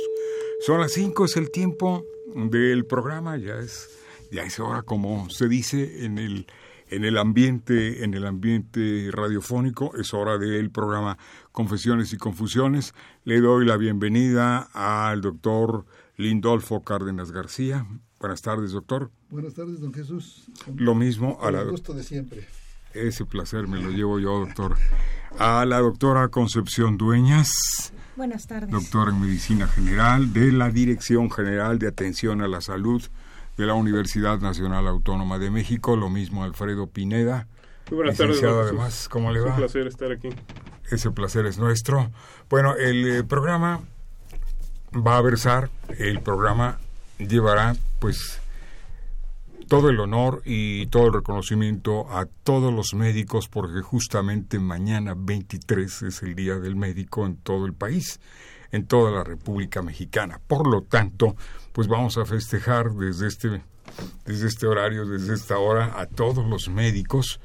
Son 0.61 0.81
las 0.81 0.93
5, 0.93 1.25
es 1.25 1.37
el 1.37 1.51
tiempo 1.51 2.05
del 2.35 2.87
programa, 2.87 3.37
ya 3.37 3.59
es, 3.59 3.89
ya 4.31 4.45
es 4.45 4.61
hora, 4.61 4.83
como 4.83 5.29
se 5.31 5.49
dice 5.49 6.05
en 6.05 6.19
el, 6.19 6.47
en 6.91 7.05
el 7.05 7.19
ambiente, 7.19 8.05
en 8.05 8.15
el 8.15 8.27
ambiente 8.27 9.09
radiofónico, 9.11 9.97
es 9.97 10.15
hora 10.15 10.39
del 10.39 10.71
programa 10.71 11.19
Confesiones 11.51 12.13
y 12.13 12.19
Confusiones. 12.19 12.95
Le 13.25 13.41
doy 13.41 13.67
la 13.67 13.77
bienvenida 13.77 14.69
al 14.73 15.23
doctor 15.23 15.87
Lindolfo 16.17 16.85
Cárdenas 16.85 17.33
García. 17.33 17.85
Buenas 18.21 18.43
tardes, 18.43 18.71
doctor. 18.71 19.11
Buenas 19.31 19.55
tardes, 19.55 19.81
don 19.81 19.93
Jesús. 19.93 20.47
Lo 20.77 20.95
mismo 20.95 21.39
a 21.43 21.51
la... 21.51 21.65
Gusto 21.65 21.95
de 21.95 22.05
siempre. 22.05 22.47
Ese 23.07 23.25
placer 23.25 23.69
me 23.69 23.81
lo 23.81 23.91
llevo 23.91 24.19
yo, 24.19 24.41
doctor. 24.41 24.77
A 25.39 25.65
la 25.65 25.79
doctora 25.79 26.29
Concepción 26.29 26.97
Dueñas. 26.99 27.49
Buenas 28.17 28.47
tardes. 28.47 28.71
Doctora 28.71 29.11
en 29.11 29.21
Medicina 29.21 29.69
General 29.69 30.33
de 30.33 30.51
la 30.53 30.71
Dirección 30.71 31.31
General 31.31 31.79
de 31.79 31.87
Atención 31.87 32.43
a 32.43 32.49
la 32.49 32.61
Salud 32.61 33.03
de 33.57 33.67
la 33.67 33.75
Universidad 33.75 34.41
Nacional 34.41 34.89
Autónoma 34.89 35.39
de 35.39 35.51
México. 35.51 35.97
Lo 35.97 36.11
mismo 36.11 36.43
Alfredo 36.45 36.89
Pineda. 36.89 37.47
Muy 37.91 37.97
buenas 37.99 38.17
tardes, 38.19 38.43
además, 38.43 39.09
¿cómo 39.09 39.31
le 39.31 39.39
Es 39.39 39.47
va? 39.47 39.51
un 39.51 39.57
placer 39.57 39.87
estar 39.87 40.11
aquí. 40.13 40.29
Ese 40.91 41.11
placer 41.11 41.47
es 41.47 41.59
nuestro. 41.59 42.11
Bueno, 42.51 42.75
el 42.75 43.07
eh, 43.19 43.25
programa 43.25 43.81
va 44.95 45.17
a 45.17 45.23
versar, 45.23 45.71
el 45.99 46.21
programa 46.21 46.79
llevará 47.19 47.77
pues 48.01 48.41
todo 49.69 49.91
el 49.91 50.01
honor 50.01 50.43
y 50.45 50.87
todo 50.87 51.07
el 51.07 51.13
reconocimiento 51.13 52.11
a 52.11 52.27
todos 52.27 52.73
los 52.73 52.95
médicos 52.95 53.49
porque 53.49 53.83
justamente 53.83 54.59
mañana 54.59 55.15
23 55.17 56.03
es 56.03 56.23
el 56.23 56.35
Día 56.35 56.59
del 56.59 56.75
Médico 56.75 57.27
en 57.27 57.37
todo 57.37 57.67
el 57.67 57.75
país, 57.75 58.19
en 58.73 58.87
toda 58.87 59.11
la 59.11 59.23
República 59.23 59.83
Mexicana. 59.83 60.41
Por 60.47 60.67
lo 60.67 60.83
tanto, 60.83 61.37
pues 61.73 61.87
vamos 61.87 62.19
a 62.19 62.25
festejar 62.25 62.93
desde 62.93 63.29
este 63.29 63.63
desde 64.27 64.49
este 64.49 64.67
horario, 64.67 65.07
desde 65.07 65.35
esta 65.35 65.59
hora 65.59 65.99
a 65.99 66.07
todos 66.07 66.47
los 66.47 66.69
médicos 66.69 67.41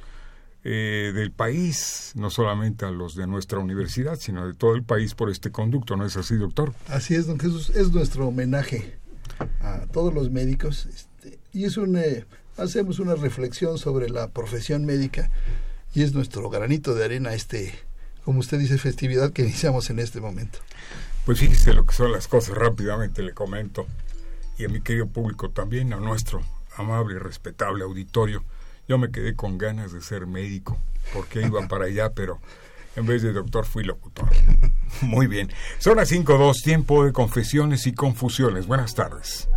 eh, 0.65 1.11
del 1.13 1.31
país, 1.31 2.13
no 2.15 2.29
solamente 2.29 2.85
a 2.85 2.91
los 2.91 3.15
de 3.15 3.27
nuestra 3.27 3.59
universidad, 3.59 4.17
sino 4.17 4.47
de 4.47 4.53
todo 4.53 4.75
el 4.75 4.83
país 4.83 5.13
por 5.15 5.29
este 5.29 5.51
conducto, 5.51 5.95
¿no 5.95 6.05
es 6.05 6.15
así, 6.15 6.35
doctor? 6.35 6.73
Así 6.87 7.15
es, 7.15 7.27
don 7.27 7.39
Jesús. 7.39 7.69
Es 7.69 7.91
nuestro 7.91 8.27
homenaje 8.27 8.97
a 9.61 9.87
todos 9.91 10.13
los 10.13 10.29
médicos. 10.29 10.87
Y 11.53 11.65
es 11.65 11.77
un, 11.77 11.99
hacemos 12.57 12.99
una 12.99 13.15
reflexión 13.15 13.77
sobre 13.77 14.09
la 14.09 14.29
profesión 14.29 14.85
médica 14.85 15.29
y 15.93 16.01
es 16.01 16.13
nuestro 16.13 16.49
granito 16.49 16.95
de 16.95 17.05
arena 17.05 17.33
este, 17.33 17.73
como 18.25 18.39
usted 18.39 18.57
dice, 18.57 18.77
festividad 18.77 19.31
que 19.31 19.43
iniciamos 19.43 19.89
en 19.89 19.99
este 19.99 20.19
momento. 20.19 20.59
Pues 21.25 21.39
fíjese 21.39 21.73
lo 21.73 21.85
que 21.85 21.93
son 21.93 22.11
las 22.11 22.27
cosas, 22.27 22.57
rápidamente 22.57 23.21
le 23.21 23.33
comento, 23.33 23.85
y 24.57 24.65
a 24.65 24.69
mi 24.69 24.81
querido 24.81 25.07
público 25.07 25.51
también, 25.51 25.93
a 25.93 25.97
nuestro 25.97 26.41
amable 26.75 27.15
y 27.15 27.19
respetable 27.19 27.83
auditorio. 27.83 28.43
Yo 28.87 28.97
me 28.97 29.11
quedé 29.11 29.35
con 29.35 29.57
ganas 29.57 29.93
de 29.93 30.01
ser 30.01 30.25
médico, 30.25 30.77
porque 31.13 31.41
iba 31.41 31.67
para 31.67 31.85
allá, 31.85 32.11
pero 32.13 32.39
en 32.95 33.05
vez 33.05 33.21
de 33.21 33.31
doctor 33.31 33.65
fui 33.65 33.83
locutor. 33.83 34.29
Muy 35.01 35.27
bien. 35.27 35.49
Son 35.79 35.97
las 35.97 36.11
5.2, 36.11 36.61
tiempo 36.63 37.05
de 37.05 37.13
confesiones 37.13 37.87
y 37.87 37.93
confusiones. 37.93 38.67
Buenas 38.67 38.95
tardes. 38.95 39.47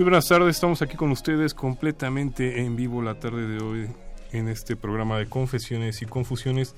Muy 0.00 0.04
buenas 0.04 0.28
tardes, 0.28 0.56
estamos 0.56 0.80
aquí 0.80 0.96
con 0.96 1.10
ustedes 1.10 1.52
completamente 1.52 2.62
en 2.62 2.74
vivo 2.74 3.02
la 3.02 3.16
tarde 3.16 3.46
de 3.46 3.62
hoy 3.62 3.90
en 4.32 4.48
este 4.48 4.74
programa 4.74 5.18
de 5.18 5.26
confesiones 5.26 6.00
y 6.00 6.06
confusiones. 6.06 6.74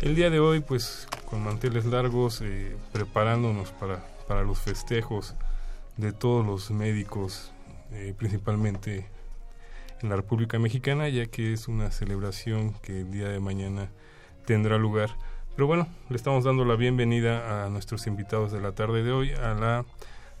El 0.00 0.14
día 0.14 0.30
de 0.30 0.40
hoy, 0.40 0.60
pues 0.60 1.06
con 1.26 1.44
manteles 1.44 1.84
largos, 1.84 2.40
eh, 2.40 2.74
preparándonos 2.90 3.72
para, 3.72 4.02
para 4.26 4.42
los 4.42 4.58
festejos 4.58 5.34
de 5.98 6.12
todos 6.14 6.46
los 6.46 6.70
médicos, 6.70 7.52
eh, 7.92 8.14
principalmente 8.16 9.06
en 10.00 10.08
la 10.08 10.16
República 10.16 10.58
Mexicana, 10.58 11.10
ya 11.10 11.26
que 11.26 11.52
es 11.52 11.68
una 11.68 11.90
celebración 11.90 12.72
que 12.80 13.02
el 13.02 13.12
día 13.12 13.28
de 13.28 13.38
mañana 13.38 13.90
tendrá 14.46 14.78
lugar. 14.78 15.10
Pero 15.56 15.66
bueno, 15.66 15.88
le 16.08 16.16
estamos 16.16 16.44
dando 16.44 16.64
la 16.64 16.76
bienvenida 16.76 17.66
a 17.66 17.68
nuestros 17.68 18.06
invitados 18.06 18.50
de 18.50 18.62
la 18.62 18.72
tarde 18.72 19.02
de 19.02 19.12
hoy, 19.12 19.32
a 19.32 19.52
la 19.52 19.84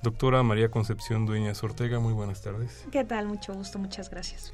doctora 0.02 0.42
María 0.42 0.70
Concepción 0.70 1.26
Dueñas 1.26 1.62
Ortega. 1.62 2.00
Muy 2.00 2.12
buenas 2.12 2.42
tardes. 2.42 2.86
¿Qué 2.90 3.04
tal? 3.04 3.28
Mucho 3.28 3.54
gusto, 3.54 3.78
muchas 3.78 4.10
gracias. 4.10 4.52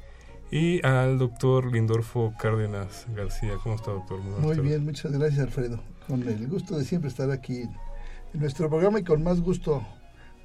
Y 0.51 0.85
al 0.85 1.17
doctor 1.19 1.71
Lindorfo 1.71 2.33
Cárdenas 2.39 3.05
García. 3.15 3.53
¿Cómo 3.61 3.75
está, 3.75 3.91
doctor? 3.91 4.19
Buenas 4.19 4.39
Muy 4.39 4.55
tardes. 4.55 4.63
bien, 4.69 4.85
muchas 4.85 5.11
gracias, 5.11 5.39
Alfredo. 5.39 5.79
Con 6.07 6.27
el 6.27 6.47
gusto 6.47 6.77
de 6.77 6.85
siempre 6.85 7.09
estar 7.09 7.29
aquí 7.31 7.61
en 7.61 8.39
nuestro 8.39 8.69
programa 8.69 8.99
y 8.99 9.03
con 9.03 9.21
más 9.23 9.41
gusto 9.41 9.85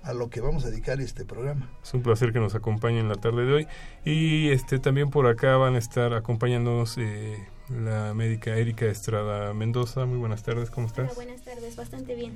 a 0.03 0.13
lo 0.13 0.29
que 0.29 0.41
vamos 0.43 0.65
a 0.67 0.71
dedicar 0.71 1.01
este 1.01 1.25
programa. 1.25 1.71
Es 1.83 1.95
un 1.95 2.03
placer 2.03 2.33
que 2.33 2.39
nos 2.39 2.55
acompañen 2.55 3.09
la 3.09 3.15
tarde 3.15 3.47
de 3.47 3.53
hoy. 3.55 3.67
Y 4.05 4.51
este 4.51 4.79
también 4.79 5.09
por 5.09 5.27
acá 5.27 5.57
van 5.57 5.75
a 5.75 5.79
estar 5.79 6.13
acompañándonos 6.13 6.99
eh, 6.99 7.49
la 7.69 8.15
médica 8.15 8.57
Erika 8.57 8.87
Estrada 8.87 9.53
Mendoza. 9.55 10.07
Muy 10.07 10.19
buenas 10.19 10.43
tardes, 10.43 10.71
¿cómo 10.71 10.87
estás? 10.87 11.07
Hola, 11.07 11.15
buenas 11.15 11.43
tardes, 11.43 11.77
bastante 11.77 12.15
bien. 12.15 12.33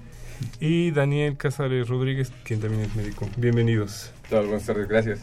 Y 0.61 0.91
Daniel 0.91 1.37
Casares 1.37 1.89
Rodríguez, 1.89 2.33
quien 2.45 2.61
también 2.61 2.83
es 2.83 2.95
médico. 2.95 3.29
Bienvenidos. 3.37 4.13
Tal, 4.29 4.47
buenas 4.47 4.67
tardes, 4.67 4.89
gracias. 4.89 5.21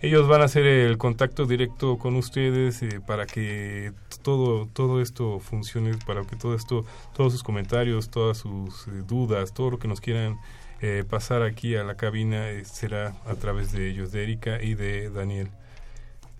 Ellos 0.00 0.28
van 0.28 0.42
a 0.42 0.44
hacer 0.44 0.64
el 0.64 0.96
contacto 0.96 1.46
directo 1.46 1.98
con 1.98 2.14
ustedes 2.14 2.82
eh, 2.82 3.00
para 3.04 3.26
que 3.26 3.92
todo 4.22 4.66
todo 4.72 5.00
esto 5.00 5.40
funcione, 5.40 5.98
para 6.06 6.22
que 6.22 6.36
todo 6.36 6.54
esto, 6.54 6.84
todos 7.16 7.32
sus 7.32 7.42
comentarios, 7.42 8.08
todas 8.10 8.38
sus 8.38 8.86
eh, 8.86 9.02
dudas, 9.06 9.52
todo 9.52 9.70
lo 9.70 9.78
que 9.78 9.88
nos 9.88 10.00
quieran 10.00 10.38
eh, 10.80 11.04
pasar 11.08 11.42
aquí 11.42 11.74
a 11.74 11.82
la 11.82 11.96
cabina 11.96 12.50
eh, 12.50 12.64
será 12.64 13.16
a 13.26 13.34
través 13.34 13.72
de 13.72 13.90
ellos, 13.90 14.12
de 14.12 14.22
Erika 14.22 14.62
y 14.62 14.74
de 14.74 15.10
Daniel. 15.10 15.48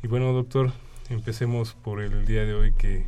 Y 0.00 0.06
bueno, 0.06 0.32
doctor, 0.32 0.72
empecemos 1.10 1.74
por 1.74 2.02
el 2.02 2.26
día 2.26 2.44
de 2.44 2.54
hoy 2.54 2.72
que, 2.72 3.06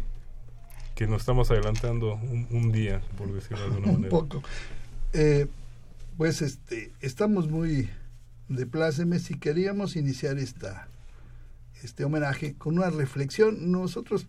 que 0.95 1.07
nos 1.07 1.23
estamos 1.23 1.51
adelantando 1.51 2.15
un, 2.15 2.47
un 2.51 2.73
día, 2.73 3.03
por 3.17 3.33
decirlo 3.33 3.59
de 3.59 3.65
alguna 3.77 3.87
Un 3.93 3.95
manera. 3.95 4.11
poco. 4.11 4.43
Eh, 5.13 5.47
pues 6.17 6.43
este, 6.43 6.93
estamos 7.01 7.49
muy 7.49 7.89
de 8.49 8.67
plácemes 8.67 9.31
y 9.31 9.39
queríamos 9.39 9.97
iniciar 9.97 10.39
esta, 10.39 10.89
este 11.83 12.05
homenaje 12.05 12.55
con 12.55 12.79
una 12.79 12.91
reflexión. 12.91 13.71
Nosotros 13.71 14.27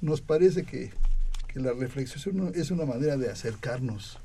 nos 0.00 0.20
parece 0.20 0.64
que, 0.64 0.92
que 1.48 1.60
la 1.60 1.72
reflexión 1.72 2.52
es 2.54 2.70
una 2.70 2.84
manera 2.84 3.16
de 3.16 3.30
acercarnos 3.30 4.18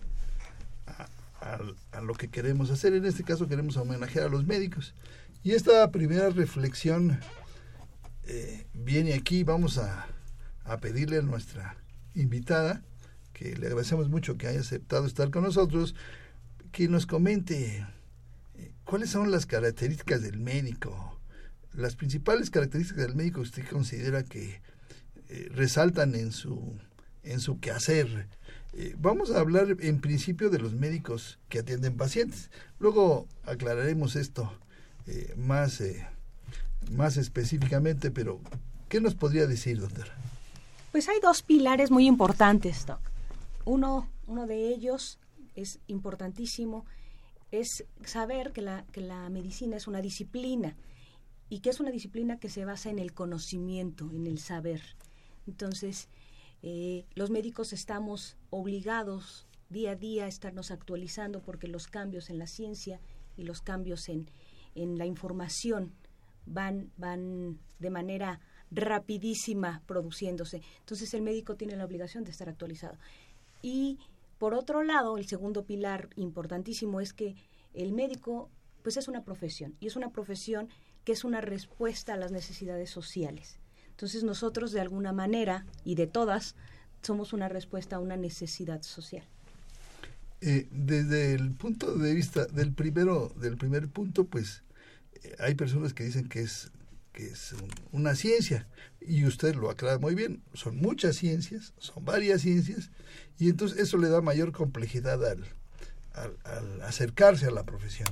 a, 0.87 1.07
a, 1.45 1.59
a, 1.97 2.01
lo 2.01 2.13
que 2.13 2.27
queremos 2.29 2.69
hacer. 2.71 2.93
En 2.93 3.05
este 3.05 3.23
caso 3.23 3.47
queremos 3.47 3.77
homenajear 3.77 4.25
a 4.25 4.29
los 4.29 4.45
médicos. 4.45 4.93
Y 5.43 5.51
esta 5.51 5.91
primera 5.91 6.29
reflexión 6.31 7.19
eh, 8.27 8.65
viene 8.73 9.13
aquí, 9.13 9.43
vamos 9.43 9.77
a, 9.77 10.07
a 10.63 10.77
pedirle 10.77 11.19
a 11.19 11.21
nuestra 11.21 11.77
invitada, 12.15 12.81
que 13.33 13.55
le 13.55 13.67
agradecemos 13.67 14.09
mucho 14.09 14.37
que 14.37 14.47
haya 14.47 14.61
aceptado 14.61 15.05
estar 15.05 15.29
con 15.29 15.43
nosotros, 15.43 15.95
que 16.71 16.87
nos 16.87 17.05
comente 17.05 17.85
eh, 18.55 18.71
cuáles 18.83 19.09
son 19.09 19.31
las 19.31 19.45
características 19.45 20.21
del 20.21 20.39
médico, 20.39 21.19
las 21.73 21.95
principales 21.95 22.49
características 22.49 23.05
del 23.05 23.15
médico 23.15 23.35
que 23.35 23.47
usted 23.47 23.67
considera 23.69 24.23
que 24.23 24.61
eh, 25.29 25.49
resaltan 25.51 26.15
en 26.15 26.31
su, 26.31 26.77
en 27.23 27.39
su 27.39 27.59
quehacer. 27.59 28.27
Eh, 28.73 28.95
vamos 28.97 29.31
a 29.31 29.39
hablar 29.39 29.77
en 29.79 29.99
principio 29.99 30.49
de 30.49 30.59
los 30.59 30.73
médicos 30.73 31.39
que 31.49 31.59
atienden 31.59 31.97
pacientes. 31.97 32.49
Luego 32.79 33.27
aclararemos 33.43 34.15
esto 34.15 34.51
más, 35.37 35.83
más 36.91 37.17
específicamente, 37.17 38.11
pero 38.11 38.39
¿qué 38.89 39.01
nos 39.01 39.15
podría 39.15 39.47
decir, 39.47 39.79
doctora? 39.79 40.13
Pues 40.91 41.09
hay 41.09 41.19
dos 41.21 41.43
pilares 41.43 41.91
muy 41.91 42.07
importantes, 42.07 42.85
Doc. 42.85 42.99
Uno, 43.65 44.09
uno 44.27 44.47
de 44.47 44.69
ellos 44.69 45.19
es 45.55 45.79
importantísimo, 45.87 46.85
es 47.51 47.85
saber 48.03 48.51
que 48.51 48.61
la, 48.61 48.85
que 48.91 49.01
la 49.01 49.29
medicina 49.29 49.77
es 49.77 49.87
una 49.87 50.01
disciplina 50.01 50.75
y 51.49 51.59
que 51.59 51.69
es 51.69 51.79
una 51.79 51.91
disciplina 51.91 52.39
que 52.39 52.49
se 52.49 52.65
basa 52.65 52.89
en 52.89 52.99
el 52.99 53.13
conocimiento, 53.13 54.09
en 54.11 54.27
el 54.27 54.39
saber. 54.39 54.81
Entonces, 55.47 56.09
eh, 56.63 57.05
los 57.13 57.29
médicos 57.29 57.73
estamos 57.73 58.37
obligados 58.49 59.47
día 59.69 59.91
a 59.91 59.95
día 59.95 60.25
a 60.25 60.27
estarnos 60.27 60.71
actualizando 60.71 61.41
porque 61.41 61.67
los 61.67 61.87
cambios 61.87 62.29
en 62.29 62.39
la 62.39 62.47
ciencia 62.47 62.99
y 63.37 63.43
los 63.43 63.61
cambios 63.61 64.09
en, 64.09 64.29
en 64.75 64.97
la 64.97 65.05
información 65.05 65.93
van, 66.45 66.91
van 66.97 67.59
de 67.79 67.89
manera 67.89 68.39
rapidísima 68.71 69.81
produciéndose. 69.85 70.61
Entonces 70.79 71.13
el 71.13 71.21
médico 71.21 71.55
tiene 71.55 71.75
la 71.75 71.85
obligación 71.85 72.23
de 72.23 72.31
estar 72.31 72.49
actualizado. 72.49 72.97
Y 73.61 73.99
por 74.37 74.53
otro 74.53 74.83
lado, 74.83 75.17
el 75.17 75.27
segundo 75.27 75.65
pilar 75.65 76.09
importantísimo 76.15 77.01
es 77.01 77.13
que 77.13 77.35
el 77.73 77.93
médico 77.93 78.49
pues 78.83 78.97
es 78.97 79.07
una 79.07 79.23
profesión 79.23 79.75
y 79.79 79.87
es 79.87 79.95
una 79.95 80.11
profesión 80.11 80.69
que 81.03 81.11
es 81.11 81.23
una 81.23 81.41
respuesta 81.41 82.13
a 82.13 82.17
las 82.17 82.31
necesidades 82.31 82.89
sociales. 82.89 83.59
Entonces 83.89 84.23
nosotros 84.23 84.71
de 84.71 84.81
alguna 84.81 85.13
manera 85.13 85.65
y 85.83 85.95
de 85.95 86.07
todas 86.07 86.55
somos 87.01 87.33
una 87.33 87.47
respuesta 87.47 87.95
a 87.95 87.99
una 87.99 88.17
necesidad 88.17 88.81
social. 88.81 89.23
Eh, 90.41 90.67
desde 90.69 91.33
el 91.33 91.53
punto 91.53 91.95
de 91.95 92.13
vista 92.13 92.45
del 92.45 92.73
primero 92.73 93.29
del 93.39 93.57
primer 93.57 93.87
punto, 93.87 94.25
pues 94.25 94.64
hay 95.39 95.55
personas 95.55 95.93
que 95.93 96.03
dicen 96.03 96.27
que 96.27 96.41
es 96.41 96.71
que 97.15 97.27
es 97.27 97.53
un, 97.53 97.69
una 97.93 98.13
ciencia 98.13 98.67
y 98.99 99.25
usted 99.25 99.55
lo 99.55 99.69
aclara 99.69 99.97
muy 99.99 100.15
bien. 100.15 100.43
Son 100.53 100.75
muchas 100.75 101.15
ciencias, 101.15 101.73
son 101.77 102.03
varias 102.03 102.41
ciencias 102.41 102.91
y 103.39 103.49
entonces 103.49 103.79
eso 103.79 103.97
le 103.97 104.09
da 104.09 104.21
mayor 104.21 104.51
complejidad 104.51 105.25
al, 105.25 105.45
al, 106.13 106.81
acercarse 106.81 107.45
a 107.45 107.51
la 107.51 107.63
profesión. 107.63 108.09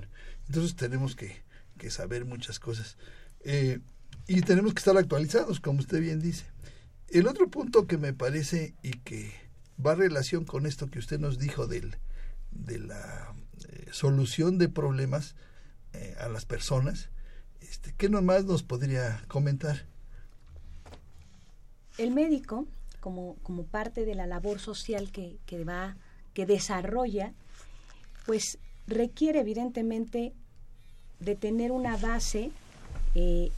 Entonces 0.47 0.75
tenemos 0.75 1.15
que, 1.15 1.43
que 1.77 1.91
saber 1.91 2.23
muchas 2.25 2.59
cosas. 2.59 2.97
Eh, 3.41 3.79
y 4.25 4.41
tenemos 4.41 4.73
que 4.73 4.79
estar 4.79 4.97
actualizados, 4.97 5.59
como 5.59 5.79
usted 5.79 5.99
bien 5.99 6.21
dice. 6.21 6.45
El 7.09 7.27
otro 7.27 7.49
punto 7.49 7.87
que 7.87 7.97
me 7.97 8.13
parece 8.13 8.73
y 8.81 8.91
que 8.91 9.33
va 9.85 9.91
a 9.91 9.95
relación 9.95 10.45
con 10.45 10.65
esto 10.65 10.87
que 10.87 10.99
usted 10.99 11.19
nos 11.19 11.39
dijo 11.39 11.67
del, 11.67 11.97
de 12.51 12.79
la 12.79 13.35
eh, 13.67 13.87
solución 13.91 14.57
de 14.57 14.69
problemas 14.69 15.35
eh, 15.93 16.15
a 16.19 16.27
las 16.29 16.45
personas, 16.45 17.09
este, 17.61 17.93
¿qué 17.97 18.09
nomás 18.09 18.45
nos 18.45 18.63
podría 18.63 19.23
comentar? 19.27 19.85
El 21.97 22.11
médico, 22.11 22.67
como, 22.99 23.35
como 23.43 23.63
parte 23.63 24.05
de 24.05 24.15
la 24.15 24.25
labor 24.25 24.59
social 24.59 25.11
que, 25.11 25.37
que 25.45 25.63
va, 25.63 25.95
que 26.33 26.45
desarrolla, 26.45 27.33
pues 28.25 28.57
requiere 28.87 29.39
evidentemente 29.39 30.33
de 31.19 31.35
tener 31.35 31.71
una 31.71 31.97
base 31.97 32.51
eh, 33.15 33.51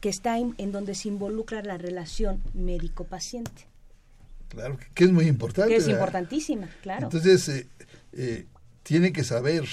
que 0.00 0.08
está 0.08 0.38
en, 0.38 0.54
en, 0.58 0.72
donde 0.72 0.94
se 0.94 1.08
involucra 1.08 1.62
la 1.62 1.78
relación 1.78 2.42
médico-paciente. 2.54 3.66
Claro, 4.48 4.78
que 4.94 5.04
es 5.04 5.12
muy 5.12 5.26
importante. 5.26 5.70
Que 5.70 5.76
es 5.76 5.88
importantísima, 5.88 6.68
claro. 6.82 7.06
Entonces, 7.06 7.48
eh, 7.48 7.66
eh, 8.12 8.46
tiene 8.82 9.12
que 9.12 9.24
saber, 9.24 9.64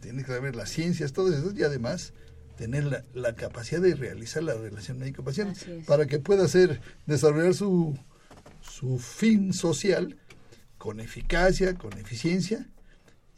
tiene 0.00 0.24
que 0.24 0.32
saber 0.32 0.56
las 0.56 0.70
ciencias, 0.70 1.12
todo 1.12 1.32
eso, 1.32 1.52
y 1.56 1.62
además 1.62 2.12
tener 2.56 2.84
la, 2.84 3.04
la 3.14 3.34
capacidad 3.34 3.80
de 3.80 3.94
realizar 3.94 4.42
la 4.42 4.54
relación 4.54 4.98
médico-paciente 4.98 5.84
para 5.86 6.06
que 6.06 6.18
pueda 6.18 6.44
hacer, 6.44 6.80
desarrollar 7.06 7.54
su, 7.54 7.96
su 8.60 8.98
fin 8.98 9.52
social 9.52 10.16
con 10.76 11.00
eficacia, 11.00 11.74
con 11.74 11.92
eficiencia 11.94 12.66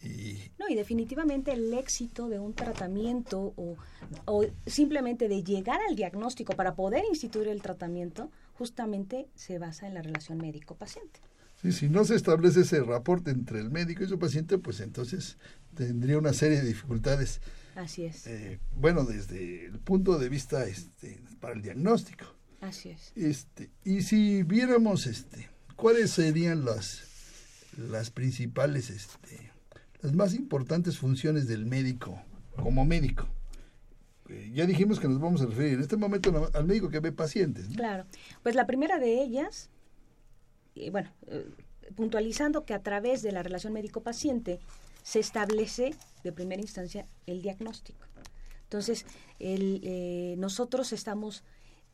y, 0.02 0.50
no, 0.58 0.68
y 0.68 0.74
definitivamente 0.74 1.52
el 1.52 1.74
éxito 1.74 2.28
de 2.28 2.38
un 2.38 2.54
tratamiento 2.54 3.52
o, 3.56 3.76
o, 4.24 4.46
simplemente 4.66 5.28
de 5.28 5.42
llegar 5.42 5.78
al 5.88 5.94
diagnóstico 5.94 6.54
para 6.54 6.74
poder 6.74 7.04
instituir 7.10 7.48
el 7.48 7.60
tratamiento, 7.60 8.30
justamente 8.54 9.28
se 9.34 9.58
basa 9.58 9.86
en 9.86 9.94
la 9.94 10.02
relación 10.02 10.38
médico-paciente. 10.38 11.20
Sí, 11.60 11.72
si 11.72 11.90
no 11.90 12.04
se 12.04 12.14
establece 12.14 12.62
ese 12.62 12.80
reporte 12.80 13.30
entre 13.30 13.60
el 13.60 13.70
médico 13.70 14.02
y 14.02 14.08
su 14.08 14.18
paciente, 14.18 14.56
pues 14.56 14.80
entonces 14.80 15.36
tendría 15.75 16.19
una 16.19 16.32
serie 16.32 16.61
de 16.61 16.69
dificultades. 16.69 17.40
Así 17.75 18.05
es. 18.05 18.26
Eh, 18.26 18.58
bueno, 18.76 19.05
desde 19.05 19.67
el 19.67 19.78
punto 19.78 20.19
de 20.19 20.28
vista 20.28 20.67
este, 20.67 21.20
para 21.40 21.55
el 21.55 21.62
diagnóstico. 21.62 22.26
Así 22.61 22.90
es. 22.90 23.12
Este, 23.17 23.70
y 23.84 24.02
si 24.02 24.43
viéramos 24.43 25.06
este, 25.06 25.49
cuáles 25.76 26.11
serían 26.11 26.64
las, 26.64 27.02
las 27.76 28.11
principales 28.11 28.90
este, 28.90 29.50
las 30.02 30.12
más 30.12 30.34
importantes 30.34 30.99
funciones 30.99 31.46
del 31.49 31.67
médico 31.67 32.23
como 32.56 32.84
médico. 32.84 33.26
Eh, 34.28 34.50
ya 34.55 34.66
dijimos 34.66 35.00
que 35.00 35.08
nos 35.08 35.20
vamos 35.20 35.40
a 35.40 35.46
referir 35.46 35.75
en 35.75 35.81
este 35.81 35.96
momento 35.96 36.50
al 36.52 36.64
médico 36.64 36.90
que 36.90 37.00
ve 37.00 37.12
pacientes. 37.12 37.69
¿no? 37.69 37.76
Claro, 37.76 38.05
pues 38.43 38.55
la 38.55 38.66
primera 38.66 38.99
de 38.99 39.23
ellas, 39.23 39.70
bueno, 40.92 41.11
eh, 41.26 41.49
puntualizando 41.97 42.64
que 42.64 42.75
a 42.75 42.83
través 42.83 43.23
de 43.23 43.33
la 43.33 43.42
relación 43.42 43.73
médico-paciente 43.73 44.61
se 45.11 45.19
establece 45.19 45.93
de 46.23 46.31
primera 46.31 46.62
instancia 46.62 47.05
el 47.26 47.43
diagnóstico. 47.43 48.07
Entonces, 48.62 49.05
el, 49.40 49.81
eh, 49.83 50.37
nosotros 50.38 50.93
estamos 50.93 51.43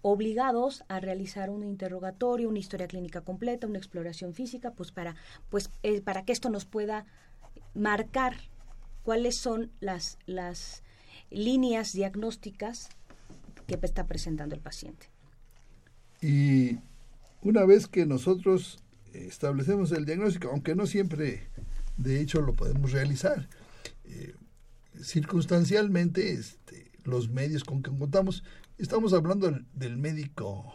obligados 0.03 0.85
a 0.89 1.01
realizar 1.01 1.49
un 1.49 1.65
interrogatorio, 1.65 2.51
una 2.51 2.59
historia 2.59 2.87
clínica 2.87 3.23
completa, 3.23 3.67
una 3.67 3.79
exploración 3.79 4.35
física, 4.35 4.73
pues 4.73 4.93
para, 4.93 5.17
pues, 5.49 5.71
eh, 5.83 6.03
para 6.03 6.27
que 6.27 6.33
esto 6.35 6.51
nos 6.51 6.67
pueda 6.67 7.07
marcar 7.73 8.37
cuáles 9.03 9.37
son 9.39 9.73
las, 9.81 10.19
las 10.27 10.83
líneas 11.31 11.95
diagnósticas 11.95 12.91
que 13.67 13.79
está 13.81 14.07
presentando 14.07 14.55
el 14.55 14.61
paciente. 14.61 15.07
Y 16.21 16.81
una 17.41 17.65
vez 17.65 17.87
que 17.87 18.05
nosotros 18.05 18.79
establecemos 19.15 19.91
el 19.93 20.05
diagnóstico, 20.05 20.51
aunque 20.51 20.75
no 20.75 20.87
siempre 20.87 21.49
de 21.97 22.21
hecho 22.21 22.41
lo 22.41 22.55
podemos 22.55 22.93
realizar, 22.93 23.49
eh, 24.05 24.35
circunstancialmente 25.03 26.33
este, 26.33 26.91
los 27.05 27.29
medios 27.29 27.65
con 27.65 27.83
que 27.83 27.91
contamos, 27.91 28.45
estamos 28.79 29.13
hablando 29.13 29.51
del, 29.75 29.97
médico, 29.97 30.75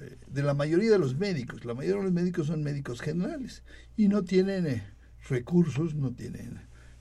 eh, 0.00 0.16
de 0.26 0.42
la 0.42 0.54
mayoría 0.54 0.90
de 0.90 0.98
los 0.98 1.16
médicos, 1.16 1.64
la 1.64 1.74
mayoría 1.74 1.98
de 1.98 2.04
los 2.04 2.12
médicos 2.12 2.46
son 2.48 2.62
médicos 2.62 3.00
generales 3.00 3.62
y 3.96 4.08
no 4.08 4.24
tienen... 4.24 4.66
Eh, 4.66 4.92
recursos, 5.28 5.94
no 5.94 6.12
tienen 6.12 6.60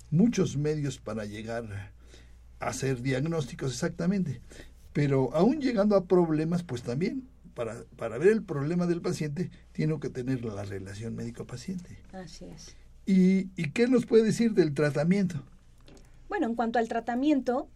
muchos 0.10 0.57
medios 0.57 0.98
para 1.00 1.25
llegar 1.25 1.93
a 2.60 2.67
hacer 2.67 3.01
diagnósticos 3.01 3.71
exactamente. 3.71 4.41
Pero 4.93 5.33
aún 5.33 5.62
llegando 5.62 5.95
a 5.95 6.05
problemas, 6.05 6.63
pues 6.63 6.83
también 6.83 7.27
para, 7.53 7.83
para 7.95 8.17
ver 8.17 8.29
el 8.29 8.43
problema 8.43 8.88
del 8.88 9.01
paciente, 9.01 9.50
tiene 9.71 9.98
que 10.00 10.10
tener 10.10 10.43
la 10.43 10.63
relación 10.63 11.15
médico-paciente. 11.15 11.98
Así 12.12 12.45
es. 12.45 12.75
¿Y, 13.05 13.50
¿Y 13.55 13.72
qué 13.72 13.88
nos 13.88 14.05
puede 14.05 14.24
decir 14.24 14.53
del 14.53 14.74
tratamiento? 14.74 15.43
Bueno, 16.29 16.48
en 16.48 16.55
cuanto 16.55 16.79
al 16.79 16.88
tratamiento, 16.88 17.67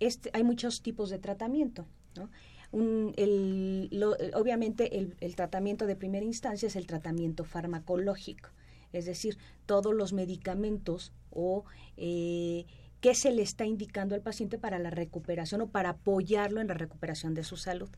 este, 0.00 0.30
hay 0.32 0.44
muchos 0.44 0.82
tipos 0.82 1.10
de 1.10 1.18
tratamiento. 1.18 1.86
¿no? 2.16 2.30
Un, 2.72 3.14
el, 3.16 3.88
lo, 3.92 4.16
obviamente 4.34 4.98
el, 4.98 5.16
el 5.20 5.34
tratamiento 5.36 5.86
de 5.86 5.96
primera 5.96 6.26
instancia 6.26 6.66
es 6.66 6.76
el 6.76 6.86
tratamiento 6.86 7.44
farmacológico 7.44 8.50
es 8.92 9.04
decir, 9.04 9.38
todos 9.66 9.94
los 9.94 10.12
medicamentos 10.12 11.12
o 11.30 11.64
eh, 11.96 12.66
qué 13.00 13.14
se 13.14 13.30
le 13.32 13.42
está 13.42 13.66
indicando 13.66 14.14
al 14.14 14.22
paciente 14.22 14.58
para 14.58 14.78
la 14.78 14.90
recuperación 14.90 15.60
o 15.60 15.68
para 15.68 15.90
apoyarlo 15.90 16.60
en 16.60 16.68
la 16.68 16.74
recuperación 16.74 17.34
de 17.34 17.44
su 17.44 17.56
salud. 17.56 17.90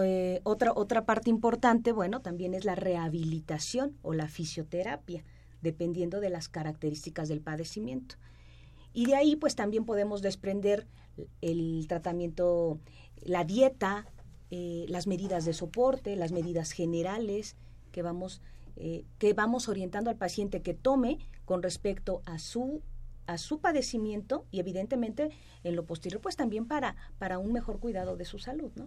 Eh, 0.00 0.40
otra, 0.44 0.72
otra 0.74 1.04
parte 1.04 1.30
importante, 1.30 1.92
bueno, 1.92 2.20
también 2.20 2.54
es 2.54 2.64
la 2.64 2.74
rehabilitación 2.74 3.96
o 4.02 4.12
la 4.12 4.28
fisioterapia, 4.28 5.24
dependiendo 5.62 6.20
de 6.20 6.30
las 6.30 6.48
características 6.48 7.28
del 7.28 7.40
padecimiento. 7.40 8.16
Y 8.92 9.06
de 9.06 9.16
ahí, 9.16 9.36
pues 9.36 9.56
también 9.56 9.84
podemos 9.84 10.22
desprender 10.22 10.86
el 11.40 11.86
tratamiento, 11.88 12.78
la 13.22 13.44
dieta, 13.44 14.06
eh, 14.50 14.86
las 14.88 15.06
medidas 15.06 15.44
de 15.44 15.52
soporte, 15.52 16.16
las 16.16 16.32
medidas 16.32 16.72
generales 16.72 17.56
que 17.90 18.02
vamos, 18.02 18.40
eh, 18.76 19.04
que 19.18 19.32
vamos 19.32 19.68
orientando 19.68 20.10
al 20.10 20.16
paciente 20.16 20.62
que 20.62 20.74
tome 20.74 21.18
con 21.44 21.62
respecto 21.62 22.22
a 22.26 22.38
su 22.38 22.82
a 23.26 23.38
su 23.38 23.58
padecimiento 23.58 24.44
y 24.50 24.60
evidentemente 24.60 25.30
en 25.62 25.76
lo 25.76 25.86
posterior 25.86 26.20
pues 26.20 26.36
también 26.36 26.66
para, 26.66 26.94
para 27.18 27.38
un 27.38 27.52
mejor 27.52 27.80
cuidado 27.80 28.16
de 28.16 28.26
su 28.26 28.38
salud, 28.38 28.70
¿no? 28.76 28.86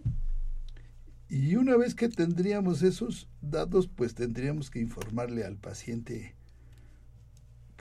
Y 1.28 1.56
una 1.56 1.76
vez 1.76 1.94
que 1.94 2.08
tendríamos 2.08 2.82
esos 2.82 3.28
datos, 3.42 3.86
pues 3.88 4.14
tendríamos 4.14 4.70
que 4.70 4.80
informarle 4.80 5.44
al 5.44 5.56
paciente 5.56 6.34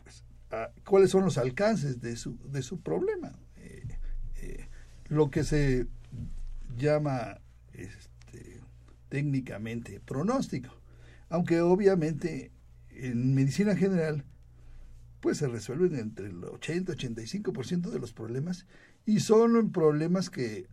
pues, 0.03 0.23
cuáles 0.83 1.11
son 1.11 1.23
los 1.23 1.37
alcances 1.37 2.01
de 2.01 2.17
su, 2.17 2.37
de 2.49 2.61
su 2.61 2.81
problema. 2.81 3.39
Eh, 3.55 3.87
eh, 4.41 4.67
lo 5.07 5.31
que 5.31 5.45
se 5.45 5.87
llama 6.77 7.39
este, 7.73 8.61
técnicamente 9.07 10.01
pronóstico. 10.01 10.81
Aunque 11.29 11.61
obviamente 11.61 12.51
en 12.89 13.33
medicina 13.33 13.75
general 13.75 14.25
pues 15.21 15.37
se 15.37 15.47
resuelven 15.47 15.95
entre 15.95 16.27
el 16.27 16.41
80-85% 16.41 17.89
de 17.89 17.99
los 17.99 18.13
problemas 18.13 18.65
y 19.05 19.19
son 19.21 19.71
problemas 19.71 20.29
que 20.29 20.67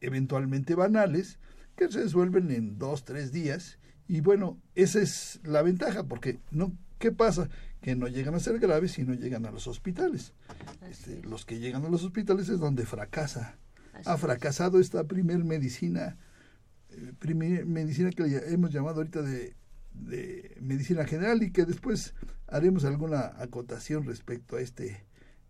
eventualmente 0.00 0.74
banales 0.74 1.38
que 1.78 1.90
se 1.90 2.02
resuelven 2.02 2.50
en 2.50 2.78
dos, 2.78 3.04
tres 3.04 3.32
días 3.32 3.78
y 4.06 4.20
bueno, 4.20 4.58
esa 4.74 5.00
es 5.00 5.40
la 5.44 5.62
ventaja 5.62 6.04
porque 6.04 6.38
no 6.50 6.72
¿qué 6.98 7.12
pasa? 7.12 7.48
Que 7.80 7.94
no 7.94 8.08
llegan 8.08 8.34
a 8.34 8.40
ser 8.40 8.58
graves 8.58 8.98
y 8.98 9.04
no 9.04 9.14
llegan 9.14 9.46
a 9.46 9.50
los 9.50 9.66
hospitales. 9.68 10.32
Este, 10.90 11.22
los 11.22 11.46
que 11.46 11.58
llegan 11.60 11.84
a 11.84 11.88
los 11.88 12.02
hospitales 12.02 12.48
es 12.48 12.58
donde 12.58 12.84
fracasa. 12.84 13.56
ha 14.04 14.16
fracasado 14.16 14.80
esta 14.80 15.04
primer 15.04 15.44
medicina, 15.44 16.16
eh, 16.90 17.12
primer 17.18 17.66
medicina 17.66 18.10
que 18.10 18.24
hemos 18.48 18.72
llamado 18.72 18.96
ahorita 18.96 19.22
de 19.22 19.54
de 20.00 20.56
medicina 20.60 21.04
general 21.04 21.42
y 21.42 21.50
que 21.50 21.64
después 21.64 22.14
haremos 22.46 22.84
alguna 22.84 23.32
acotación 23.38 24.04
respecto 24.04 24.56
a 24.56 24.60
este 24.60 25.04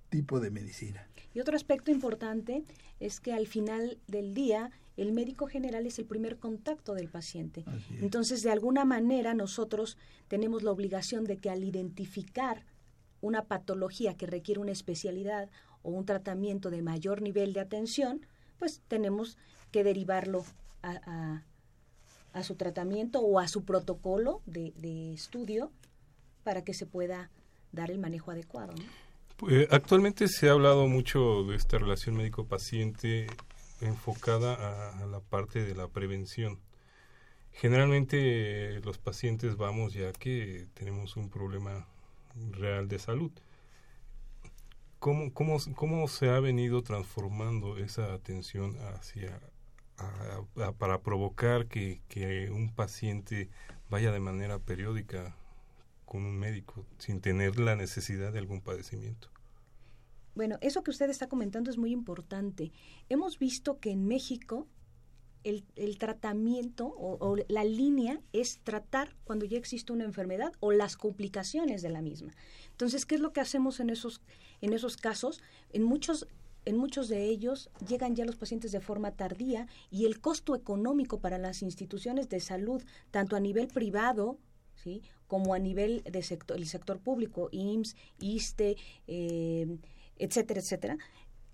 tipo 0.08 0.40
de 0.40 0.50
medicina. 0.50 1.06
Y 1.34 1.40
otro 1.40 1.56
aspecto 1.56 1.90
importante 1.90 2.64
es 3.00 3.20
que 3.20 3.32
al 3.32 3.46
final 3.46 3.98
del 4.06 4.34
día 4.34 4.70
el 4.98 5.12
médico 5.12 5.46
general 5.46 5.86
es 5.86 5.98
el 5.98 6.04
primer 6.04 6.38
contacto 6.38 6.94
del 6.94 7.08
paciente. 7.08 7.64
Entonces, 8.00 8.42
de 8.42 8.50
alguna 8.50 8.84
manera 8.84 9.32
nosotros 9.32 9.96
tenemos 10.28 10.62
la 10.62 10.72
obligación 10.72 11.24
de 11.24 11.38
que 11.38 11.50
al 11.50 11.64
identificar 11.64 12.64
una 13.20 13.44
patología 13.44 14.16
que 14.16 14.26
requiere 14.26 14.60
una 14.60 14.72
especialidad 14.72 15.48
o 15.82 15.90
un 15.90 16.04
tratamiento 16.04 16.70
de 16.70 16.82
mayor 16.82 17.22
nivel 17.22 17.52
de 17.52 17.60
atención, 17.60 18.26
pues 18.58 18.82
tenemos 18.88 19.38
que 19.70 19.84
derivarlo 19.84 20.44
a, 20.82 21.42
a 22.32 22.42
su 22.42 22.54
tratamiento 22.54 23.20
o 23.20 23.38
a 23.38 23.48
su 23.48 23.64
protocolo 23.64 24.42
de, 24.46 25.12
estudio 25.12 25.70
para 26.44 26.62
que 26.62 26.74
se 26.74 26.86
pueda 26.86 27.30
dar 27.72 27.90
el 27.90 27.98
manejo 27.98 28.30
adecuado. 28.30 28.74
Pues, 29.36 29.68
actualmente 29.70 30.28
se 30.28 30.48
ha 30.48 30.52
hablado 30.52 30.86
mucho 30.88 31.44
de 31.44 31.56
esta 31.56 31.78
relación 31.78 32.16
médico-paciente 32.16 33.26
enfocada 33.80 35.00
a, 35.02 35.06
la 35.06 35.20
parte 35.20 35.64
de 35.64 35.74
la 35.74 35.88
prevención. 35.88 36.58
Generalmente 37.52 38.80
los 38.80 38.98
pacientes 38.98 39.56
vamos 39.56 39.92
ya 39.94 40.12
que 40.12 40.66
tenemos 40.74 41.16
un 41.16 41.30
problema 41.30 41.86
real 42.52 42.88
de 42.88 42.98
salud. 42.98 43.32
¿Cómo, 44.98 45.32
cómo, 45.32 45.58
cómo 45.74 46.08
se 46.08 46.28
ha 46.30 46.40
venido 46.40 46.82
transformando 46.82 47.78
esa 47.78 48.12
atención 48.12 48.76
hacia 48.94 49.40
para 50.78 51.02
provocar 51.02 51.66
que, 51.66 52.50
un 52.52 52.72
paciente 52.74 53.48
vaya 53.90 54.12
de 54.12 54.20
manera 54.20 54.58
periódica 54.58 55.34
con 56.04 56.24
un 56.24 56.38
médico 56.38 56.86
sin 56.98 57.20
tener 57.20 57.58
la 57.58 57.76
necesidad 57.76 58.32
de 58.32 58.38
algún 58.38 58.60
padecimiento. 58.60 59.28
Bueno, 60.38 60.56
eso 60.60 60.84
que 60.84 60.92
usted 60.92 61.10
está 61.10 61.28
comentando 61.28 61.68
es 61.68 61.78
muy 61.78 61.90
importante. 61.90 62.70
Hemos 63.08 63.40
visto 63.40 63.80
que 63.80 63.90
en 63.90 64.06
México 64.06 64.68
el, 65.42 65.64
tratamiento 65.98 66.86
o, 66.86 67.34
la 67.48 67.64
línea 67.64 68.20
es 68.32 68.60
tratar 68.62 69.16
cuando 69.24 69.46
ya 69.46 69.58
existe 69.58 69.92
una 69.92 70.04
enfermedad 70.04 70.52
o 70.60 70.70
las 70.70 70.96
complicaciones 70.96 71.82
de 71.82 71.88
la 71.88 72.02
misma. 72.02 72.36
Entonces, 72.70 73.04
¿qué 73.04 73.16
es 73.16 73.20
lo 73.20 73.32
que 73.32 73.40
hacemos 73.40 73.80
en 73.80 73.90
esos, 73.90 74.20
en 74.60 74.74
esos 74.74 74.96
casos? 74.96 75.42
En 75.72 75.82
muchos 75.82 76.28
en 76.64 76.76
muchos 76.76 77.08
de 77.08 77.24
ellos 77.24 77.68
llegan 77.88 78.14
ya 78.14 78.24
los 78.24 78.36
pacientes 78.36 78.70
de 78.70 78.80
forma 78.80 79.10
tardía 79.10 79.66
y 79.90 80.04
el 80.06 80.20
costo 80.20 80.54
económico 80.54 81.18
para 81.18 81.38
las 81.38 81.62
instituciones 81.62 82.28
de 82.28 82.38
salud, 82.38 82.80
tanto 83.10 83.34
a 83.34 83.40
nivel 83.40 83.66
privado, 83.66 84.38
¿sí? 84.76 85.02
como 85.26 85.54
a 85.54 85.58
nivel 85.58 86.04
del 86.04 86.22
sector, 86.22 86.56
el 86.56 86.66
sector 86.66 87.00
público, 87.00 87.48
IMSS, 87.50 87.96
ISTE, 88.20 88.76
eh, 89.08 89.78
etcétera, 90.18 90.60
etcétera, 90.60 90.98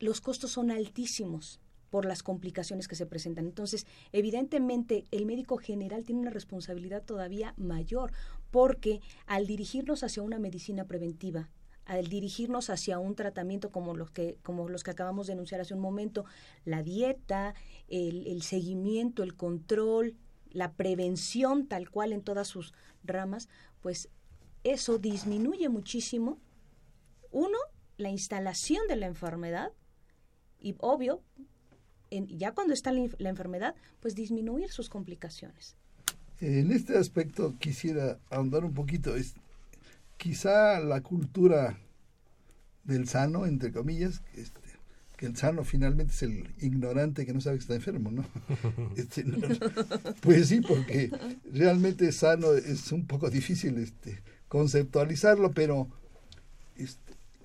los 0.00 0.20
costos 0.20 0.52
son 0.52 0.70
altísimos 0.70 1.60
por 1.90 2.06
las 2.06 2.24
complicaciones 2.24 2.88
que 2.88 2.96
se 2.96 3.06
presentan. 3.06 3.46
Entonces, 3.46 3.86
evidentemente, 4.10 5.04
el 5.12 5.26
médico 5.26 5.58
general 5.58 6.04
tiene 6.04 6.22
una 6.22 6.30
responsabilidad 6.30 7.04
todavía 7.04 7.54
mayor, 7.56 8.12
porque 8.50 9.00
al 9.26 9.46
dirigirnos 9.46 10.02
hacia 10.02 10.24
una 10.24 10.40
medicina 10.40 10.86
preventiva, 10.86 11.50
al 11.86 12.08
dirigirnos 12.08 12.70
hacia 12.70 12.98
un 12.98 13.14
tratamiento 13.14 13.70
como 13.70 13.94
los 13.94 14.10
que, 14.10 14.38
como 14.42 14.68
los 14.68 14.82
que 14.82 14.90
acabamos 14.90 15.26
de 15.26 15.34
denunciar 15.34 15.60
hace 15.60 15.74
un 15.74 15.80
momento, 15.80 16.24
la 16.64 16.82
dieta, 16.82 17.54
el, 17.88 18.42
seguimiento, 18.42 19.22
el 19.22 19.36
control, 19.36 20.16
la 20.50 20.72
prevención 20.72 21.66
tal 21.66 21.90
cual 21.90 22.12
en 22.12 22.22
todas 22.22 22.48
sus 22.48 22.72
ramas, 23.04 23.48
pues 23.80 24.08
eso 24.64 24.98
disminuye 24.98 25.68
muchísimo, 25.68 26.40
uno, 27.30 27.58
la 27.96 28.10
instalación 28.10 28.86
de 28.88 28.96
la 28.96 29.06
enfermedad 29.06 29.70
y 30.60 30.74
obvio, 30.78 31.22
ya 32.10 32.52
cuando 32.52 32.72
está 32.72 32.92
la, 32.92 33.08
la 33.18 33.28
enfermedad, 33.28 33.74
pues 34.00 34.14
disminuir 34.14 34.70
sus 34.70 34.88
complicaciones. 34.88 35.76
En 36.40 36.72
este 36.72 36.98
aspecto 36.98 37.54
quisiera 37.58 38.18
ahondar 38.30 38.64
un 38.64 38.74
poquito. 38.74 39.14
Es, 39.16 39.34
quizá 40.16 40.80
la 40.80 41.02
cultura 41.02 41.78
del 42.84 43.08
sano, 43.08 43.46
entre 43.46 43.72
comillas, 43.72 44.22
este, 44.34 44.60
que 45.16 45.26
el 45.26 45.36
sano 45.36 45.64
finalmente 45.64 46.12
es 46.12 46.22
el 46.22 46.48
ignorante 46.60 47.24
que 47.24 47.32
no 47.32 47.40
sabe 47.40 47.56
que 47.56 47.62
está 47.62 47.74
enfermo, 47.74 48.10
¿no? 48.10 48.24
Este, 48.96 49.24
pues 50.20 50.48
sí, 50.48 50.60
porque 50.60 51.10
realmente 51.52 52.10
sano 52.12 52.52
es 52.52 52.90
un 52.92 53.06
poco 53.06 53.30
difícil 53.30 53.78
este, 53.78 54.22
conceptualizarlo, 54.48 55.52
pero 55.52 55.88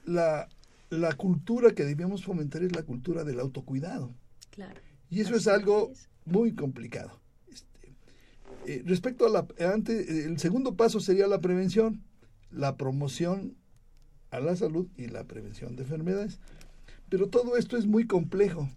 la, 0.09 0.49
la 0.89 1.13
cultura 1.13 1.71
que 1.71 1.85
debemos 1.85 2.23
fomentar 2.23 2.63
es 2.63 2.75
la 2.75 2.83
cultura 2.83 3.23
del 3.23 3.39
autocuidado. 3.39 4.13
Claro. 4.51 4.79
Y 5.09 5.21
eso 5.21 5.35
es 5.35 5.47
algo 5.47 5.91
muy 6.25 6.53
complicado. 6.53 7.19
Este, 7.47 7.93
eh, 8.65 8.83
respecto 8.85 9.25
a 9.25 9.29
la 9.29 9.47
antes, 9.73 10.09
el 10.09 10.39
segundo 10.39 10.75
paso 10.75 10.99
sería 10.99 11.27
la 11.27 11.39
prevención 11.39 12.03
la 12.51 12.77
promoción 12.77 13.55
a 14.31 14.39
la 14.39 14.55
salud 14.55 14.87
y 14.97 15.07
la 15.07 15.23
prevención 15.25 15.75
de 15.75 15.83
enfermedades. 15.83 16.39
Pero 17.09 17.27
todo 17.27 17.57
esto 17.57 17.77
es 17.77 17.85
muy 17.85 18.05
complejo. 18.05 18.69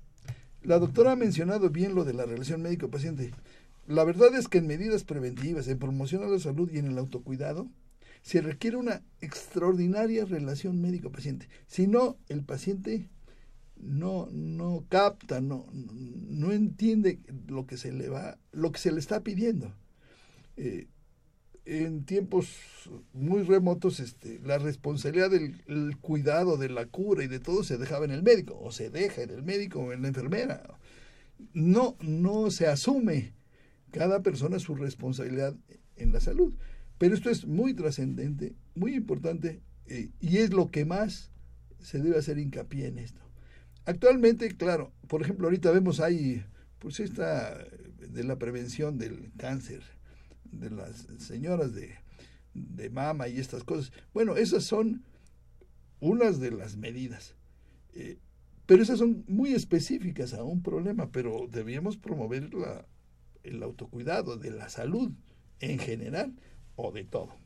La 0.63 0.79
doctora 0.79 1.13
ha 1.13 1.17
mencionado 1.17 1.71
bien 1.71 1.95
lo 1.95 2.05
de 2.05 2.15
la 2.15 2.25
relación 2.25 2.63
médico-paciente. 2.63 3.33
La 3.87 4.05
verdad 4.05 4.35
es 4.37 4.49
que 4.49 4.59
en 4.59 4.67
medidas 4.67 5.05
preventivas, 5.05 5.69
en 5.69 5.79
promoción 5.79 6.23
a 6.23 6.29
la 6.29 6.39
salud 6.39 6.71
y 6.73 6.79
en 6.79 6.87
el 6.87 6.99
autocuidado, 6.99 7.69
se 8.23 8.41
requiere 8.41 8.77
una 8.77 9.03
extraordinaria 9.21 10.25
relación 10.25 10.81
médico-paciente. 10.81 11.49
Si 11.67 11.87
no, 11.87 12.17
el 12.29 12.45
paciente 12.45 13.09
no, 13.77 14.29
no 14.31 14.87
capta, 14.89 15.41
no, 15.41 15.67
no 15.73 16.53
entiende 16.53 17.19
lo 17.49 17.67
que 17.67 17.77
se 17.77 17.93
le 17.93 18.09
va, 18.09 18.39
lo 18.53 18.71
que 18.73 18.79
se 18.79 18.93
le 18.93 19.01
está 19.01 19.21
pidiendo. 19.23 19.75
Eh, 20.57 20.87
en 21.65 22.05
tiempos 22.05 22.49
muy 23.13 23.43
remotos 23.43 24.01
este, 24.01 24.41
la 24.45 24.59
responsabilidad 24.59 25.31
del 25.31 25.97
cuidado, 26.01 26.57
de 26.57 26.69
la 26.69 26.87
cura 26.87 27.23
y 27.23 27.29
de 27.29 27.39
todo 27.39 27.63
se 27.63 27.79
dejaba 27.79 28.05
en 28.05 28.11
el 28.11 28.23
médico, 28.23 28.59
o 28.61 28.73
se 28.73 28.91
deja 28.91 29.23
en 29.23 29.31
el 29.31 29.43
médico 29.43 29.81
o 29.81 29.93
en 29.93 30.03
la 30.03 30.09
enfermera. 30.09 30.79
No, 31.53 31.97
no 32.01 32.51
se 32.51 32.67
asume 32.67 33.33
cada 33.91 34.23
persona 34.23 34.59
su 34.59 34.75
responsabilidad 34.75 35.55
en 35.97 36.13
la 36.13 36.21
salud. 36.21 36.55
Pero 37.03 37.17
esto 37.17 37.31
es 37.31 37.49
muy 37.49 37.75
trascendente, 37.75 38.55
muy 38.77 38.95
importante, 38.95 39.61
eh, 39.87 40.11
y 40.21 40.37
es 40.37 40.53
lo 40.53 40.71
que 40.71 40.85
más 40.85 41.33
se 41.81 41.99
debe 41.99 42.17
hacer 42.17 42.39
hincapié 42.39 42.87
en 42.87 42.99
esto. 42.99 43.21
Actualmente, 43.85 44.49
claro, 44.57 44.93
por 45.09 45.21
ejemplo, 45.21 45.49
ahorita 45.49 45.73
vemos 45.73 45.99
ahí, 45.99 46.45
pues 46.79 47.01
esta 47.01 47.59
de 48.09 48.23
la 48.23 48.39
prevención 48.39 48.99
del 48.99 49.33
cáncer, 49.37 49.83
de 50.45 50.71
las 50.71 51.09
señoras 51.19 51.75
de, 51.75 51.97
de 52.55 52.89
mama 52.89 53.27
y 53.27 53.41
estas 53.41 53.65
cosas. 53.65 53.91
Bueno, 54.15 54.37
esas 54.37 54.63
son 54.63 55.03
unas 55.99 56.39
de 56.39 56.53
las 56.53 56.77
medidas. 56.77 57.35
Eh, 57.95 58.19
pero 58.65 58.81
esas 58.81 59.01
son 59.01 59.25
muy 59.27 59.55
específicas 59.55 60.35
a 60.35 60.45
un 60.45 60.63
problema, 60.63 61.11
pero 61.11 61.49
debíamos 61.51 61.97
promover 61.97 62.55
la, 62.55 62.87
el 63.43 63.61
autocuidado 63.65 64.37
de 64.37 64.53
la 64.53 64.69
salud 64.69 65.11
en 65.59 65.81
general 65.81 66.37
o 66.77 66.93
de 66.93 67.05
todo. 67.05 67.43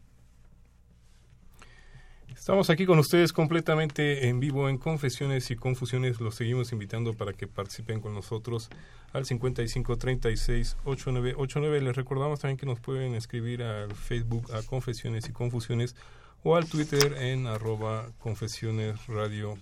Estamos 2.36 2.70
aquí 2.70 2.86
con 2.86 2.98
ustedes 2.98 3.32
completamente 3.32 4.26
en 4.28 4.40
vivo 4.40 4.68
en 4.68 4.78
Confesiones 4.78 5.50
y 5.50 5.56
Confusiones. 5.56 6.20
Los 6.20 6.36
seguimos 6.36 6.70
invitando 6.70 7.14
para 7.14 7.32
que 7.32 7.48
participen 7.48 8.00
con 8.00 8.14
nosotros 8.14 8.68
al 9.12 9.24
5536-8989. 9.24 11.80
Les 11.80 11.96
recordamos 11.96 12.40
también 12.40 12.58
que 12.58 12.66
nos 12.66 12.78
pueden 12.78 13.14
escribir 13.14 13.62
al 13.62 13.94
Facebook 13.94 14.52
a 14.54 14.62
Confesiones 14.62 15.26
y 15.28 15.32
Confusiones 15.32 15.96
o 16.44 16.56
al 16.56 16.68
Twitter 16.68 17.14
en 17.14 17.46
arroba 17.46 18.10
Confesiones 18.18 19.06
Radio 19.06 19.56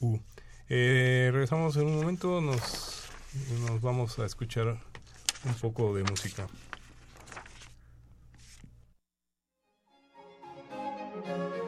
U. 0.00 0.20
Eh, 0.70 1.28
regresamos 1.32 1.76
en 1.76 1.86
un 1.86 1.96
momento, 1.96 2.40
nos, 2.40 3.08
nos 3.68 3.82
vamos 3.82 4.18
a 4.20 4.24
escuchar 4.24 4.78
un 5.44 5.54
poco 5.60 5.94
de 5.94 6.04
música. 6.04 6.46
Thank 11.24 11.56
you. 11.56 11.61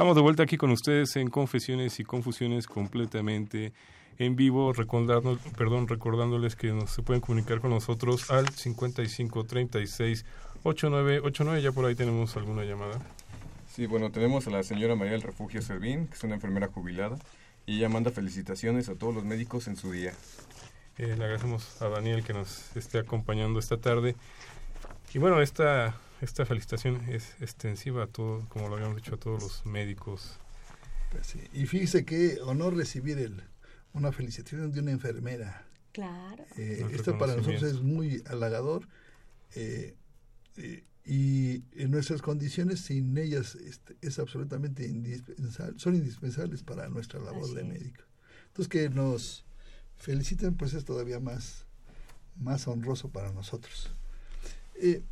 Estamos 0.00 0.16
de 0.16 0.22
vuelta 0.22 0.44
aquí 0.44 0.56
con 0.56 0.70
ustedes 0.70 1.14
en 1.16 1.28
Confesiones 1.28 2.00
y 2.00 2.04
Confusiones 2.04 2.66
completamente 2.66 3.74
en 4.16 4.34
vivo, 4.34 4.72
recordando, 4.72 5.38
perdón, 5.58 5.88
recordándoles 5.88 6.56
que 6.56 6.68
nos, 6.68 6.88
se 6.90 7.02
pueden 7.02 7.20
comunicar 7.20 7.60
con 7.60 7.68
nosotros 7.68 8.30
al 8.30 8.48
5536 8.48 10.24
8989. 10.62 11.62
Ya 11.62 11.72
por 11.72 11.84
ahí 11.84 11.94
tenemos 11.94 12.34
alguna 12.38 12.64
llamada. 12.64 12.98
Sí, 13.68 13.84
bueno, 13.84 14.10
tenemos 14.10 14.46
a 14.46 14.50
la 14.50 14.62
señora 14.62 14.94
María 14.94 15.12
del 15.12 15.20
Refugio 15.20 15.60
Servín, 15.60 16.06
que 16.06 16.14
es 16.14 16.24
una 16.24 16.36
enfermera 16.36 16.68
jubilada, 16.68 17.18
y 17.66 17.76
ella 17.76 17.90
manda 17.90 18.10
felicitaciones 18.10 18.88
a 18.88 18.94
todos 18.94 19.14
los 19.14 19.24
médicos 19.26 19.68
en 19.68 19.76
su 19.76 19.92
día. 19.92 20.14
Eh, 20.96 21.08
le 21.08 21.24
agradecemos 21.24 21.82
a 21.82 21.90
Daniel 21.90 22.24
que 22.24 22.32
nos 22.32 22.74
esté 22.74 23.00
acompañando 23.00 23.58
esta 23.58 23.76
tarde. 23.76 24.16
Y 25.12 25.18
bueno, 25.18 25.42
esta 25.42 25.94
esta 26.20 26.44
felicitación 26.44 27.00
es 27.08 27.34
extensiva 27.40 28.04
a 28.04 28.06
todos, 28.06 28.46
como 28.48 28.68
lo 28.68 28.76
habíamos 28.76 28.96
dicho, 28.96 29.14
a 29.14 29.18
todos 29.18 29.42
los 29.42 29.66
médicos. 29.66 30.38
Pues 31.10 31.36
y 31.52 31.66
fíjese 31.66 32.04
qué 32.04 32.38
honor 32.42 32.76
recibir 32.76 33.18
el, 33.18 33.42
una 33.92 34.12
felicitación 34.12 34.70
de 34.72 34.80
una 34.80 34.92
enfermera. 34.92 35.66
Claro. 35.92 36.44
Eh, 36.56 36.86
esto 36.92 37.18
para 37.18 37.34
nosotros 37.34 37.62
es 37.64 37.80
muy 37.82 38.22
halagador 38.26 38.86
eh, 39.56 39.96
eh, 40.56 40.84
y 41.04 41.64
en 41.72 41.90
nuestras 41.90 42.22
condiciones 42.22 42.80
sin 42.80 43.16
ellas 43.18 43.56
este, 43.56 43.96
es 44.00 44.18
absolutamente 44.20 44.86
indispensable, 44.86 45.78
son 45.78 45.96
indispensables 45.96 46.62
para 46.62 46.88
nuestra 46.88 47.18
labor 47.18 47.52
de 47.54 47.64
médico. 47.64 48.04
Entonces 48.48 48.68
que 48.68 48.88
nos 48.90 49.44
feliciten 49.96 50.54
pues 50.54 50.74
es 50.74 50.84
todavía 50.84 51.18
más, 51.18 51.66
más 52.36 52.68
honroso 52.68 53.08
para 53.08 53.32
nosotros. 53.32 53.90
Eh, 54.76 55.02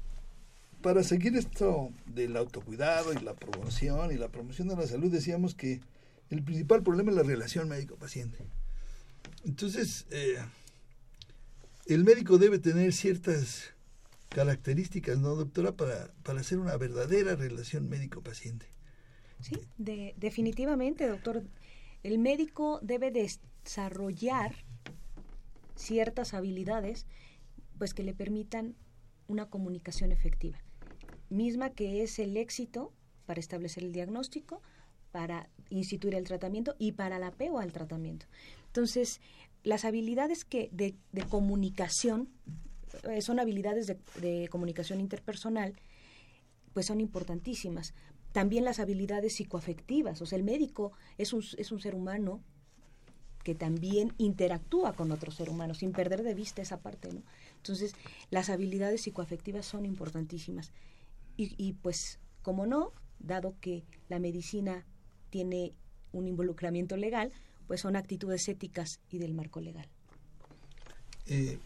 para 0.82 1.02
seguir 1.02 1.36
esto 1.36 1.90
del 2.06 2.36
autocuidado 2.36 3.12
y 3.12 3.18
la 3.18 3.34
promoción 3.34 4.12
y 4.12 4.16
la 4.16 4.28
promoción 4.28 4.68
de 4.68 4.76
la 4.76 4.86
salud, 4.86 5.10
decíamos 5.10 5.54
que 5.54 5.80
el 6.30 6.42
principal 6.42 6.82
problema 6.82 7.10
es 7.10 7.16
la 7.16 7.22
relación 7.22 7.68
médico-paciente. 7.68 8.38
Entonces, 9.44 10.06
eh, 10.10 10.38
el 11.86 12.04
médico 12.04 12.38
debe 12.38 12.58
tener 12.58 12.92
ciertas 12.92 13.74
características, 14.28 15.18
¿no, 15.18 15.34
doctora, 15.34 15.72
para, 15.72 16.12
para 16.22 16.40
hacer 16.40 16.58
una 16.58 16.76
verdadera 16.76 17.34
relación 17.34 17.88
médico-paciente? 17.88 18.66
Sí, 19.40 19.56
de, 19.78 20.14
definitivamente, 20.16 21.06
doctor. 21.08 21.42
El 22.02 22.18
médico 22.18 22.78
debe 22.82 23.10
desarrollar 23.10 24.54
ciertas 25.74 26.34
habilidades 26.34 27.06
pues 27.78 27.94
que 27.94 28.02
le 28.02 28.12
permitan 28.12 28.74
una 29.28 29.46
comunicación 29.46 30.10
efectiva 30.10 30.58
misma 31.30 31.70
que 31.70 32.02
es 32.02 32.18
el 32.18 32.36
éxito 32.36 32.92
para 33.26 33.40
establecer 33.40 33.84
el 33.84 33.92
diagnóstico, 33.92 34.62
para 35.12 35.48
instituir 35.70 36.14
el 36.14 36.24
tratamiento 36.24 36.74
y 36.78 36.92
para 36.92 37.16
el 37.16 37.22
apego 37.22 37.58
al 37.58 37.72
tratamiento. 37.72 38.26
Entonces, 38.66 39.20
las 39.64 39.84
habilidades 39.84 40.44
que 40.44 40.68
de, 40.72 40.94
comunicación 41.28 42.28
eh, 43.10 43.20
son 43.22 43.40
habilidades 43.40 43.86
de, 43.86 43.98
de, 44.20 44.48
comunicación 44.48 45.00
interpersonal, 45.00 45.74
pues 46.72 46.86
son 46.86 47.00
importantísimas. 47.00 47.94
También 48.32 48.64
las 48.64 48.78
habilidades 48.78 49.34
psicoafectivas, 49.34 50.20
o 50.22 50.26
sea, 50.26 50.38
el 50.38 50.44
médico 50.44 50.92
es 51.16 51.32
un, 51.32 51.42
es 51.56 51.72
un 51.72 51.80
ser 51.80 51.94
humano 51.94 52.42
que 53.42 53.54
también 53.54 54.12
interactúa 54.18 54.92
con 54.92 55.10
otro 55.10 55.30
ser 55.30 55.48
humano, 55.48 55.74
sin 55.74 55.92
perder 55.92 56.22
de 56.22 56.34
vista 56.34 56.60
esa 56.60 56.80
parte, 56.80 57.12
¿no? 57.12 57.22
Entonces, 57.56 57.94
las 58.30 58.50
habilidades 58.50 59.02
psicoafectivas 59.02 59.64
son 59.64 59.86
importantísimas. 59.86 60.72
Y, 61.40 61.74
pues, 61.74 62.18
como 62.42 62.66
no, 62.66 62.92
dado 63.20 63.54
que 63.60 63.84
la 64.08 64.18
medicina 64.18 64.84
tiene 65.30 65.72
un 66.10 66.26
involucramiento 66.26 66.96
legal, 66.96 67.30
pues 67.68 67.82
son 67.82 67.94
actitudes 67.94 68.48
éticas 68.48 68.98
y 69.08 69.18
del 69.18 69.34
marco 69.34 69.60
legal. 69.60 69.88
Eh, 71.26 71.58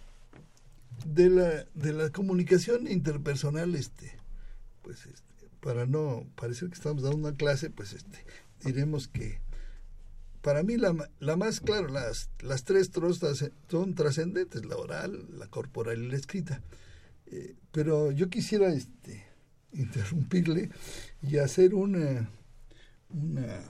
de, 1.07 1.31
la, 1.31 1.65
de 1.73 1.93
la 1.95 2.11
comunicación 2.11 2.87
interpersonal, 2.87 3.75
este, 3.75 4.13
pues 4.83 5.07
este, 5.07 5.49
para 5.61 5.87
no 5.87 6.27
parecer 6.35 6.69
que 6.69 6.75
estamos 6.75 7.03
dando 7.03 7.17
una 7.17 7.35
clase, 7.35 7.71
pues 7.71 7.95
este, 7.95 8.19
diremos 8.65 9.09
que 9.09 9.41
para 10.43 10.63
mí 10.65 10.77
la, 10.77 11.09
la 11.21 11.37
más, 11.37 11.61
claro, 11.61 11.89
las, 11.89 12.29
las 12.41 12.65
tres 12.65 12.91
trostas 12.91 13.51
son 13.69 13.95
trascendentes, 13.95 14.67
la 14.67 14.77
oral, 14.77 15.25
la 15.39 15.47
corporal 15.47 16.03
y 16.03 16.09
la 16.09 16.17
escrita. 16.17 16.61
Eh, 17.27 17.55
pero 17.71 18.11
yo 18.11 18.29
quisiera 18.29 18.71
este, 18.75 19.25
interrumpirle 19.73 20.71
y 21.23 21.39
hacer 21.39 21.75
una, 21.75 22.29
una, 23.11 23.65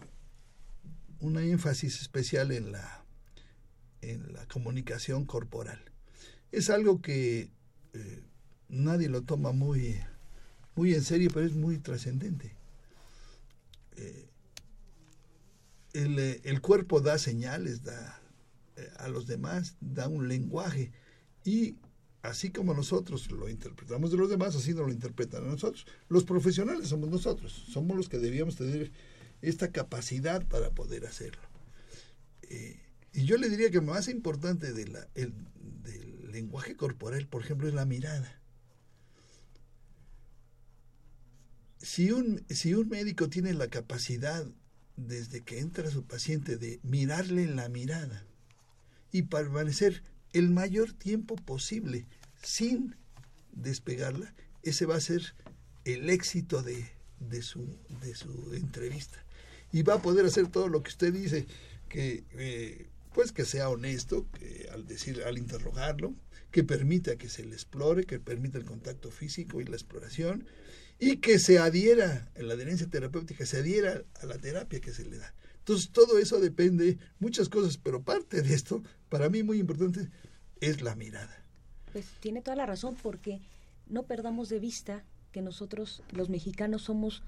una 1.20 1.42
énfasis 1.42 2.00
especial 2.00 2.52
en 2.52 2.72
la, 2.72 3.04
en 4.00 4.32
la 4.32 4.46
comunicación 4.46 5.24
corporal. 5.24 5.80
Es 6.50 6.70
algo 6.70 7.00
que 7.00 7.50
eh, 7.94 8.22
nadie 8.68 9.08
lo 9.08 9.22
toma 9.22 9.52
muy, 9.52 9.98
muy 10.74 10.94
en 10.94 11.02
serio, 11.02 11.30
pero 11.32 11.46
es 11.46 11.54
muy 11.54 11.78
trascendente. 11.78 12.54
Eh, 13.96 14.28
el, 15.92 16.18
el, 16.18 16.60
cuerpo 16.60 17.00
da 17.00 17.18
señales, 17.18 17.82
da 17.84 18.18
a 18.96 19.08
los 19.08 19.26
demás, 19.26 19.76
da 19.80 20.08
un 20.08 20.28
lenguaje 20.28 20.90
y 21.44 21.76
así 22.22 22.50
como 22.50 22.72
nosotros 22.72 23.30
lo 23.30 23.48
interpretamos 23.48 24.10
de 24.10 24.16
los 24.16 24.30
demás, 24.30 24.54
así 24.54 24.72
nos 24.72 24.86
lo 24.86 24.92
interpretan 24.92 25.44
a 25.44 25.48
nosotros. 25.48 25.86
Los 26.08 26.24
profesionales 26.24 26.88
somos 26.88 27.10
nosotros, 27.10 27.52
somos 27.52 27.96
los 27.96 28.08
que 28.08 28.18
debíamos 28.18 28.56
tener 28.56 28.92
esta 29.42 29.72
capacidad 29.72 30.46
para 30.46 30.70
poder 30.70 31.04
hacerlo. 31.04 31.42
Eh, 32.42 32.80
y 33.12 33.24
yo 33.24 33.36
le 33.36 33.50
diría 33.50 33.70
que 33.70 33.80
más 33.80 34.08
importante 34.08 34.72
del 34.72 34.96
lenguaje 36.30 36.76
corporal, 36.76 37.26
por 37.26 37.42
ejemplo, 37.42 37.68
es 37.68 37.74
la 37.74 37.84
mirada. 37.84 38.40
Si 41.78 42.12
un, 42.12 42.44
si 42.48 42.74
un 42.74 42.88
médico 42.88 43.28
tiene 43.28 43.52
la 43.52 43.66
capacidad, 43.66 44.46
desde 44.96 45.40
que 45.40 45.58
entra 45.58 45.90
su 45.90 46.04
paciente, 46.04 46.56
de 46.56 46.78
mirarle 46.84 47.42
en 47.42 47.56
la 47.56 47.68
mirada 47.68 48.24
y 49.10 49.22
permanecer 49.22 50.04
el 50.32 50.50
mayor 50.50 50.92
tiempo 50.92 51.36
posible 51.36 52.06
sin 52.42 52.96
despegarla, 53.52 54.34
ese 54.62 54.86
va 54.86 54.96
a 54.96 55.00
ser 55.00 55.34
el 55.84 56.10
éxito 56.10 56.62
de, 56.62 56.86
de, 57.20 57.42
su, 57.42 57.76
de 58.00 58.14
su 58.14 58.54
entrevista. 58.54 59.24
Y 59.72 59.82
va 59.82 59.94
a 59.94 60.02
poder 60.02 60.26
hacer 60.26 60.48
todo 60.48 60.68
lo 60.68 60.82
que 60.82 60.90
usted 60.90 61.12
dice, 61.12 61.46
que 61.88 62.24
eh, 62.32 62.86
pues 63.14 63.32
que 63.32 63.44
sea 63.44 63.68
honesto 63.68 64.26
que 64.32 64.68
al 64.72 64.86
decir, 64.86 65.22
al 65.24 65.38
interrogarlo, 65.38 66.14
que 66.50 66.64
permita 66.64 67.16
que 67.16 67.28
se 67.28 67.44
le 67.44 67.54
explore, 67.54 68.04
que 68.04 68.18
permita 68.18 68.58
el 68.58 68.64
contacto 68.64 69.10
físico 69.10 69.60
y 69.60 69.64
la 69.64 69.76
exploración, 69.76 70.46
y 70.98 71.16
que 71.16 71.38
se 71.38 71.58
adhiera, 71.58 72.30
en 72.34 72.48
la 72.48 72.54
adherencia 72.54 72.88
terapéutica, 72.88 73.46
se 73.46 73.58
adhiera 73.58 74.02
a 74.20 74.26
la 74.26 74.38
terapia 74.38 74.80
que 74.80 74.92
se 74.92 75.04
le 75.04 75.18
da. 75.18 75.34
Entonces 75.62 75.90
todo 75.90 76.18
eso 76.18 76.40
depende, 76.40 76.98
muchas 77.20 77.48
cosas, 77.48 77.78
pero 77.78 78.02
parte 78.02 78.42
de 78.42 78.52
esto, 78.52 78.82
para 79.08 79.28
mí 79.28 79.44
muy 79.44 79.60
importante, 79.60 80.10
es 80.60 80.82
la 80.82 80.96
mirada. 80.96 81.44
Pues 81.92 82.06
tiene 82.18 82.42
toda 82.42 82.56
la 82.56 82.66
razón, 82.66 82.96
porque 83.00 83.40
no 83.88 84.02
perdamos 84.02 84.48
de 84.48 84.58
vista 84.58 85.04
que 85.30 85.40
nosotros, 85.40 86.02
los 86.10 86.30
mexicanos, 86.30 86.82
somos 86.82 87.22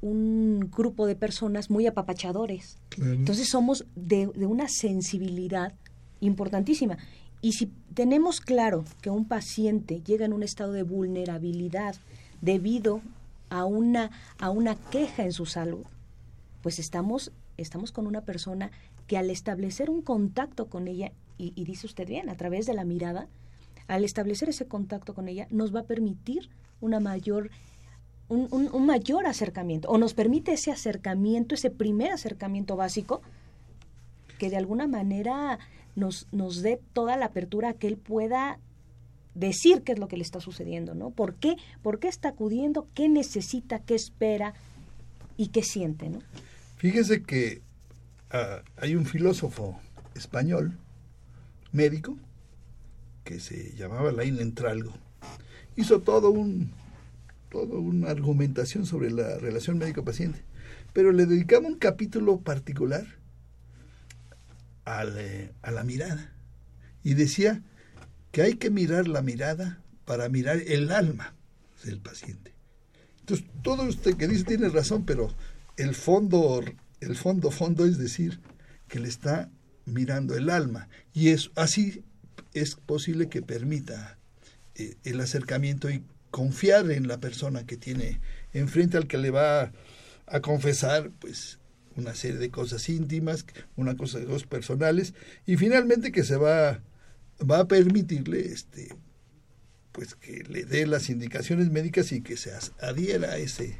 un 0.00 0.70
grupo 0.74 1.06
de 1.06 1.16
personas 1.16 1.68
muy 1.68 1.86
apapachadores. 1.86 2.78
Entonces 2.96 3.50
somos 3.50 3.84
de, 3.94 4.30
de, 4.34 4.46
una 4.46 4.68
sensibilidad 4.68 5.74
importantísima. 6.20 6.96
Y 7.42 7.52
si 7.52 7.70
tenemos 7.92 8.40
claro 8.40 8.86
que 9.02 9.10
un 9.10 9.28
paciente 9.28 10.02
llega 10.02 10.24
en 10.24 10.32
un 10.32 10.42
estado 10.42 10.72
de 10.72 10.82
vulnerabilidad 10.82 11.96
debido 12.40 13.02
a 13.50 13.66
una, 13.66 14.10
a 14.38 14.48
una 14.48 14.76
queja 14.76 15.24
en 15.24 15.32
su 15.32 15.44
salud, 15.44 15.84
pues 16.62 16.78
estamos, 16.78 17.32
estamos 17.56 17.92
con 17.92 18.06
una 18.06 18.22
persona 18.22 18.70
que 19.06 19.16
al 19.16 19.30
establecer 19.30 19.90
un 19.90 20.02
contacto 20.02 20.66
con 20.66 20.88
ella, 20.88 21.12
y, 21.38 21.52
dice 21.64 21.86
usted 21.86 22.08
bien, 22.08 22.28
a 22.28 22.36
través 22.36 22.66
de 22.66 22.74
la 22.74 22.84
mirada, 22.84 23.28
al 23.88 24.04
establecer 24.04 24.48
ese 24.48 24.66
contacto 24.66 25.14
con 25.14 25.28
ella, 25.28 25.46
nos 25.50 25.74
va 25.74 25.80
a 25.80 25.84
permitir 25.84 26.50
una 26.80 27.00
mayor 27.00 27.50
un, 28.28 28.48
un, 28.50 28.86
mayor 28.86 29.24
acercamiento 29.26 29.88
o 29.88 29.98
nos 29.98 30.12
permite 30.12 30.52
ese 30.52 30.72
acercamiento, 30.72 31.54
ese 31.54 31.70
primer 31.70 32.10
acercamiento 32.10 32.74
básico 32.74 33.22
que 34.36 34.50
de 34.50 34.56
alguna 34.56 34.88
manera 34.88 35.60
nos, 35.94 36.26
nos 36.32 36.60
dé 36.62 36.80
toda 36.92 37.16
la 37.16 37.26
apertura 37.26 37.70
a 37.70 37.72
que 37.74 37.86
él 37.86 37.96
pueda 37.96 38.58
decir 39.34 39.82
qué 39.82 39.92
es 39.92 39.98
lo 39.98 40.08
que 40.08 40.16
le 40.16 40.22
está 40.22 40.40
sucediendo, 40.40 40.94
¿no? 40.94 41.10
¿Por 41.10 41.34
qué, 41.34 41.56
¿Por 41.82 41.98
qué 41.98 42.08
está 42.08 42.30
acudiendo? 42.30 42.88
¿Qué 42.94 43.08
necesita? 43.08 43.78
¿Qué 43.80 43.94
espera? 43.94 44.54
¿Y 45.36 45.48
qué 45.48 45.62
siente, 45.62 46.08
¿no? 46.08 46.20
Fíjese 46.76 47.22
que 47.22 47.62
uh, 48.32 48.62
hay 48.76 48.94
un 48.94 49.06
filósofo 49.06 49.80
español, 50.14 50.78
médico, 51.72 52.18
que 53.24 53.40
se 53.40 53.74
llamaba 53.76 54.12
Lain 54.12 54.38
Entralgo. 54.40 54.92
Hizo 55.76 56.00
todo 56.00 56.30
un 56.30 56.72
toda 57.48 57.78
una 57.78 58.10
argumentación 58.10 58.86
sobre 58.86 59.10
la 59.10 59.38
relación 59.38 59.78
médico-paciente, 59.78 60.42
pero 60.92 61.12
le 61.12 61.26
dedicaba 61.26 61.66
un 61.66 61.76
capítulo 61.76 62.40
particular 62.40 63.06
al, 64.84 65.16
eh, 65.18 65.52
a 65.62 65.70
la 65.70 65.84
mirada 65.84 66.32
y 67.02 67.14
decía 67.14 67.62
que 68.32 68.42
hay 68.42 68.54
que 68.54 68.70
mirar 68.70 69.08
la 69.08 69.22
mirada 69.22 69.80
para 70.04 70.28
mirar 70.28 70.58
el 70.66 70.90
alma 70.90 71.34
del 71.84 72.00
paciente. 72.00 72.52
Entonces, 73.20 73.46
todo 73.62 73.84
usted 73.84 74.16
que 74.16 74.28
dice 74.28 74.44
tiene 74.44 74.68
razón, 74.68 75.04
pero 75.04 75.34
el 75.76 75.94
fondo, 75.94 76.62
el 77.00 77.16
fondo, 77.16 77.50
fondo 77.50 77.84
es 77.84 77.98
decir 77.98 78.40
que 78.88 79.00
le 79.00 79.08
está 79.08 79.50
mirando 79.84 80.36
el 80.36 80.50
alma. 80.50 80.88
Y 81.12 81.28
es 81.28 81.50
así 81.54 82.04
es 82.54 82.74
posible 82.74 83.28
que 83.28 83.42
permita 83.42 84.18
eh, 84.74 84.96
el 85.04 85.20
acercamiento 85.20 85.90
y 85.90 86.02
confiar 86.30 86.90
en 86.90 87.08
la 87.08 87.18
persona 87.18 87.64
que 87.66 87.76
tiene 87.76 88.20
enfrente 88.52 88.96
al 88.96 89.06
que 89.06 89.18
le 89.18 89.30
va 89.30 89.72
a 90.26 90.40
confesar 90.40 91.10
pues 91.18 91.58
una 91.96 92.14
serie 92.14 92.38
de 92.38 92.50
cosas 92.50 92.88
íntimas, 92.88 93.46
una 93.76 93.96
cosa 93.96 94.18
de 94.18 94.26
dos 94.26 94.44
personales 94.44 95.14
y 95.46 95.56
finalmente 95.56 96.12
que 96.12 96.24
se 96.24 96.36
va 96.36 96.82
va 97.38 97.60
a 97.60 97.68
permitirle 97.68 98.40
este 98.40 98.88
pues 99.92 100.14
que 100.14 100.44
le 100.48 100.64
dé 100.64 100.86
las 100.86 101.08
indicaciones 101.08 101.70
médicas 101.70 102.12
y 102.12 102.20
que 102.20 102.36
se 102.36 102.52
adhiera 102.80 103.32
a 103.32 103.38
ese 103.38 103.78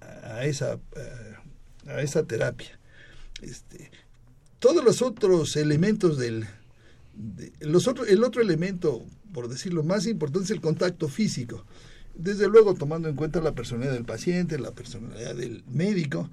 a, 0.00 0.44
esa 0.44 0.78
a, 1.86 2.00
esa 2.02 2.24
terapia 2.24 2.78
este 3.42 3.90
todos 4.58 4.84
los 4.84 5.02
otros 5.02 5.56
elementos 5.56 6.18
del 6.18 6.46
los 7.60 7.88
otro, 7.88 8.06
el 8.06 8.24
otro 8.24 8.40
elemento 8.40 9.04
por 9.32 9.48
decirlo, 9.48 9.82
más 9.82 10.06
importante 10.06 10.46
es 10.46 10.50
el 10.50 10.60
contacto 10.60 11.08
físico. 11.08 11.64
Desde 12.14 12.48
luego, 12.48 12.74
tomando 12.74 13.08
en 13.08 13.16
cuenta 13.16 13.40
la 13.40 13.54
personalidad 13.54 13.94
del 13.94 14.04
paciente, 14.04 14.58
la 14.58 14.72
personalidad 14.72 15.34
del 15.34 15.64
médico. 15.68 16.30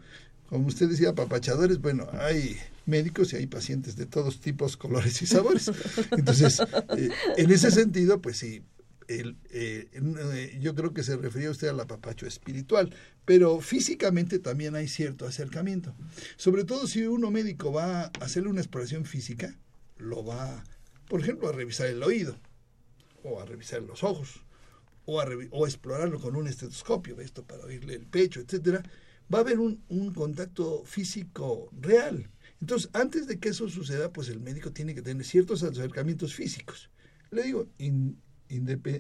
Como 0.50 0.68
usted 0.68 0.90
decía, 0.90 1.14
papachadores, 1.14 1.80
bueno, 1.80 2.08
hay 2.14 2.58
médicos 2.86 3.34
y 3.34 3.36
hay 3.36 3.48
pacientes 3.48 3.96
de 3.96 4.06
todos 4.06 4.40
tipos, 4.40 4.78
colores 4.78 5.22
y 5.22 5.28
sabores. 5.28 5.72
Entonces, 6.12 6.60
eh, 6.98 7.10
en 7.38 7.52
ese 7.52 7.72
sentido, 7.72 8.22
pues 8.22 8.38
sí, 8.38 8.64
eh, 9.08 9.36
eh, 9.52 10.58
yo 10.60 10.76
creo 10.76 10.94
que 10.94 11.04
se 11.04 11.16
refería 11.16 11.50
usted 11.50 11.70
al 11.70 11.80
apapacho 11.80 12.28
espiritual, 12.28 12.94
pero 13.26 13.62
físicamente 13.62 14.40
también 14.40 14.76
hay 14.76 14.88
cierto 14.88 15.26
acercamiento. 15.26 15.96
Sobre 16.36 16.66
todo 16.66 16.88
si 16.88 17.06
uno 17.06 17.32
médico 17.32 17.72
va 17.72 18.04
a 18.04 18.12
hacerle 18.20 18.50
una 18.50 18.62
exploración 18.62 19.06
física, 19.06 19.56
lo 19.98 20.26
va, 20.26 20.64
por 21.08 21.22
ejemplo, 21.22 21.48
a 21.48 21.54
revisar 21.54 21.88
el 21.88 22.04
oído 22.04 22.38
o 23.24 23.42
a 23.42 23.46
revisar 23.46 23.82
los 23.82 24.04
ojos, 24.04 24.46
o 25.06 25.22
a, 25.22 25.68
explorarlo 25.68 26.20
con 26.20 26.36
un 26.36 26.48
estetoscopio, 26.48 27.20
esto 27.22 27.44
para 27.44 27.64
oírle 27.64 27.96
el 27.96 28.06
pecho, 28.06 28.42
etcétera, 28.42 28.84
va 29.34 29.40
a 29.40 29.42
haber 29.42 29.60
un, 29.60 29.82
un, 29.88 30.14
contacto 30.14 30.84
físico 30.86 31.70
real. 31.80 32.30
Entonces, 32.60 32.90
antes 32.94 33.28
de 33.28 33.40
que 33.40 33.50
eso 33.50 33.70
suceda, 33.70 34.12
pues 34.12 34.28
el 34.30 34.40
médico 34.42 34.72
tiene 34.72 34.94
que 34.94 35.02
tener 35.02 35.26
ciertos 35.26 35.64
acercamientos 35.64 36.34
físicos. 36.34 36.90
Le 37.32 37.44
digo, 37.44 37.68
in, 37.78 38.18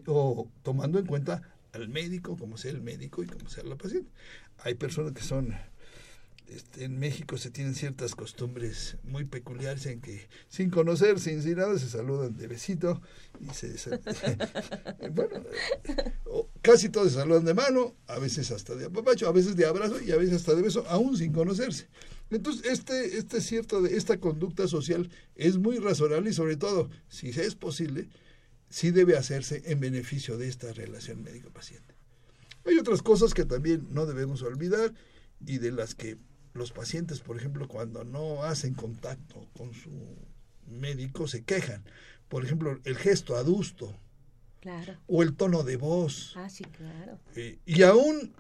o 0.08 0.50
tomando 0.64 1.00
en 1.00 1.06
cuenta 1.06 1.42
al 1.74 1.90
médico, 1.90 2.38
como 2.38 2.58
sea 2.58 2.72
el 2.72 2.82
médico 2.82 3.24
y 3.24 3.28
como 3.28 3.50
sea 3.50 3.64
la 3.64 3.76
paciente. 3.76 4.10
Hay 4.64 4.76
personas 4.76 5.14
que 5.14 5.22
son 5.22 5.54
este, 6.50 6.86
en 6.86 6.98
México 6.98 7.38
se 7.38 7.52
tienen 7.52 7.76
ciertas 7.76 8.16
costumbres 8.16 8.96
muy 9.04 9.26
peculiares 9.26 9.86
en 9.86 10.00
que 10.00 10.30
sin 10.48 10.70
conocer, 10.70 11.20
sin 11.20 11.44
nada, 11.58 11.78
se 11.78 11.90
saludan 11.90 12.38
de 12.38 12.48
besito 12.48 13.02
y 13.42 13.54
se... 13.54 13.76
bueno, 15.12 15.44
casi 16.62 16.88
todos 16.88 17.10
se 17.12 17.16
saludan 17.16 17.44
de 17.44 17.54
mano, 17.54 17.96
a 18.08 18.18
veces 18.20 18.52
hasta 18.52 18.76
de 18.76 18.86
apapacho, 18.86 19.28
a 19.28 19.34
veces 19.34 19.58
de 19.58 19.66
abrazo 19.66 20.02
y 20.02 20.12
a 20.12 20.16
veces 20.16 20.36
hasta 20.38 20.56
de 20.56 20.62
beso, 20.62 20.86
aún 20.88 21.18
sin 21.18 21.34
conocerse. 21.34 21.90
Entonces, 22.30 22.66
este, 22.72 23.18
este 23.18 23.42
cierto 23.42 23.82
de 23.82 23.98
esta 23.98 24.18
conducta 24.18 24.70
social 24.70 25.10
es 25.36 25.58
muy 25.58 25.80
razonable 25.80 26.30
y 26.30 26.34
sobre 26.34 26.56
todo, 26.56 26.90
si 27.10 27.30
es 27.30 27.56
posible, 27.56 28.08
sí 28.69 28.91
debe 28.91 29.17
hacerse 29.17 29.63
en 29.65 29.80
beneficio 29.80 30.38
de 30.38 30.47
esta 30.47 30.71
relación 30.73 31.23
médico-paciente. 31.23 31.95
Hay 32.65 32.77
otras 32.77 33.01
cosas 33.01 33.34
que 33.34 33.45
también 33.45 33.88
no 33.91 34.06
debemos 34.06 34.41
olvidar 34.41 34.93
y 35.45 35.58
de 35.58 35.71
las 35.71 35.95
que 35.95 36.17
los 36.53 36.71
pacientes, 36.71 37.19
por 37.19 37.38
ejemplo, 37.38 37.67
cuando 37.67 38.03
no 38.03 38.43
hacen 38.43 38.73
contacto 38.73 39.47
con 39.56 39.73
su 39.73 39.91
médico, 40.67 41.27
se 41.27 41.43
quejan. 41.43 41.84
Por 42.27 42.43
ejemplo, 42.43 42.80
el 42.84 42.97
gesto 42.97 43.38
adusto. 43.38 43.97
O 45.08 45.23
el 45.23 45.34
tono 45.36 45.63
de 45.63 45.77
voz. 45.77 46.34
Ah, 46.36 46.49
sí, 46.49 46.65
claro. 46.65 47.19
Eh, 47.36 47.60
y 47.65 47.84
aún 47.84 48.34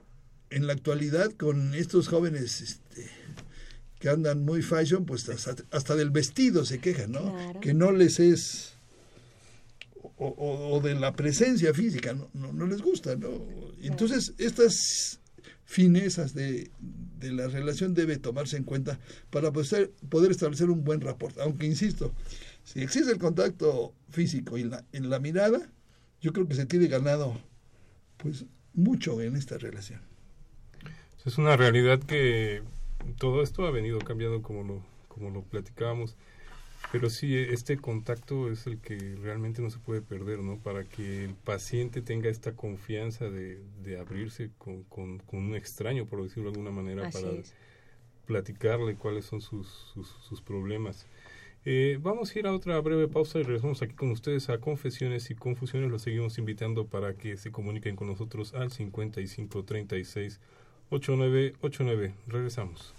en 0.49 0.67
la 0.67 0.73
actualidad, 0.73 1.31
con 1.31 1.73
estos 1.73 2.09
jóvenes 2.09 2.59
este, 2.59 3.09
que 3.99 4.09
andan 4.09 4.43
muy 4.43 4.61
fashion, 4.61 5.05
pues 5.05 5.29
hasta, 5.29 5.95
del 5.95 6.11
vestido 6.11 6.65
se 6.65 6.79
quejan, 6.79 7.11
¿no? 7.11 7.59
Que 7.61 7.73
no 7.73 7.91
les 7.91 8.19
es. 8.19 8.76
O, 10.19 10.81
de 10.83 10.95
la 10.95 11.13
presencia 11.13 11.73
física, 11.75 12.13
no, 12.13 12.27
no, 12.33 12.51
no 12.51 12.65
les 12.65 12.81
gusta, 12.81 13.15
¿no? 13.15 13.29
Entonces, 13.83 14.33
estas 14.39 15.19
finezas 15.63 16.33
de, 16.33 16.71
de 17.19 17.31
la 17.31 17.47
relación 17.47 17.93
debe 17.93 18.17
tomarse 18.17 18.57
en 18.57 18.63
cuenta 18.63 18.99
para 19.29 19.51
poder, 19.51 19.91
poder 20.09 20.31
establecer 20.31 20.71
un 20.71 20.83
buen 20.83 21.01
rapport. 21.01 21.37
Aunque, 21.39 21.67
insisto, 21.67 22.13
si 22.63 22.81
existe 22.81 23.11
el 23.11 23.19
contacto 23.19 23.93
físico 24.09 24.57
y 24.57 24.63
la, 24.63 24.83
en 24.91 25.09
la 25.09 25.19
mirada, 25.19 25.69
yo 26.19 26.33
creo 26.33 26.47
que 26.47 26.55
se 26.55 26.65
tiene 26.65 26.87
ganado 26.87 27.39
pues 28.17 28.45
mucho 28.73 29.21
en 29.21 29.35
esta 29.35 29.57
relación. 29.57 30.01
Es 31.25 31.37
una 31.37 31.57
realidad 31.57 31.99
que 31.99 32.63
todo 33.17 33.43
esto 33.43 33.67
ha 33.67 33.71
venido 33.71 33.99
cambiando 33.99 34.41
como 34.41 34.63
lo, 34.63 34.83
como 35.07 35.29
lo 35.29 35.43
platicábamos. 35.43 36.15
Pero 36.91 37.09
sí, 37.09 37.35
este 37.35 37.77
contacto 37.77 38.49
es 38.49 38.65
el 38.65 38.79
que 38.79 38.97
realmente 39.21 39.61
no 39.61 39.69
se 39.69 39.77
puede 39.79 40.01
perder, 40.01 40.39
¿no? 40.39 40.57
Para 40.57 40.85
que 40.85 41.25
el 41.25 41.33
paciente 41.35 42.01
tenga 42.01 42.29
esta 42.29 42.53
confianza 42.53 43.29
de, 43.29 43.59
de 43.83 43.99
abrirse 43.99 44.51
con, 44.57 44.83
con, 44.83 45.21
un 45.31 45.55
extraño, 45.55 46.05
por 46.05 46.23
decirlo 46.23 46.51
de 46.51 46.57
alguna 46.57 46.71
manera, 46.71 47.09
para 47.09 47.29
platicarle 48.25 48.95
cuáles 48.95 49.25
son 49.25 49.41
sus, 49.41 49.67
sus, 49.93 50.07
sus 50.07 50.41
problemas. 50.41 51.07
Eh, 51.65 51.99
vamos 52.01 52.33
a 52.33 52.39
ir 52.39 52.47
a 52.47 52.53
otra 52.53 52.79
breve 52.79 53.09
pausa 53.09 53.39
y 53.39 53.43
regresamos 53.43 53.81
aquí 53.81 53.93
con 53.93 54.11
ustedes 54.11 54.49
a 54.49 54.59
Confesiones 54.59 55.29
y 55.29 55.35
Confusiones. 55.35 55.91
Los 55.91 56.03
seguimos 56.03 56.37
invitando 56.37 56.87
para 56.87 57.15
que 57.15 57.35
se 57.35 57.51
comuniquen 57.51 57.97
con 57.97 58.07
nosotros 58.07 58.53
al 58.53 58.71
5536 58.71 60.39
8989. 60.89 62.13
Regresamos. 62.27 62.93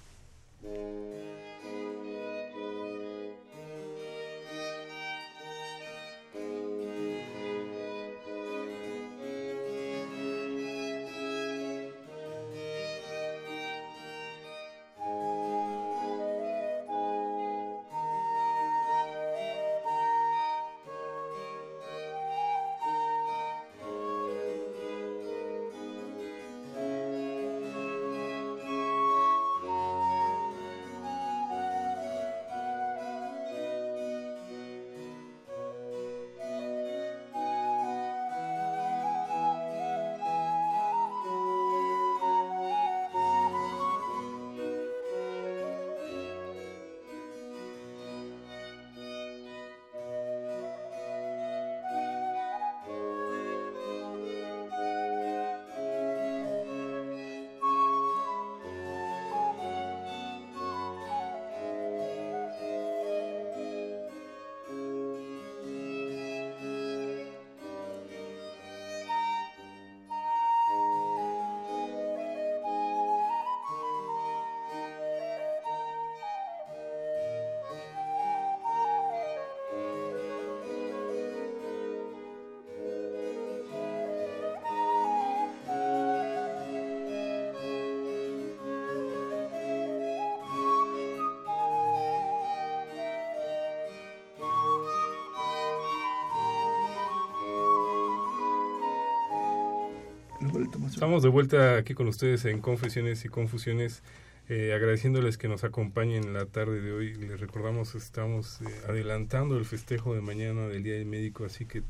Estamos 100.99 101.23
de 101.23 101.29
vuelta 101.29 101.77
aquí 101.77 101.95
con 101.95 102.09
ustedes 102.09 102.45
en 102.45 102.61
Confesiones 102.61 103.25
y 103.25 103.29
Confusiones, 103.29 104.03
eh, 104.49 104.73
agradeciéndoles 104.75 105.39
que 105.39 105.47
nos 105.47 105.63
acompañen 105.63 106.33
la 106.33 106.45
tarde 106.47 106.81
de 106.81 106.91
hoy. 106.91 107.15
Les 107.15 107.39
recordamos, 107.39 107.95
estamos 107.95 108.61
eh, 108.63 108.65
adelantando 108.89 109.57
el 109.59 109.65
festejo 109.65 110.17
de 110.17 110.23
mañana 110.23 110.67
del 110.67 110.83
Día 110.83 110.95
del 110.95 111.07
Médico, 111.07 111.45
así 111.45 111.67
que 111.67 111.85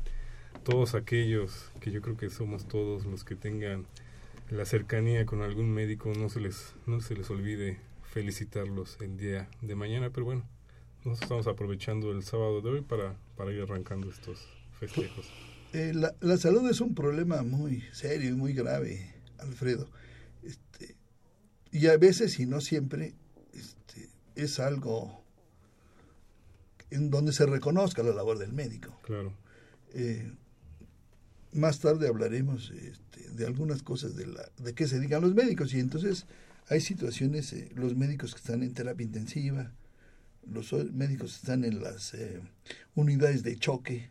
todos 0.63 0.93
aquellos, 0.93 1.71
que 1.81 1.89
yo 1.89 2.03
creo 2.03 2.17
que 2.17 2.29
somos 2.29 2.67
todos 2.67 3.05
los 3.05 3.23
que 3.23 3.35
tengan 3.35 3.87
la 4.51 4.65
cercanía 4.65 5.25
con 5.25 5.41
algún 5.41 5.73
médico, 5.73 6.13
no 6.15 6.29
se 6.29 6.41
les, 6.41 6.75
no 6.85 7.01
se 7.01 7.15
les 7.15 7.31
olvide 7.31 7.79
felicitarlos 8.13 8.99
el 9.01 9.17
día 9.17 9.49
de 9.61 9.73
mañana, 9.73 10.11
pero 10.11 10.25
bueno, 10.25 10.43
nos 11.03 11.19
estamos 11.19 11.47
aprovechando 11.47 12.11
el 12.11 12.21
sábado 12.21 12.61
de 12.61 12.69
hoy 12.69 12.81
para, 12.81 13.15
para 13.35 13.51
ir 13.51 13.63
arrancando 13.63 14.07
estos 14.07 14.47
festejos. 14.79 15.27
Eh, 15.73 15.93
la, 15.93 16.15
la, 16.21 16.37
salud 16.37 16.67
es 16.69 16.81
un 16.81 16.95
problema 16.95 17.43
muy 17.43 17.83
serio 17.91 18.29
y 18.29 18.33
muy 18.33 18.53
grave, 18.53 19.13
Alfredo. 19.37 19.87
Este, 20.41 20.95
y 21.71 21.87
a 21.87 21.97
veces, 21.97 22.39
y 22.39 22.47
no 22.47 22.59
siempre, 22.59 23.13
este, 23.53 24.09
es 24.35 24.59
algo 24.59 25.23
en 26.89 27.11
donde 27.11 27.33
se 27.33 27.45
reconozca 27.45 28.01
la 28.01 28.13
labor 28.13 28.39
del 28.39 28.51
médico. 28.51 28.97
Claro. 29.03 29.33
Eh, 29.93 30.31
más 31.51 31.79
tarde 31.79 32.07
hablaremos 32.07 32.71
este, 32.71 33.29
de 33.29 33.45
algunas 33.45 33.83
cosas 33.83 34.15
de, 34.15 34.25
la, 34.25 34.49
de 34.57 34.73
qué 34.73 34.87
se 34.87 34.99
digan 34.99 35.21
los 35.21 35.35
médicos. 35.35 35.71
Y 35.75 35.79
entonces 35.79 36.25
hay 36.67 36.81
situaciones, 36.81 37.53
eh, 37.53 37.69
los 37.75 37.95
médicos 37.95 38.33
que 38.33 38.39
están 38.39 38.63
en 38.63 38.73
terapia 38.73 39.05
intensiva, 39.05 39.71
los 40.51 40.73
médicos 40.93 41.33
que 41.33 41.37
están 41.37 41.63
en 41.63 41.83
las 41.83 42.15
unidades 42.95 43.43
de 43.43 43.55
choque, 43.57 44.09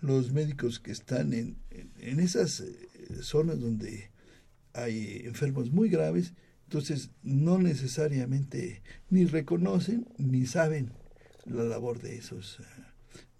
los 0.00 0.32
médicos 0.32 0.78
que 0.78 0.92
están 0.92 1.32
en, 1.32 1.56
en, 1.70 2.20
esas 2.20 2.60
eh, 2.60 2.88
zonas 3.22 3.60
donde 3.60 4.10
hay 4.72 5.22
enfermos 5.24 5.70
muy 5.72 5.88
graves, 5.88 6.34
entonces 6.64 7.10
no 7.22 7.58
necesariamente 7.58 8.82
ni 9.10 9.24
reconocen 9.24 10.06
ni 10.18 10.46
saben 10.46 10.92
la 11.46 11.64
labor 11.64 12.00
de 12.00 12.16
esos, 12.16 12.60
eh, 12.60 12.64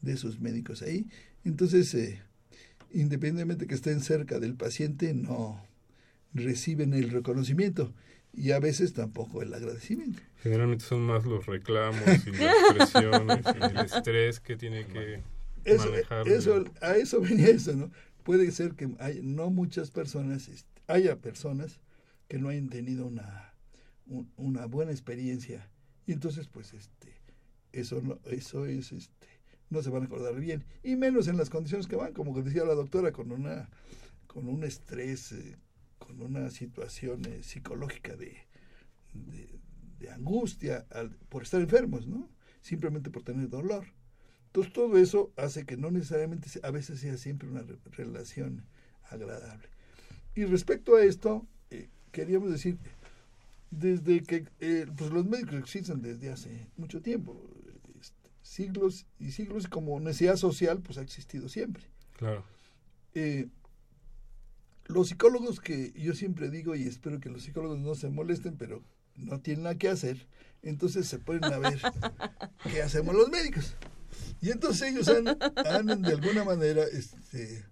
de 0.00 0.12
esos 0.12 0.40
médicos 0.40 0.82
ahí. 0.82 1.06
Entonces, 1.44 1.94
eh, 1.94 2.22
independientemente 2.92 3.66
que 3.66 3.74
estén 3.74 4.00
cerca 4.00 4.40
del 4.40 4.54
paciente, 4.54 5.14
no 5.14 5.62
reciben 6.34 6.94
el 6.94 7.10
reconocimiento 7.10 7.94
y 8.32 8.52
a 8.52 8.60
veces 8.60 8.92
tampoco 8.92 9.42
el 9.42 9.52
agradecimiento. 9.54 10.20
Generalmente 10.42 10.84
son 10.84 11.02
más 11.02 11.24
los 11.24 11.46
reclamos 11.46 12.02
y 12.26 12.32
las 12.32 12.54
presiones 12.74 13.44
y 13.46 13.64
el 13.64 13.76
estrés 13.78 14.40
que 14.40 14.56
tiene 14.56 14.86
que 14.86 15.22
eso, 15.74 15.94
eso, 16.26 16.64
a 16.80 16.96
eso 16.96 17.20
venía 17.22 17.48
eso, 17.48 17.74
¿no? 17.74 17.90
Puede 18.24 18.50
ser 18.50 18.74
que 18.74 18.94
hay, 18.98 19.20
no 19.22 19.50
muchas 19.50 19.90
personas, 19.90 20.50
haya 20.86 21.16
personas 21.16 21.80
que 22.28 22.38
no 22.38 22.50
hayan 22.50 22.68
tenido 22.68 23.06
una, 23.06 23.54
una 24.36 24.66
buena 24.66 24.92
experiencia. 24.92 25.70
Y 26.06 26.12
entonces 26.12 26.46
pues 26.48 26.72
este 26.72 27.18
eso 27.72 28.00
no, 28.00 28.18
eso 28.24 28.66
es 28.66 28.92
este 28.92 29.28
no 29.70 29.82
se 29.82 29.90
van 29.90 30.02
a 30.02 30.06
acordar 30.06 30.38
bien. 30.40 30.64
Y 30.82 30.96
menos 30.96 31.28
en 31.28 31.36
las 31.36 31.50
condiciones 31.50 31.86
que 31.86 31.96
van 31.96 32.12
como 32.12 32.40
decía 32.42 32.64
la 32.64 32.74
doctora 32.74 33.12
con 33.12 33.32
una 33.32 33.68
con 34.26 34.48
un 34.48 34.64
estrés 34.64 35.32
eh, 35.32 35.56
con 35.98 36.22
una 36.22 36.50
situación 36.50 37.24
eh, 37.26 37.42
psicológica 37.42 38.16
de, 38.16 38.38
de, 39.12 40.10
angustia 40.10 40.86
por 41.28 41.42
estar 41.42 41.60
enfermos 41.60 42.06
no 42.06 42.30
simplemente 42.62 43.10
por 43.10 43.22
tener 43.24 43.48
dolor 43.48 43.84
entonces 44.48 44.72
todo 44.72 44.96
eso 44.96 45.30
hace 45.36 45.66
que 45.66 45.76
no 45.76 45.90
necesariamente 45.90 46.48
a 46.62 46.70
veces 46.70 47.00
sea 47.00 47.18
siempre 47.18 47.48
una 47.48 47.64
relación 47.92 48.64
agradable. 49.10 49.68
Y 50.34 50.44
respecto 50.46 50.96
a 50.96 51.04
esto, 51.04 51.46
eh, 51.70 51.88
queríamos 52.12 52.50
decir, 52.50 52.78
desde 53.70 54.22
que 54.22 54.46
eh, 54.60 54.86
pues 54.96 55.10
los 55.10 55.26
médicos 55.26 55.56
existen 55.56 56.00
desde 56.00 56.30
hace 56.30 56.66
mucho 56.78 57.02
tiempo, 57.02 57.38
este, 58.00 58.30
siglos 58.40 59.06
y 59.18 59.32
siglos, 59.32 59.66
y 59.66 59.68
como 59.68 60.00
necesidad 60.00 60.36
social, 60.36 60.80
pues 60.80 60.96
ha 60.96 61.02
existido 61.02 61.50
siempre. 61.50 61.84
Claro. 62.16 62.42
Eh, 63.14 63.48
los 64.86 65.08
psicólogos 65.08 65.60
que 65.60 65.92
yo 65.92 66.14
siempre 66.14 66.48
digo, 66.48 66.74
y 66.74 66.84
espero 66.84 67.20
que 67.20 67.28
los 67.28 67.42
psicólogos 67.42 67.78
no 67.78 67.94
se 67.94 68.08
molesten, 68.08 68.56
pero 68.56 68.82
no 69.14 69.40
tienen 69.40 69.64
nada 69.64 69.76
que 69.76 69.90
hacer, 69.90 70.26
entonces 70.62 71.06
se 71.06 71.18
ponen 71.18 71.44
a 71.44 71.58
ver 71.58 71.78
qué 72.72 72.80
hacemos 72.80 73.14
los 73.14 73.28
médicos. 73.28 73.76
Y 74.40 74.50
entonces 74.50 74.92
ellos 74.92 75.08
han, 75.08 76.02
de 76.02 76.12
alguna 76.12 76.44
manera 76.44 76.84
este, 76.84 77.64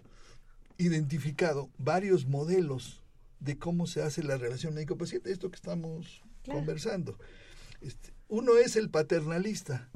identificado 0.79 1.71
varios 1.79 2.27
modelos 2.27 3.03
de 3.41 3.59
cómo 3.59 3.87
se 3.87 4.03
hace 4.03 4.23
la 4.23 4.37
relación 4.37 4.75
médico-paciente, 4.75 5.31
esto 5.31 5.51
que 5.51 5.57
estamos 5.57 6.23
conversando. 6.45 7.19
Este, 7.81 8.13
uno 8.29 8.57
es 8.57 8.77
el 8.77 8.91
paternalista. 8.91 9.89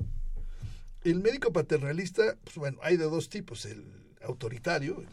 El 1.03 1.21
médico 1.21 1.53
paternalista, 1.53 2.37
pues 2.45 2.57
bueno, 2.57 2.79
hay 2.83 2.97
de 2.97 3.05
dos 3.05 3.29
tipos, 3.31 3.65
el, 3.65 3.85
autoritario 4.23 5.05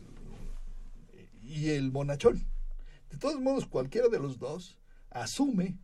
y 1.41 1.69
el 1.69 1.91
bonachón. 1.91 2.45
De 3.09 3.17
todos 3.17 3.39
modos, 3.39 3.65
cualquiera 3.65 4.09
de 4.09 4.19
los 4.19 4.37
dos 4.37 4.77
asume 5.09 5.77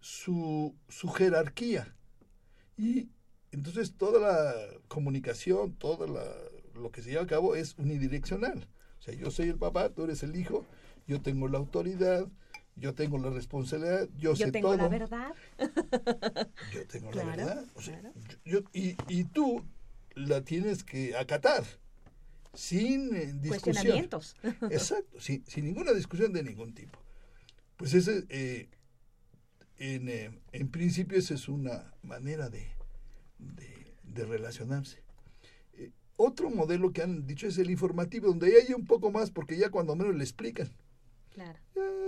su, 0.00 0.74
su 0.88 1.08
jerarquía 1.08 1.96
y 2.76 3.08
entonces 3.54 3.94
toda 3.96 4.20
la 4.20 4.54
comunicación, 4.88 5.72
todo 5.74 6.06
la, 6.06 6.24
lo 6.80 6.90
que 6.90 7.02
se 7.02 7.10
lleva 7.10 7.22
a 7.22 7.26
cabo 7.26 7.54
es 7.56 7.74
unidireccional. 7.78 8.68
O 8.98 9.02
sea, 9.02 9.14
yo 9.14 9.30
soy 9.30 9.48
el 9.48 9.56
papá, 9.58 9.90
tú 9.90 10.04
eres 10.04 10.22
el 10.22 10.36
hijo, 10.36 10.64
yo 11.06 11.20
tengo 11.22 11.48
la 11.48 11.58
autoridad, 11.58 12.26
yo 12.76 12.94
tengo 12.94 13.18
la 13.18 13.30
responsabilidad, 13.30 14.08
yo, 14.16 14.34
Yo 14.34 14.46
sé 14.46 14.52
tengo 14.52 14.68
todo. 14.68 14.78
la 14.78 14.88
verdad. 14.88 15.32
Yo 16.72 16.86
tengo 16.88 17.10
Claro, 17.10 17.30
la 17.30 17.36
verdad. 17.36 17.64
O 17.74 17.80
sea, 17.82 18.00
claro. 18.00 18.14
yo- 18.44 18.60
yo- 18.60 18.68
y, 18.72 18.96
y 19.08 19.24
tú 19.24 19.62
la 20.14 20.42
tienes 20.42 20.82
que 20.84 21.16
acatar 21.16 21.64
sin 22.52 23.14
eh, 23.14 23.26
discusión. 23.32 23.48
Cuestionamientos. 23.60 24.36
Exacto, 24.70 25.20
sin, 25.20 25.44
sin 25.46 25.64
ninguna 25.66 25.92
discusión 25.92 26.32
de 26.32 26.42
ningún 26.42 26.74
tipo. 26.74 26.98
Pues 27.76 27.94
ese, 27.94 28.24
eh, 28.28 28.68
en, 29.76 30.08
eh, 30.08 30.30
en 30.52 30.68
principio 30.68 31.18
esa 31.18 31.34
es 31.34 31.48
una 31.48 31.92
manera 32.02 32.48
de, 32.48 32.73
de, 33.54 33.94
de 34.02 34.24
relacionarse. 34.24 35.02
Eh, 35.74 35.90
otro 36.16 36.50
modelo 36.50 36.92
que 36.92 37.02
han 37.02 37.26
dicho 37.26 37.46
es 37.46 37.58
el 37.58 37.70
informativo, 37.70 38.28
donde 38.28 38.46
ahí 38.46 38.66
hay 38.66 38.74
un 38.74 38.86
poco 38.86 39.10
más, 39.10 39.30
porque 39.30 39.56
ya 39.56 39.70
cuando 39.70 39.96
menos 39.96 40.14
le 40.14 40.24
explican. 40.24 40.70
Claro. 41.30 41.58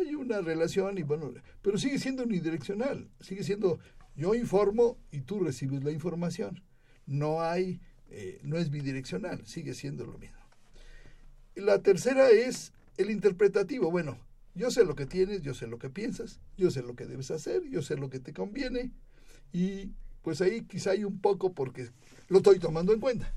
Hay 0.01 0.15
una 0.15 0.41
relación 0.41 0.99
y 0.99 1.03
bueno, 1.03 1.33
pero 1.63 1.79
sigue 1.79 1.99
siendo 1.99 2.23
unidireccional, 2.23 3.11
sigue 3.21 3.43
siendo 3.43 3.81
yo 4.15 4.35
informo 4.35 4.99
y 5.11 5.21
tú 5.21 5.41
recibes 5.41 5.85
la 5.85 5.91
información. 5.91 6.63
No 7.07 7.43
hay, 7.43 7.81
eh, 8.09 8.41
no 8.43 8.57
es 8.57 8.71
bidireccional, 8.71 9.47
sigue 9.47 9.75
siendo 9.75 10.07
lo 10.07 10.19
mismo. 10.19 10.39
La 11.55 11.83
tercera 11.83 12.31
es 12.31 12.73
el 12.97 13.11
interpretativo. 13.11 13.91
Bueno, 13.91 14.19
yo 14.55 14.71
sé 14.71 14.85
lo 14.85 14.95
que 14.95 15.07
tienes, 15.07 15.43
yo 15.43 15.55
sé 15.55 15.67
lo 15.67 15.79
que 15.79 15.91
piensas, 15.91 16.41
yo 16.57 16.71
sé 16.71 16.83
lo 16.83 16.97
que 16.97 17.07
debes 17.07 17.31
hacer, 17.31 17.63
yo 17.69 17.83
sé 17.83 17.97
lo 17.97 18.09
que 18.09 18.21
te 18.21 18.33
conviene 18.33 18.91
y 19.53 19.93
pues 20.27 20.41
ahí 20.41 20.63
quizá 20.63 20.91
hay 20.91 21.05
un 21.05 21.21
poco 21.21 21.53
porque 21.53 21.89
lo 22.27 22.39
estoy 22.39 22.59
tomando 22.59 22.93
en 22.93 22.99
cuenta. 22.99 23.33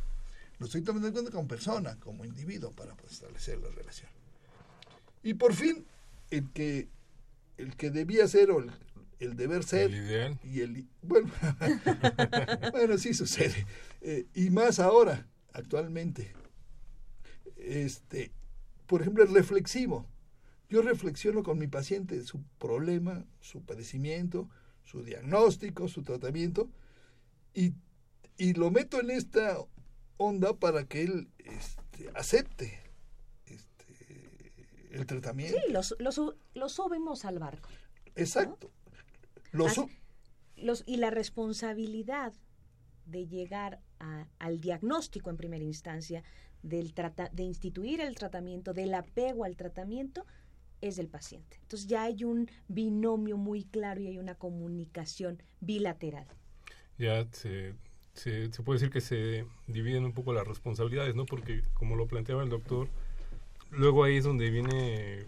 Lo 0.57 0.65
estoy 0.65 0.81
tomando 0.81 1.07
en 1.07 1.13
cuenta 1.13 1.29
como 1.29 1.47
persona, 1.47 1.95
como 1.99 2.25
individuo 2.25 2.71
para 2.71 2.95
pues, 2.95 3.11
establecer 3.11 3.59
la 3.59 3.69
relación. 3.69 4.09
Y 5.21 5.35
por 5.35 5.53
fin, 5.53 5.85
el 6.31 6.49
que, 6.49 6.87
el 7.57 7.75
que 7.75 7.91
debía 7.91 8.27
ser 8.27 8.49
o 8.49 8.57
el, 8.57 8.71
el 9.19 9.35
deber 9.35 9.63
ser 9.63 9.91
El 9.91 9.97
ideal. 9.97 10.39
y 10.43 10.61
el 10.61 10.87
bueno 11.03 11.31
bueno 12.71 12.97
sí 12.97 13.13
sucede 13.13 13.67
Eh, 14.01 14.25
y 14.33 14.49
más 14.49 14.79
ahora 14.79 15.27
actualmente 15.53 16.33
este 17.57 18.31
por 18.87 19.01
ejemplo 19.01 19.23
el 19.23 19.31
reflexivo 19.35 20.07
yo 20.71 20.81
reflexiono 20.81 21.43
con 21.43 21.59
mi 21.59 21.67
paciente 21.67 22.23
su 22.23 22.41
problema 22.57 23.25
su 23.41 23.61
padecimiento 23.61 24.49
su 24.89 25.03
diagnóstico 25.03 25.87
su 25.87 26.01
tratamiento 26.03 26.69
y, 27.53 27.73
y 28.37 28.53
lo 28.53 28.71
meto 28.71 28.99
en 28.99 29.11
esta 29.11 29.57
onda 30.17 30.53
para 30.53 30.85
que 30.85 31.03
él 31.03 31.29
este, 31.37 32.09
acepte 32.15 32.79
este, 33.45 34.51
el 34.91 35.05
tratamiento 35.05 35.57
Sí, 35.65 35.71
los, 35.71 35.95
los, 35.99 36.19
los 36.53 36.71
subimos 36.73 37.25
al 37.25 37.39
barco. 37.39 37.69
exacto 38.15 38.71
Los, 39.51 40.83
y 40.85 40.97
la 40.97 41.09
responsabilidad 41.09 42.33
de 43.05 43.27
llegar 43.27 43.79
a- 43.99 44.27
al 44.39 44.59
diagnóstico 44.59 45.29
en 45.29 45.37
primera 45.37 45.63
instancia, 45.63 46.23
del 46.61 46.93
trata, 46.93 47.29
de 47.31 47.43
instituir 47.43 48.01
el 48.01 48.15
tratamiento, 48.15 48.73
del 48.73 48.93
apego 48.93 49.45
al 49.45 49.55
tratamiento, 49.55 50.25
es 50.81 50.95
del 50.95 51.07
paciente. 51.07 51.57
Entonces 51.61 51.87
ya 51.87 52.03
hay 52.03 52.23
un 52.23 52.49
binomio 52.67 53.37
muy 53.37 53.63
claro 53.65 54.01
y 54.01 54.07
hay 54.07 54.17
una 54.17 54.35
comunicación 54.35 55.41
bilateral. 55.61 56.27
ya 56.97 57.25
se, 57.31 57.73
se, 58.13 58.51
se 58.51 58.63
puede 58.63 58.79
decir 58.79 58.91
que 58.91 59.01
se 59.01 59.45
dividen 59.67 60.03
un 60.05 60.13
poco 60.13 60.33
las 60.33 60.47
responsabilidades, 60.47 61.15
¿no? 61.15 61.25
Porque 61.25 61.61
como 61.73 61.95
lo 61.95 62.07
planteaba 62.07 62.43
el 62.43 62.49
doctor, 62.49 62.87
luego 63.71 64.03
ahí 64.03 64.17
es 64.17 64.23
donde 64.23 64.49
viene 64.49 65.25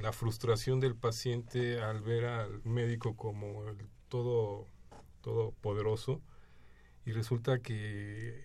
la 0.00 0.12
frustración 0.12 0.80
del 0.80 0.94
paciente 0.96 1.80
al 1.80 2.00
ver 2.00 2.24
al 2.24 2.62
médico 2.64 3.16
como 3.16 3.68
el 3.68 3.76
todo, 4.08 4.66
todo 5.20 5.52
poderoso 5.60 6.20
y 7.04 7.12
resulta 7.12 7.58
que 7.60 8.44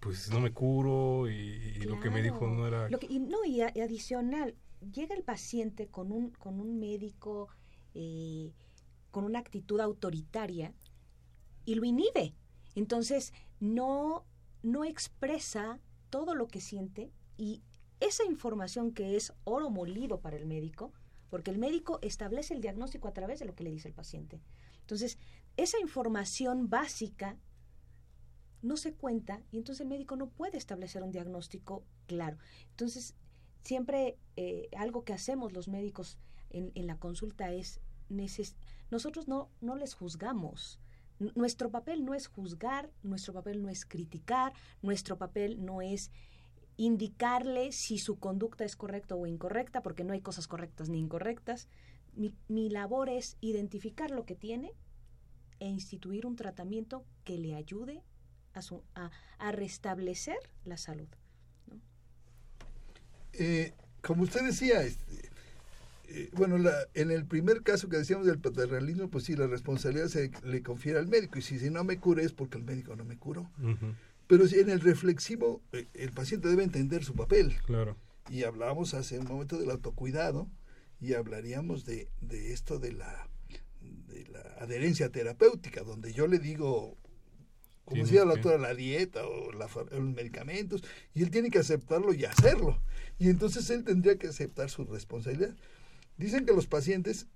pues 0.00 0.30
no 0.30 0.40
me 0.40 0.50
curo 0.52 1.28
y, 1.30 1.34
y 1.34 1.80
lo 1.82 1.98
que 2.00 2.10
me 2.10 2.22
dijo 2.22 2.46
no 2.46 2.66
era 2.66 2.88
Lo 2.90 2.98
que- 2.98 3.06
y 3.08 3.20
no, 3.20 3.44
y, 3.44 3.62
a- 3.62 3.72
y 3.74 3.80
adicional, 3.80 4.54
llega 4.90 5.14
el 5.14 5.22
paciente 5.22 5.88
con 5.88 6.12
un, 6.12 6.30
con 6.30 6.60
un 6.60 6.78
médico 6.78 7.48
eh, 7.94 8.52
con 9.14 9.24
una 9.24 9.38
actitud 9.38 9.78
autoritaria 9.78 10.74
y 11.64 11.76
lo 11.76 11.84
inhibe. 11.84 12.34
Entonces, 12.74 13.32
no, 13.60 14.26
no 14.64 14.84
expresa 14.84 15.78
todo 16.10 16.34
lo 16.34 16.48
que 16.48 16.60
siente 16.60 17.12
y 17.36 17.62
esa 18.00 18.24
información 18.24 18.92
que 18.92 19.14
es 19.14 19.32
oro 19.44 19.70
molido 19.70 20.20
para 20.20 20.36
el 20.36 20.46
médico, 20.46 20.92
porque 21.30 21.52
el 21.52 21.58
médico 21.58 22.00
establece 22.02 22.54
el 22.54 22.60
diagnóstico 22.60 23.06
a 23.06 23.12
través 23.12 23.38
de 23.38 23.44
lo 23.44 23.54
que 23.54 23.62
le 23.62 23.70
dice 23.70 23.86
el 23.86 23.94
paciente. 23.94 24.40
Entonces, 24.80 25.16
esa 25.56 25.78
información 25.78 26.68
básica 26.68 27.38
no 28.62 28.76
se 28.76 28.94
cuenta 28.94 29.44
y 29.52 29.58
entonces 29.58 29.82
el 29.82 29.88
médico 29.88 30.16
no 30.16 30.28
puede 30.28 30.58
establecer 30.58 31.04
un 31.04 31.12
diagnóstico 31.12 31.84
claro. 32.08 32.36
Entonces, 32.70 33.14
siempre 33.64 34.16
eh, 34.36 34.68
algo 34.76 35.04
que 35.04 35.12
hacemos 35.12 35.52
los 35.52 35.68
médicos 35.68 36.18
en, 36.50 36.70
en 36.74 36.86
la 36.86 36.98
consulta 36.98 37.52
es, 37.52 37.80
nosotros 38.90 39.26
no, 39.26 39.50
no 39.60 39.74
les 39.76 39.94
juzgamos. 39.94 40.78
Nuestro 41.34 41.70
papel 41.70 42.04
no 42.04 42.14
es 42.14 42.26
juzgar, 42.26 42.90
nuestro 43.02 43.32
papel 43.32 43.62
no 43.62 43.68
es 43.68 43.84
criticar, 43.86 44.52
nuestro 44.82 45.16
papel 45.16 45.64
no 45.64 45.80
es 45.80 46.10
indicarle 46.76 47.72
si 47.72 47.98
su 47.98 48.18
conducta 48.18 48.64
es 48.64 48.76
correcta 48.76 49.14
o 49.14 49.26
incorrecta, 49.26 49.80
porque 49.80 50.04
no 50.04 50.12
hay 50.12 50.20
cosas 50.20 50.46
correctas 50.46 50.88
ni 50.88 50.98
incorrectas. 50.98 51.68
Mi, 52.14 52.34
mi 52.48 52.68
labor 52.68 53.08
es 53.08 53.36
identificar 53.40 54.10
lo 54.10 54.24
que 54.24 54.34
tiene 54.34 54.72
e 55.60 55.68
instituir 55.68 56.26
un 56.26 56.36
tratamiento 56.36 57.04
que 57.24 57.38
le 57.38 57.54
ayude 57.54 58.02
a, 58.52 58.62
su, 58.62 58.82
a, 58.94 59.10
a 59.38 59.52
restablecer 59.52 60.38
la 60.64 60.76
salud. 60.76 61.08
Eh, 63.38 63.72
como 64.02 64.22
usted 64.22 64.42
decía, 64.44 64.82
este, 64.82 65.30
eh, 66.08 66.30
bueno, 66.34 66.58
la, 66.58 66.72
en 66.94 67.10
el 67.10 67.24
primer 67.26 67.62
caso 67.62 67.88
que 67.88 67.96
decíamos 67.96 68.26
del 68.26 68.38
paternalismo, 68.38 69.08
pues 69.08 69.24
sí, 69.24 69.34
la 69.34 69.46
responsabilidad 69.46 70.08
se 70.08 70.30
le 70.44 70.62
confiere 70.62 70.98
al 70.98 71.08
médico. 71.08 71.38
Y 71.38 71.42
si, 71.42 71.58
si 71.58 71.70
no 71.70 71.82
me 71.84 71.98
cura 71.98 72.22
es 72.22 72.32
porque 72.32 72.58
el 72.58 72.64
médico 72.64 72.94
no 72.96 73.04
me 73.04 73.16
curó. 73.16 73.50
Pero 74.26 74.46
si 74.46 74.58
en 74.58 74.70
el 74.70 74.80
reflexivo, 74.80 75.60
eh, 75.72 75.86
el 75.94 76.12
paciente 76.12 76.48
debe 76.48 76.64
entender 76.64 77.04
su 77.04 77.14
papel. 77.14 77.54
claro 77.66 77.96
Y 78.30 78.44
hablábamos 78.44 78.94
hace 78.94 79.18
un 79.18 79.26
momento 79.26 79.58
del 79.58 79.70
autocuidado 79.70 80.48
y 81.00 81.14
hablaríamos 81.14 81.84
de, 81.84 82.08
de 82.20 82.52
esto 82.52 82.78
de 82.78 82.92
la, 82.92 83.28
de 84.08 84.26
la 84.28 84.40
adherencia 84.60 85.10
terapéutica, 85.10 85.82
donde 85.82 86.12
yo 86.12 86.26
le 86.26 86.38
digo, 86.38 86.96
como 87.84 88.02
decía 88.02 88.24
la 88.24 88.34
doctora, 88.34 88.58
la 88.58 88.74
dieta 88.74 89.26
o 89.26 89.52
la 89.52 89.68
los 89.90 90.14
medicamentos, 90.14 90.82
y 91.12 91.22
él 91.22 91.30
tiene 91.30 91.50
que 91.50 91.58
aceptarlo 91.58 92.14
y 92.14 92.24
hacerlo. 92.24 92.80
Y 93.18 93.28
entonces 93.28 93.68
él 93.70 93.84
tendría 93.84 94.16
que 94.16 94.28
aceptar 94.28 94.70
su 94.70 94.84
responsabilidad. 94.84 95.54
Dicen 96.16 96.46
que 96.46 96.54
los 96.54 96.66
pacientes, 96.66 97.26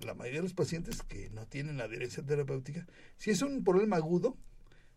la 0.00 0.14
mayoría 0.14 0.40
de 0.40 0.44
los 0.44 0.54
pacientes 0.54 1.02
que 1.02 1.30
no 1.30 1.46
tienen 1.46 1.80
adherencia 1.80 2.22
terapéutica, 2.22 2.86
si 3.16 3.30
es 3.30 3.40
un 3.42 3.64
problema 3.64 3.96
agudo, 3.96 4.36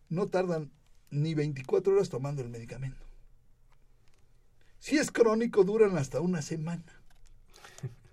no 0.08 0.28
tardan 0.28 0.70
ni 1.10 1.34
24 1.34 1.94
horas 1.94 2.10
tomando 2.10 2.42
el 2.42 2.50
medicamento. 2.50 3.06
Si 4.78 4.96
es 4.98 5.10
crónico, 5.10 5.64
duran 5.64 5.96
hasta 5.96 6.20
una 6.20 6.42
semana. 6.42 6.84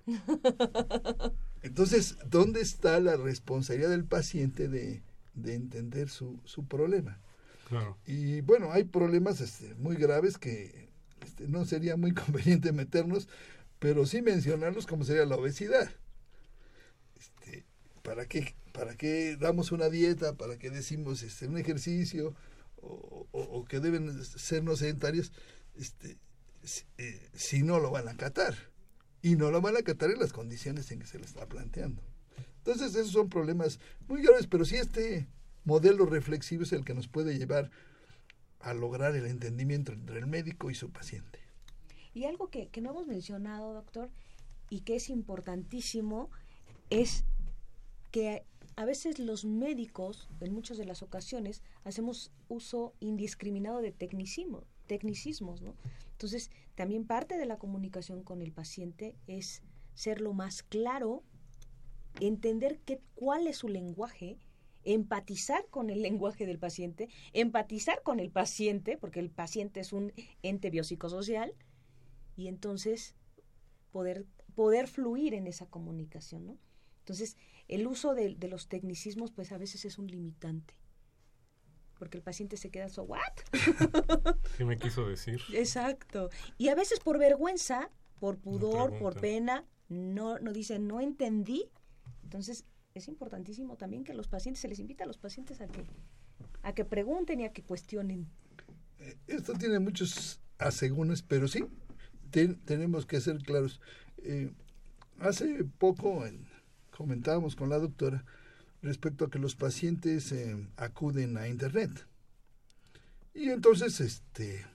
Entonces, 1.61 2.17
¿dónde 2.29 2.61
está 2.61 2.99
la 2.99 3.17
responsabilidad 3.17 3.89
del 3.89 4.05
paciente 4.05 4.69
de, 4.69 5.01
de 5.41 5.55
entender 5.55 6.09
su, 6.09 6.39
su 6.45 6.67
problema? 6.67 7.19
claro 7.67 7.97
Y 8.05 8.41
bueno, 8.41 8.71
hay 8.71 8.83
problemas 8.85 9.41
este, 9.41 9.75
muy 9.75 9.95
graves 9.95 10.37
que 10.37 10.89
este, 11.25 11.47
no 11.47 11.65
sería 11.65 11.97
muy 11.97 12.13
conveniente 12.23 12.71
meternos, 12.71 13.27
pero 13.79 14.05
sí 14.05 14.21
mencionarlos 14.21 14.87
como 14.87 15.03
sería 15.03 15.25
la 15.25 15.35
obesidad. 15.35 15.89
Este, 17.15 17.65
¿para, 18.01 18.25
qué, 18.25 18.55
¿Para 18.71 18.95
qué 18.95 19.37
damos 19.37 19.71
una 19.71 19.89
dieta? 19.89 20.35
¿Para 20.35 20.57
qué 20.57 20.69
decimos 20.69 21.23
este, 21.23 21.47
un 21.47 21.57
ejercicio? 21.57 22.35
O, 22.81 23.27
o- 23.31 23.41
o 23.59 23.65
que 23.65 23.79
deben 23.81 24.23
ser 24.23 24.63
no 24.63 24.75
sedentarios, 24.77 25.33
este, 25.75 26.17
si, 26.63 26.83
eh, 26.97 27.29
si 27.33 27.61
no 27.61 27.79
lo 27.79 27.91
van 27.91 28.07
a 28.07 28.11
acatar. 28.11 28.55
Y 29.21 29.35
no 29.35 29.51
lo 29.51 29.59
van 29.61 29.75
a 29.75 29.79
acatar 29.79 30.09
en 30.11 30.19
las 30.19 30.31
condiciones 30.31 30.89
en 30.91 30.99
que 30.99 31.05
se 31.07 31.19
le 31.19 31.25
está 31.25 31.45
planteando. 31.45 32.01
Entonces, 32.59 32.95
esos 32.95 33.11
son 33.11 33.29
problemas 33.29 33.79
muy 34.07 34.21
graves, 34.21 34.47
pero 34.47 34.65
sí 34.65 34.75
este 34.75 35.27
modelo 35.65 36.05
reflexivo 36.05 36.63
es 36.63 36.71
el 36.71 36.85
que 36.85 36.93
nos 36.93 37.07
puede 37.07 37.37
llevar 37.37 37.71
a 38.59 38.73
lograr 38.73 39.15
el 39.15 39.25
entendimiento 39.25 39.91
entre 39.91 40.19
el 40.19 40.27
médico 40.27 40.69
y 40.69 40.75
su 40.75 40.89
paciente. 40.91 41.39
Y 42.13 42.25
algo 42.25 42.49
que, 42.49 42.67
que 42.67 42.81
no 42.81 42.91
hemos 42.91 43.07
mencionado, 43.07 43.73
doctor, 43.73 44.09
y 44.69 44.81
que 44.81 44.95
es 44.95 45.09
importantísimo, 45.09 46.29
es 46.89 47.23
que 48.11 48.43
a 48.75 48.85
veces 48.85 49.19
los 49.19 49.45
médicos, 49.45 50.29
en 50.39 50.53
muchas 50.53 50.77
de 50.77 50.85
las 50.85 51.03
ocasiones, 51.03 51.61
hacemos 51.83 52.31
uso 52.47 52.93
indiscriminado 52.99 53.81
de 53.81 53.91
tecnicismo, 53.91 54.63
tecnicismos, 54.87 55.61
¿no? 55.61 55.75
Entonces, 56.11 56.49
también 56.75 57.05
parte 57.05 57.37
de 57.37 57.45
la 57.45 57.57
comunicación 57.57 58.23
con 58.23 58.41
el 58.41 58.51
paciente 58.51 59.15
es 59.27 59.61
ser 59.95 60.21
lo 60.21 60.33
más 60.33 60.63
claro, 60.63 61.23
entender 62.19 62.79
qué, 62.85 63.01
cuál 63.15 63.47
es 63.47 63.57
su 63.57 63.67
lenguaje, 63.67 64.37
empatizar 64.83 65.65
con 65.69 65.89
el 65.89 66.01
lenguaje 66.03 66.45
del 66.45 66.59
paciente, 66.59 67.09
empatizar 67.33 68.01
con 68.03 68.19
el 68.19 68.31
paciente, 68.31 68.97
porque 68.97 69.19
el 69.19 69.29
paciente 69.29 69.79
es 69.79 69.93
un 69.93 70.13
ente 70.41 70.69
biopsicosocial, 70.69 71.53
y 72.35 72.47
entonces 72.47 73.15
poder, 73.91 74.25
poder 74.55 74.87
fluir 74.87 75.33
en 75.33 75.45
esa 75.47 75.65
comunicación, 75.65 76.45
¿no? 76.45 76.57
Entonces, 76.99 77.37
el 77.67 77.85
uso 77.87 78.13
de, 78.13 78.35
de, 78.35 78.47
los 78.47 78.67
tecnicismos, 78.67 79.31
pues 79.31 79.51
a 79.51 79.57
veces 79.57 79.83
es 79.83 79.97
un 79.97 80.07
limitante. 80.07 80.75
Porque 81.97 82.17
el 82.17 82.23
paciente 82.23 82.55
se 82.55 82.69
queda 82.69 82.87
so, 82.87 83.03
¿what? 83.03 83.19
¿Qué 84.57 84.63
me 84.63 84.77
quiso 84.77 85.07
decir? 85.07 85.41
Exacto. 85.53 86.29
Y 86.57 86.69
a 86.69 86.75
veces 86.75 86.99
por 86.99 87.17
vergüenza, 87.17 87.91
por 88.19 88.37
pudor, 88.37 88.93
no 88.93 88.99
por 88.99 89.19
pena, 89.19 89.65
no, 89.89 90.39
no 90.39 90.53
dicen, 90.53 90.87
no 90.87 91.01
entendí. 91.01 91.69
Entonces, 92.29 92.63
es 92.93 93.07
importantísimo 93.07 93.75
también 93.75 94.03
que 94.03 94.13
los 94.13 94.27
pacientes, 94.27 94.61
se 94.61 94.67
les 94.67 94.77
invita 94.77 95.03
a 95.03 95.07
los 95.07 95.17
pacientes 95.17 95.61
a 95.61 95.67
que, 95.67 95.83
a 96.61 96.75
que 96.75 96.85
pregunten 96.85 97.39
y 97.39 97.45
a 97.45 97.51
que 97.51 97.63
cuestionen. 97.63 98.27
Esto 99.25 99.53
tiene 99.53 99.79
muchos 99.79 100.39
asegúnes, 100.59 101.23
pero 101.23 101.47
sí, 101.47 101.65
ten, 102.29 102.59
tenemos 102.65 103.07
que 103.07 103.19
ser 103.19 103.39
claros. 103.39 103.81
Eh, 104.17 104.53
hace 105.17 105.63
poco 105.79 106.23
en, 106.27 106.45
comentábamos 106.95 107.55
con 107.55 107.69
la 107.69 107.79
doctora 107.79 108.23
respecto 108.83 109.25
a 109.25 109.31
que 109.31 109.39
los 109.39 109.55
pacientes 109.55 110.31
eh, 110.31 110.55
acuden 110.77 111.35
a 111.35 111.47
internet. 111.47 112.05
Y 113.33 113.49
entonces, 113.49 113.99
este... 114.01 114.67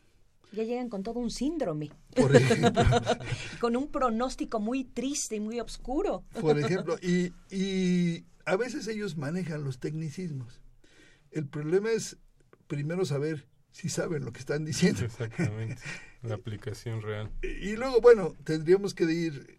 Ya 0.55 0.65
llegan 0.65 0.89
con 0.89 1.03
todo 1.03 1.19
un 1.21 1.31
síndrome. 1.31 1.91
Por 2.15 2.35
ejemplo. 2.35 2.83
con 3.61 3.77
un 3.77 3.89
pronóstico 3.89 4.61
muy 4.61 4.85
triste 4.85 5.37
y 5.37 5.41
muy 5.41 5.61
oscuro. 5.61 6.25
Por 6.41 6.59
ejemplo, 6.59 6.97
y, 7.03 7.33
y 7.51 8.25
a 8.45 8.57
veces 8.57 8.87
ellos 8.89 9.17
manejan 9.17 9.65
los 9.65 9.79
tecnicismos. 9.79 10.61
El 11.31 11.47
problema 11.47 11.91
es 11.91 12.17
primero 12.67 13.05
saber 13.05 13.47
si 13.73 13.89
saben 13.89 14.25
lo 14.25 14.33
que 14.33 14.41
están 14.41 14.65
diciendo. 14.65 15.05
Exactamente. 15.05 15.83
La 16.23 16.35
aplicación 16.37 17.03
real. 17.03 17.31
Y 17.43 17.77
luego, 17.77 18.01
bueno, 18.01 18.35
tendríamos 18.45 18.95
que 18.95 19.05
ir 19.05 19.59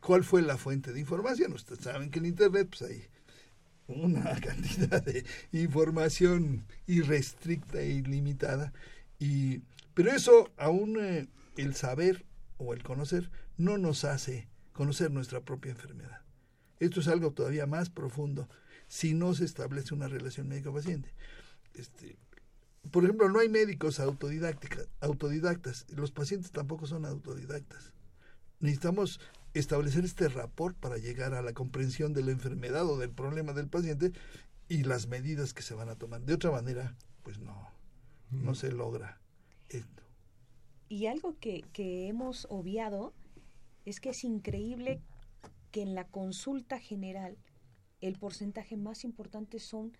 cuál 0.00 0.24
fue 0.24 0.42
la 0.42 0.56
fuente 0.56 0.92
de 0.92 1.00
información. 1.00 1.52
Ustedes 1.52 1.82
saben 1.82 2.10
que 2.10 2.20
en 2.20 2.26
Internet 2.26 2.68
pues 2.70 2.90
hay 2.90 3.04
una 3.88 4.22
cantidad 4.40 5.02
de 5.02 5.24
información 5.52 6.66
irrestricta 6.86 7.80
e 7.80 7.90
ilimitada. 7.90 8.72
Y, 9.18 9.62
pero 9.98 10.12
eso, 10.12 10.52
aún 10.56 10.96
eh, 11.00 11.26
el 11.56 11.74
saber 11.74 12.24
o 12.56 12.72
el 12.72 12.84
conocer, 12.84 13.32
no 13.56 13.78
nos 13.78 14.04
hace 14.04 14.48
conocer 14.72 15.10
nuestra 15.10 15.40
propia 15.40 15.72
enfermedad. 15.72 16.22
Esto 16.78 17.00
es 17.00 17.08
algo 17.08 17.32
todavía 17.32 17.66
más 17.66 17.90
profundo 17.90 18.48
si 18.86 19.12
no 19.12 19.34
se 19.34 19.44
establece 19.44 19.94
una 19.94 20.06
relación 20.06 20.46
médico-paciente. 20.46 21.12
Este, 21.74 22.16
por 22.92 23.02
ejemplo, 23.02 23.28
no 23.28 23.40
hay 23.40 23.48
médicos 23.48 23.98
autodidactas. 23.98 25.86
Los 25.88 26.12
pacientes 26.12 26.52
tampoco 26.52 26.86
son 26.86 27.04
autodidactas. 27.04 27.92
Necesitamos 28.60 29.18
establecer 29.52 30.04
este 30.04 30.28
rapport 30.28 30.76
para 30.76 30.98
llegar 30.98 31.34
a 31.34 31.42
la 31.42 31.54
comprensión 31.54 32.12
de 32.12 32.22
la 32.22 32.30
enfermedad 32.30 32.86
o 32.86 32.98
del 32.98 33.10
problema 33.10 33.52
del 33.52 33.66
paciente 33.66 34.12
y 34.68 34.84
las 34.84 35.08
medidas 35.08 35.54
que 35.54 35.62
se 35.62 35.74
van 35.74 35.88
a 35.88 35.96
tomar. 35.96 36.20
De 36.20 36.34
otra 36.34 36.52
manera, 36.52 36.94
pues 37.24 37.40
no, 37.40 37.68
no 38.30 38.54
se 38.54 38.70
logra 38.70 39.18
Y 40.88 41.06
algo 41.06 41.38
que, 41.38 41.62
que 41.72 42.08
hemos 42.08 42.46
obviado 42.50 43.12
es 43.84 44.00
que 44.00 44.10
es 44.10 44.24
increíble 44.24 45.02
que 45.70 45.82
en 45.82 45.94
la 45.94 46.06
consulta 46.06 46.78
general 46.78 47.36
el 48.00 48.18
porcentaje 48.18 48.76
más 48.76 49.04
importante 49.04 49.58
son 49.58 49.96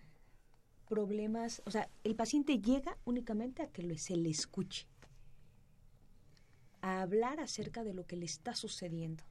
problemas, 0.87 1.61
o 1.65 1.71
sea, 1.71 1.89
el 2.03 2.15
paciente 2.15 2.59
llega 2.59 2.97
únicamente 3.05 3.61
a 3.61 3.67
que 3.67 3.97
se 3.97 4.15
le 4.15 4.29
escuche, 4.29 4.87
a 6.81 7.01
hablar 7.01 7.39
acerca 7.39 7.83
de 7.83 7.93
lo 7.93 8.07
que 8.07 8.15
le 8.15 8.25
está 8.25 8.55
sucediendo 8.55 9.23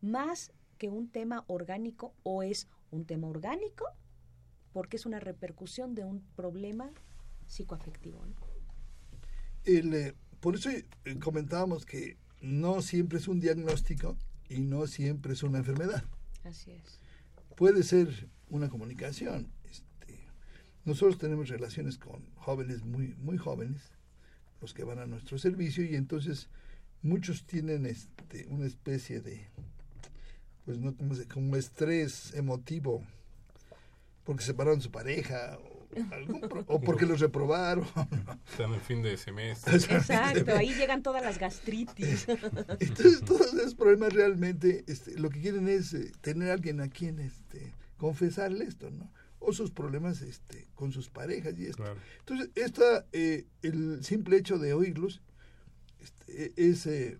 más 0.00 0.52
que 0.78 0.88
un 0.88 1.08
tema 1.08 1.44
orgánico 1.46 2.14
o 2.22 2.42
es 2.42 2.68
un 2.90 3.04
tema 3.04 3.28
orgánico 3.28 3.84
porque 4.72 4.96
es 4.96 5.06
una 5.06 5.20
repercusión 5.20 5.94
de 5.94 6.04
un 6.04 6.20
problema 6.36 6.92
psicoafectivo. 7.46 8.24
El, 9.64 9.94
eh, 9.94 10.14
por 10.40 10.56
eso 10.56 10.70
eh, 10.70 10.84
comentábamos 11.20 11.84
que 11.84 12.16
no 12.40 12.82
siempre 12.82 13.18
es 13.18 13.28
un 13.28 13.40
diagnóstico 13.40 14.16
y 14.48 14.60
no 14.60 14.86
siempre 14.86 15.34
es 15.34 15.42
una 15.42 15.58
enfermedad. 15.58 16.04
Así 16.44 16.70
es. 16.70 16.98
Puede 17.56 17.82
ser 17.82 18.28
una 18.48 18.68
comunicación. 18.68 19.52
Este, 19.70 20.26
nosotros 20.84 21.18
tenemos 21.18 21.48
relaciones 21.48 21.98
con 21.98 22.24
jóvenes 22.36 22.82
muy, 22.82 23.14
muy 23.18 23.36
jóvenes, 23.36 23.82
los 24.60 24.74
que 24.74 24.84
van 24.84 24.98
a 24.98 25.06
nuestro 25.06 25.38
servicio, 25.38 25.84
y 25.84 25.94
entonces 25.94 26.48
muchos 27.02 27.44
tienen 27.44 27.86
este, 27.86 28.46
una 28.48 28.66
especie 28.66 29.20
de 29.20 29.48
pues 30.64 30.78
no 30.78 30.94
como, 30.94 31.14
como 31.32 31.56
estrés 31.56 32.34
emotivo 32.34 33.02
porque 34.24 34.44
separaron 34.44 34.80
su 34.80 34.90
pareja 34.90 35.58
algún 36.12 36.40
pro, 36.40 36.64
o 36.66 36.80
porque 36.80 37.06
los 37.06 37.20
reprobaron. 37.20 37.86
Están 38.50 38.74
en 38.74 38.80
fin 38.80 39.02
de 39.02 39.16
semestre. 39.16 39.76
Exacto, 39.76 40.56
ahí 40.56 40.74
llegan 40.74 41.02
todas 41.02 41.22
las 41.22 41.38
gastritis. 41.38 42.26
Entonces, 42.80 43.20
todos 43.24 43.54
esos 43.54 43.74
problemas 43.74 44.12
realmente 44.12 44.84
este, 44.86 45.18
lo 45.18 45.30
que 45.30 45.40
quieren 45.40 45.68
es 45.68 45.94
eh, 45.94 46.12
tener 46.20 46.50
a 46.50 46.54
alguien 46.54 46.80
a 46.80 46.88
quien 46.88 47.18
este, 47.18 47.74
confesarle 47.96 48.64
esto, 48.64 48.90
¿no? 48.90 49.10
O 49.38 49.52
sus 49.52 49.70
problemas 49.70 50.22
este, 50.22 50.68
con 50.74 50.92
sus 50.92 51.08
parejas 51.08 51.58
y 51.58 51.66
esto. 51.66 51.82
Claro. 51.82 52.00
Entonces, 52.20 52.50
esta, 52.54 53.06
eh, 53.12 53.46
el 53.62 54.04
simple 54.04 54.36
hecho 54.36 54.58
de 54.58 54.74
oírlos 54.74 55.22
este, 56.00 56.52
es 56.56 56.86
eh, 56.86 57.18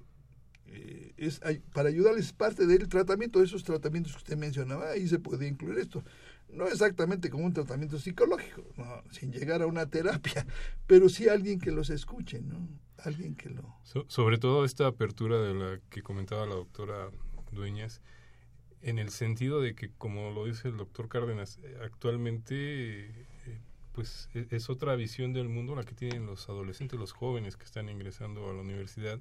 eh, 0.72 1.12
es 1.16 1.40
para 1.72 1.88
ayudarles 1.88 2.26
es 2.26 2.32
parte 2.32 2.66
del 2.66 2.88
tratamiento 2.88 3.42
esos 3.42 3.64
tratamientos 3.64 4.12
que 4.12 4.18
usted 4.18 4.36
mencionaba 4.36 4.90
ahí 4.90 5.08
se 5.08 5.18
puede 5.18 5.48
incluir 5.48 5.78
esto 5.78 6.04
no 6.52 6.66
exactamente 6.66 7.30
como 7.30 7.44
un 7.44 7.52
tratamiento 7.52 7.98
psicológico 7.98 8.64
no, 8.76 9.02
sin 9.10 9.32
llegar 9.32 9.62
a 9.62 9.66
una 9.66 9.86
terapia 9.86 10.46
pero 10.86 11.08
sí 11.08 11.28
alguien 11.28 11.60
que 11.60 11.70
los 11.70 11.90
escuche 11.90 12.40
no 12.40 12.68
alguien 12.98 13.34
que 13.34 13.50
lo 13.50 13.76
so, 13.84 14.04
sobre 14.08 14.38
todo 14.38 14.64
esta 14.64 14.86
apertura 14.86 15.40
de 15.40 15.54
la 15.54 15.80
que 15.90 16.02
comentaba 16.02 16.46
la 16.46 16.54
doctora 16.54 17.10
Dueñas 17.52 18.00
en 18.82 18.98
el 18.98 19.10
sentido 19.10 19.60
de 19.60 19.74
que 19.74 19.90
como 19.98 20.30
lo 20.30 20.46
dice 20.46 20.68
el 20.68 20.76
doctor 20.76 21.08
Cárdenas 21.08 21.58
actualmente 21.82 23.06
eh, 23.06 23.60
pues 23.92 24.28
es 24.32 24.70
otra 24.70 24.94
visión 24.96 25.32
del 25.32 25.48
mundo 25.48 25.74
la 25.74 25.84
que 25.84 25.94
tienen 25.94 26.26
los 26.26 26.48
adolescentes 26.48 26.98
los 26.98 27.12
jóvenes 27.12 27.56
que 27.56 27.64
están 27.64 27.88
ingresando 27.88 28.48
a 28.48 28.54
la 28.54 28.60
universidad 28.60 29.20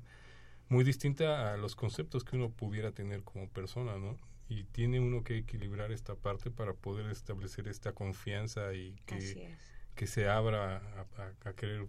muy 0.70 0.84
distinta 0.84 1.52
a 1.54 1.58
los 1.58 1.76
conceptos 1.76 2.24
que 2.24 2.36
uno 2.36 2.52
pudiera 2.52 2.92
tener 2.92 3.24
como 3.24 3.50
persona, 3.50 3.98
¿no? 3.98 4.18
Y 4.50 4.64
tiene 4.66 5.00
uno 5.00 5.24
que 5.24 5.38
equilibrar 5.38 5.92
esta 5.92 6.16
parte 6.16 6.50
para 6.52 6.74
poder 6.74 7.06
establecer 7.12 7.68
esta 7.68 7.94
confianza 7.94 8.74
y 8.74 8.96
que, 9.06 9.56
que 9.96 10.08
se 10.08 10.28
abra 10.28 10.78
a, 10.78 11.22
a, 11.22 11.50
a, 11.50 11.54
querer 11.54 11.88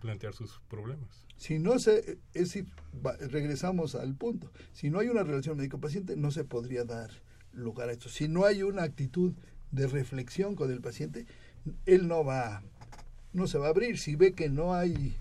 plantear 0.00 0.32
sus 0.32 0.60
problemas. 0.68 1.26
Si 1.36 1.58
no 1.58 1.78
se, 1.78 2.18
es 2.32 2.52
decir, 2.52 2.66
va, 3.04 3.16
regresamos 3.16 3.94
al 3.94 4.14
punto, 4.14 4.50
si 4.72 4.88
no 4.88 5.00
hay 5.00 5.08
una 5.08 5.24
relación 5.24 5.56
médico-paciente, 5.56 6.16
no 6.16 6.30
se 6.30 6.44
podría 6.44 6.84
dar 6.84 7.10
lugar 7.52 7.88
a 7.88 7.92
esto. 7.92 8.08
Si 8.08 8.28
no 8.28 8.44
hay 8.44 8.62
una 8.62 8.84
actitud 8.84 9.34
de 9.72 9.86
reflexión 9.86 10.54
con 10.54 10.70
el 10.70 10.80
paciente, 10.80 11.26
él 11.84 12.08
no 12.08 12.24
va, 12.24 12.62
no 13.32 13.46
se 13.46 13.58
va 13.58 13.66
a 13.66 13.70
abrir. 13.70 13.98
Si 13.98 14.16
ve 14.16 14.32
que 14.32 14.48
no 14.48 14.74
hay 14.74 15.16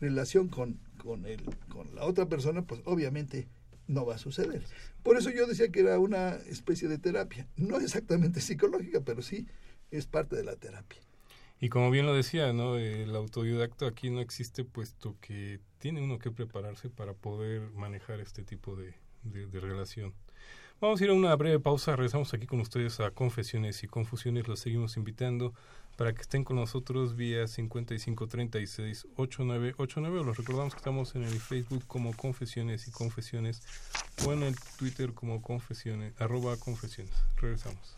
relación 0.00 0.48
con, 0.48 0.80
con, 0.98 1.26
el, 1.26 1.42
con 1.68 1.94
la 1.94 2.04
otra 2.04 2.26
persona, 2.26 2.62
pues 2.62 2.80
obviamente 2.84 3.48
no 3.92 4.06
va 4.06 4.16
a 4.16 4.18
suceder. 4.18 4.62
Por 5.02 5.16
eso 5.16 5.30
yo 5.30 5.46
decía 5.46 5.70
que 5.70 5.80
era 5.80 5.98
una 5.98 6.36
especie 6.48 6.88
de 6.88 6.98
terapia, 6.98 7.46
no 7.56 7.78
exactamente 7.78 8.40
psicológica, 8.42 9.00
pero 9.00 9.22
sí 9.22 9.46
es 9.90 10.06
parte 10.06 10.36
de 10.36 10.44
la 10.44 10.56
terapia. 10.56 11.00
Y 11.60 11.68
como 11.68 11.90
bien 11.90 12.06
lo 12.06 12.14
decía, 12.14 12.52
¿no? 12.52 12.76
el 12.76 13.14
autodidacto 13.14 13.86
aquí 13.86 14.10
no 14.10 14.20
existe 14.20 14.64
puesto 14.64 15.16
que 15.20 15.60
tiene 15.78 16.02
uno 16.02 16.18
que 16.18 16.32
prepararse 16.32 16.90
para 16.90 17.14
poder 17.14 17.70
manejar 17.70 18.18
este 18.18 18.42
tipo 18.42 18.74
de, 18.74 18.94
de, 19.22 19.46
de 19.46 19.60
relación. 19.60 20.12
Vamos 20.80 21.00
a 21.00 21.04
ir 21.04 21.10
a 21.10 21.14
una 21.14 21.36
breve 21.36 21.60
pausa, 21.60 21.94
regresamos 21.94 22.34
aquí 22.34 22.46
con 22.48 22.58
ustedes 22.58 22.98
a 22.98 23.12
Confesiones 23.12 23.84
y 23.84 23.86
Confusiones, 23.86 24.48
los 24.48 24.58
seguimos 24.58 24.96
invitando 24.96 25.54
para 25.96 26.14
que 26.14 26.22
estén 26.22 26.44
con 26.44 26.56
nosotros 26.56 27.16
vía 27.16 27.44
5536-8989. 27.44 30.24
Los 30.24 30.36
recordamos 30.36 30.74
que 30.74 30.78
estamos 30.78 31.14
en 31.14 31.22
el 31.24 31.40
Facebook 31.40 31.84
como 31.86 32.14
Confesiones 32.16 32.88
y 32.88 32.90
Confesiones 32.90 33.62
o 34.26 34.32
en 34.32 34.42
el 34.42 34.56
Twitter 34.78 35.12
como 35.12 35.42
Confesiones, 35.42 36.18
arroba 36.20 36.56
Confesiones. 36.56 37.14
Regresamos. 37.36 37.94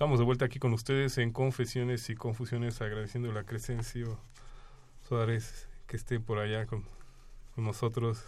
Estamos 0.00 0.18
de 0.18 0.24
vuelta 0.24 0.46
aquí 0.46 0.58
con 0.58 0.72
ustedes 0.72 1.18
en 1.18 1.30
Confesiones 1.30 2.08
y 2.08 2.14
Confusiones, 2.14 2.80
agradeciendo 2.80 3.30
la 3.32 3.44
Crescencio 3.44 4.18
Suárez 5.06 5.68
que 5.86 5.98
esté 5.98 6.18
por 6.18 6.38
allá 6.38 6.64
con, 6.64 6.86
con, 7.54 7.64
nosotros 7.64 8.24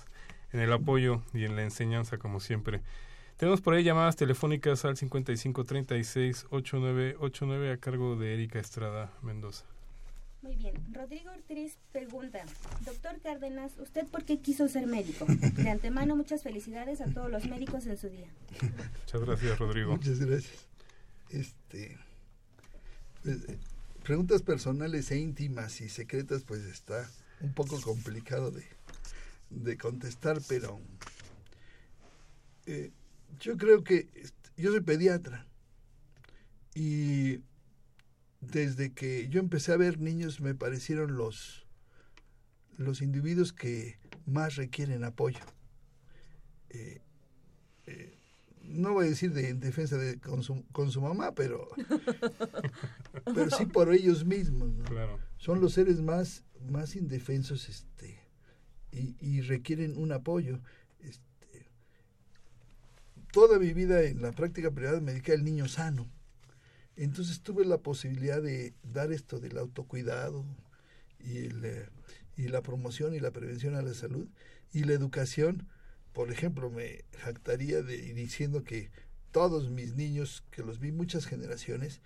en 0.52 0.60
el 0.60 0.70
apoyo 0.70 1.22
y 1.32 1.46
en 1.46 1.56
la 1.56 1.62
enseñanza, 1.62 2.18
como 2.18 2.40
siempre. 2.40 2.82
Tenemos 3.38 3.62
por 3.62 3.72
ahí 3.72 3.84
llamadas 3.84 4.16
telefónicas 4.16 4.84
al 4.84 4.96
5536-8989 4.96 7.72
a 7.72 7.78
cargo 7.78 8.16
de 8.16 8.34
Erika 8.34 8.58
Estrada 8.58 9.10
Mendoza. 9.22 9.64
Muy 10.42 10.56
bien. 10.56 10.74
Rodrigo 10.92 11.30
Ortiz 11.30 11.78
pregunta, 11.90 12.44
doctor 12.84 13.18
Cárdenas, 13.22 13.78
¿usted 13.78 14.06
por 14.08 14.26
qué 14.26 14.40
quiso 14.40 14.68
ser 14.68 14.86
médico? 14.86 15.24
De 15.26 15.70
antemano, 15.70 16.16
muchas 16.16 16.42
felicidades 16.42 17.00
a 17.00 17.06
todos 17.06 17.30
los 17.30 17.46
médicos 17.46 17.86
en 17.86 17.96
su 17.96 18.10
día. 18.10 18.28
Muchas 18.60 19.22
gracias, 19.22 19.58
Rodrigo. 19.58 19.92
Muchas 19.92 20.20
gracias 20.20 20.68
este 21.32 21.98
pues, 23.22 23.48
eh, 23.48 23.58
preguntas 24.12 24.42
personales 24.42 25.10
e 25.10 25.16
íntimas 25.16 25.80
y 25.80 25.88
secretas 25.88 26.42
pues 26.42 26.60
está 26.66 27.10
un 27.40 27.54
poco 27.54 27.80
complicado 27.80 28.50
de, 28.50 28.62
de 29.48 29.78
contestar 29.78 30.38
pero 30.46 30.78
eh, 32.66 32.90
yo 33.40 33.56
creo 33.56 33.82
que 33.82 34.10
yo 34.58 34.70
soy 34.70 34.82
pediatra 34.82 35.46
y 36.74 37.40
desde 38.42 38.92
que 38.92 39.30
yo 39.30 39.40
empecé 39.40 39.72
a 39.72 39.78
ver 39.78 39.98
niños 39.98 40.42
me 40.42 40.54
parecieron 40.54 41.16
los 41.16 41.64
los 42.76 43.00
individuos 43.00 43.54
que 43.54 43.98
más 44.26 44.56
requieren 44.56 45.04
apoyo. 45.04 45.40
Eh, 46.68 47.00
no 48.72 48.92
voy 48.92 49.06
a 49.06 49.10
decir 49.10 49.32
de, 49.32 49.48
en 49.48 49.60
defensa 49.60 49.96
de 49.96 50.18
con 50.18 50.42
su, 50.42 50.64
con 50.72 50.90
su 50.90 51.00
mamá, 51.00 51.34
pero, 51.34 51.68
pero 53.24 53.50
sí 53.50 53.66
por 53.66 53.92
ellos 53.92 54.24
mismos. 54.24 54.70
Son 55.38 55.60
los 55.60 55.74
seres 55.74 56.00
más, 56.00 56.44
más 56.68 56.96
indefensos 56.96 57.68
este, 57.68 58.20
y, 58.90 59.16
y 59.20 59.40
requieren 59.42 59.96
un 59.96 60.12
apoyo. 60.12 60.60
Este, 61.00 61.70
toda 63.32 63.58
mi 63.58 63.72
vida 63.72 64.02
en 64.02 64.22
la 64.22 64.32
práctica 64.32 64.70
privada 64.70 65.00
me 65.00 65.12
dediqué 65.12 65.32
al 65.32 65.44
niño 65.44 65.68
sano. 65.68 66.10
Entonces 66.96 67.40
tuve 67.40 67.64
la 67.64 67.78
posibilidad 67.78 68.42
de 68.42 68.74
dar 68.82 69.12
esto 69.12 69.40
del 69.40 69.58
autocuidado 69.58 70.44
y, 71.18 71.38
el, 71.46 71.64
eh, 71.64 71.88
y 72.36 72.48
la 72.48 72.62
promoción 72.62 73.14
y 73.14 73.20
la 73.20 73.30
prevención 73.30 73.74
a 73.74 73.82
la 73.82 73.94
salud 73.94 74.28
y 74.72 74.84
la 74.84 74.92
educación 74.92 75.68
por 76.12 76.30
ejemplo, 76.30 76.70
me 76.70 77.04
jactaría 77.18 77.82
de 77.82 77.96
diciendo 78.14 78.64
que 78.64 78.90
todos 79.30 79.70
mis 79.70 79.94
niños, 79.96 80.44
que 80.50 80.62
los 80.62 80.78
vi 80.78 80.92
muchas 80.92 81.26
generaciones, 81.26 82.00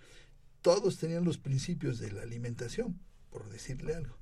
todos 0.61 0.97
tenían 0.97 1.25
los 1.25 1.37
principios 1.37 1.99
de 1.99 2.11
la 2.11 2.21
alimentación, 2.21 2.99
por 3.29 3.49
decirle 3.49 3.95
algo. 3.95 4.17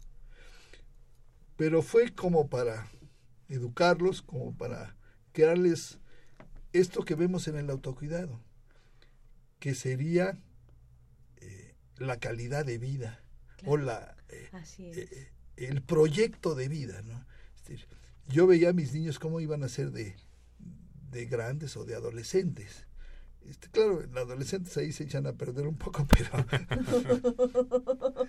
Pero 1.55 1.81
fue 1.81 2.13
como 2.13 2.49
para 2.49 2.89
educarlos, 3.47 4.21
como 4.21 4.55
para 4.55 4.95
crearles 5.31 5.99
esto 6.73 7.05
que 7.05 7.15
vemos 7.15 7.47
en 7.47 7.57
el 7.57 7.69
autocuidado, 7.69 8.41
que 9.59 9.75
sería 9.75 10.37
eh, 11.37 11.75
la 11.97 12.19
calidad 12.19 12.65
de 12.65 12.77
vida 12.77 13.23
o 13.65 13.77
la 13.77 14.15
eh, 14.29 14.49
eh, 14.77 15.31
el 15.57 15.81
proyecto 15.81 16.55
de 16.55 16.67
vida, 16.67 17.01
¿no? 17.03 17.25
Es 17.55 17.61
decir, 17.61 17.87
yo 18.27 18.47
veía 18.47 18.69
a 18.69 18.73
mis 18.73 18.93
niños 18.93 19.19
cómo 19.19 19.39
iban 19.39 19.63
a 19.63 19.69
ser 19.69 19.91
de, 19.91 20.15
de 21.11 21.25
grandes 21.25 21.77
o 21.77 21.85
de 21.85 21.95
adolescentes. 21.95 22.85
Este, 23.47 23.69
claro, 23.69 24.03
en 24.03 24.17
adolescentes 24.17 24.75
ahí 24.77 24.91
se 24.91 25.03
echan 25.03 25.27
a 25.27 25.33
perder 25.33 25.67
un 25.67 25.77
poco, 25.77 26.07
pero 26.07 26.31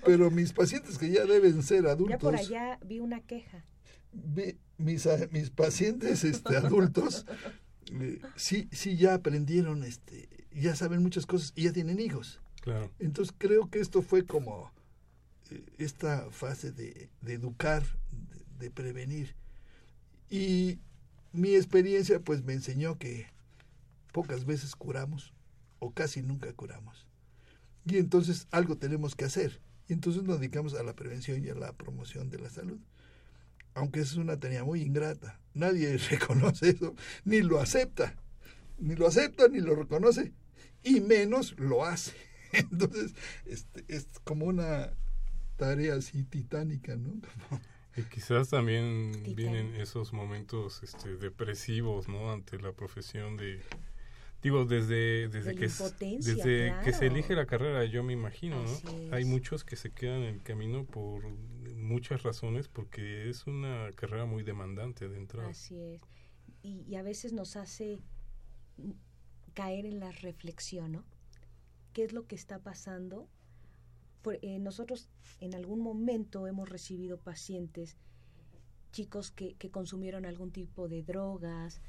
pero 0.04 0.30
mis 0.30 0.52
pacientes 0.52 0.98
que 0.98 1.10
ya 1.10 1.24
deben 1.24 1.62
ser 1.62 1.86
adultos. 1.86 2.16
Ya 2.16 2.18
por 2.18 2.36
allá 2.36 2.78
vi 2.84 3.00
una 3.00 3.20
queja. 3.20 3.64
mis, 4.76 5.08
mis 5.30 5.50
pacientes 5.50 6.22
este, 6.24 6.56
adultos 6.56 7.24
eh, 7.92 8.20
sí 8.36 8.68
sí 8.72 8.96
ya 8.96 9.14
aprendieron, 9.14 9.84
este, 9.84 10.28
ya 10.52 10.76
saben 10.76 11.02
muchas 11.02 11.24
cosas 11.24 11.52
y 11.56 11.62
ya 11.64 11.72
tienen 11.72 11.98
hijos. 11.98 12.40
Claro. 12.60 12.92
Entonces 12.98 13.34
creo 13.38 13.70
que 13.70 13.80
esto 13.80 14.02
fue 14.02 14.26
como 14.26 14.70
eh, 15.50 15.64
esta 15.78 16.30
fase 16.30 16.72
de, 16.72 17.08
de 17.22 17.32
educar, 17.32 17.84
de 18.58 18.70
prevenir 18.70 19.34
y 20.30 20.78
mi 21.32 21.54
experiencia 21.54 22.20
pues 22.20 22.42
me 22.44 22.52
enseñó 22.52 22.98
que 22.98 23.26
pocas 24.12 24.44
veces 24.44 24.74
curamos 24.74 25.34
o 25.78 25.92
casi 25.92 26.22
nunca 26.22 26.52
curamos. 26.52 27.06
Y 27.84 27.98
entonces 27.98 28.48
algo 28.50 28.76
tenemos 28.76 29.14
que 29.14 29.26
hacer. 29.26 29.60
Y 29.88 29.92
entonces 29.92 30.24
nos 30.24 30.40
dedicamos 30.40 30.74
a 30.74 30.82
la 30.82 30.94
prevención 30.94 31.44
y 31.44 31.48
a 31.48 31.54
la 31.54 31.72
promoción 31.72 32.30
de 32.30 32.38
la 32.38 32.50
salud. 32.50 32.80
Aunque 33.74 34.00
es 34.00 34.16
una 34.16 34.40
tarea 34.40 34.64
muy 34.64 34.82
ingrata. 34.82 35.38
Nadie 35.54 35.96
reconoce 36.10 36.70
eso, 36.70 36.94
ni 37.24 37.42
lo 37.42 37.60
acepta. 37.60 38.16
Ni 38.78 38.96
lo 38.96 39.06
acepta, 39.06 39.48
ni 39.48 39.60
lo 39.60 39.74
reconoce. 39.74 40.32
Y 40.82 41.00
menos 41.00 41.54
lo 41.58 41.84
hace. 41.84 42.12
Entonces, 42.52 43.14
este, 43.44 43.84
es 43.88 44.08
como 44.24 44.46
una 44.46 44.92
tarea 45.56 45.94
así 45.94 46.22
titánica, 46.24 46.96
¿no? 46.96 47.20
Y 47.96 48.02
quizás 48.02 48.50
también 48.50 49.12
vienen 49.34 49.74
esos 49.74 50.12
momentos 50.12 50.82
este, 50.82 51.16
depresivos, 51.16 52.08
¿no? 52.08 52.30
Ante 52.30 52.58
la 52.58 52.72
profesión 52.72 53.36
de, 53.36 53.62
Digo, 54.42 54.64
desde, 54.64 55.28
desde, 55.28 55.54
De 55.54 55.54
que, 55.56 55.66
desde 55.66 56.74
que 56.84 56.92
se 56.92 57.06
elige 57.06 57.34
la 57.34 57.46
carrera, 57.46 57.84
yo 57.84 58.04
me 58.04 58.12
imagino, 58.12 58.62
¿no? 58.62 59.14
Hay 59.14 59.24
muchos 59.24 59.64
que 59.64 59.76
se 59.76 59.90
quedan 59.90 60.22
en 60.22 60.34
el 60.36 60.42
camino 60.42 60.84
por 60.84 61.26
muchas 61.74 62.22
razones, 62.22 62.68
porque 62.68 63.28
es 63.28 63.46
una 63.46 63.90
carrera 63.96 64.24
muy 64.24 64.42
demandante 64.42 65.08
de 65.08 65.16
entrada. 65.16 65.48
Así 65.48 65.80
es. 65.80 66.00
Y, 66.62 66.82
y 66.86 66.96
a 66.96 67.02
veces 67.02 67.32
nos 67.32 67.56
hace 67.56 67.98
caer 69.54 69.86
en 69.86 70.00
la 70.00 70.12
reflexión, 70.12 70.92
¿no? 70.92 71.04
¿Qué 71.92 72.04
es 72.04 72.12
lo 72.12 72.26
que 72.26 72.36
está 72.36 72.60
pasando? 72.60 73.28
Eh, 74.42 74.58
nosotros 74.58 75.08
en 75.40 75.54
algún 75.54 75.80
momento 75.80 76.46
hemos 76.46 76.68
recibido 76.68 77.18
pacientes, 77.18 77.96
chicos 78.92 79.30
que, 79.30 79.54
que 79.54 79.70
consumieron 79.70 80.24
algún 80.26 80.50
tipo 80.50 80.88
de 80.88 81.02
drogas, 81.02 81.80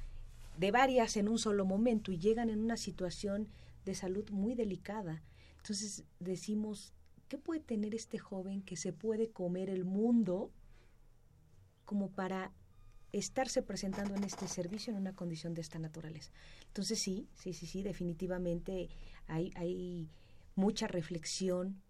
de 0.57 0.71
varias 0.71 1.17
en 1.17 1.29
un 1.29 1.39
solo 1.39 1.65
momento 1.65 2.11
y 2.11 2.17
llegan 2.17 2.49
en 2.49 2.59
una 2.59 2.77
situación 2.77 3.47
de 3.85 3.95
salud 3.95 4.29
muy 4.31 4.55
delicada. 4.55 5.23
Entonces 5.57 6.03
decimos, 6.19 6.93
¿qué 7.27 7.37
puede 7.37 7.61
tener 7.61 7.95
este 7.95 8.19
joven 8.19 8.61
que 8.61 8.75
se 8.75 8.93
puede 8.93 9.29
comer 9.31 9.69
el 9.69 9.85
mundo 9.85 10.51
como 11.85 12.11
para 12.11 12.51
estarse 13.11 13.63
presentando 13.63 14.15
en 14.15 14.23
este 14.23 14.47
servicio 14.47 14.91
en 14.91 14.99
una 14.99 15.15
condición 15.15 15.53
de 15.53 15.61
esta 15.61 15.79
naturaleza. 15.79 16.31
Entonces 16.67 16.99
sí, 16.99 17.27
sí, 17.33 17.53
sí, 17.53 17.65
sí, 17.65 17.81
definitivamente 17.81 18.89
hay, 19.27 19.51
hay 19.55 20.09
mucha 20.55 20.87
reflexión, 20.87 21.81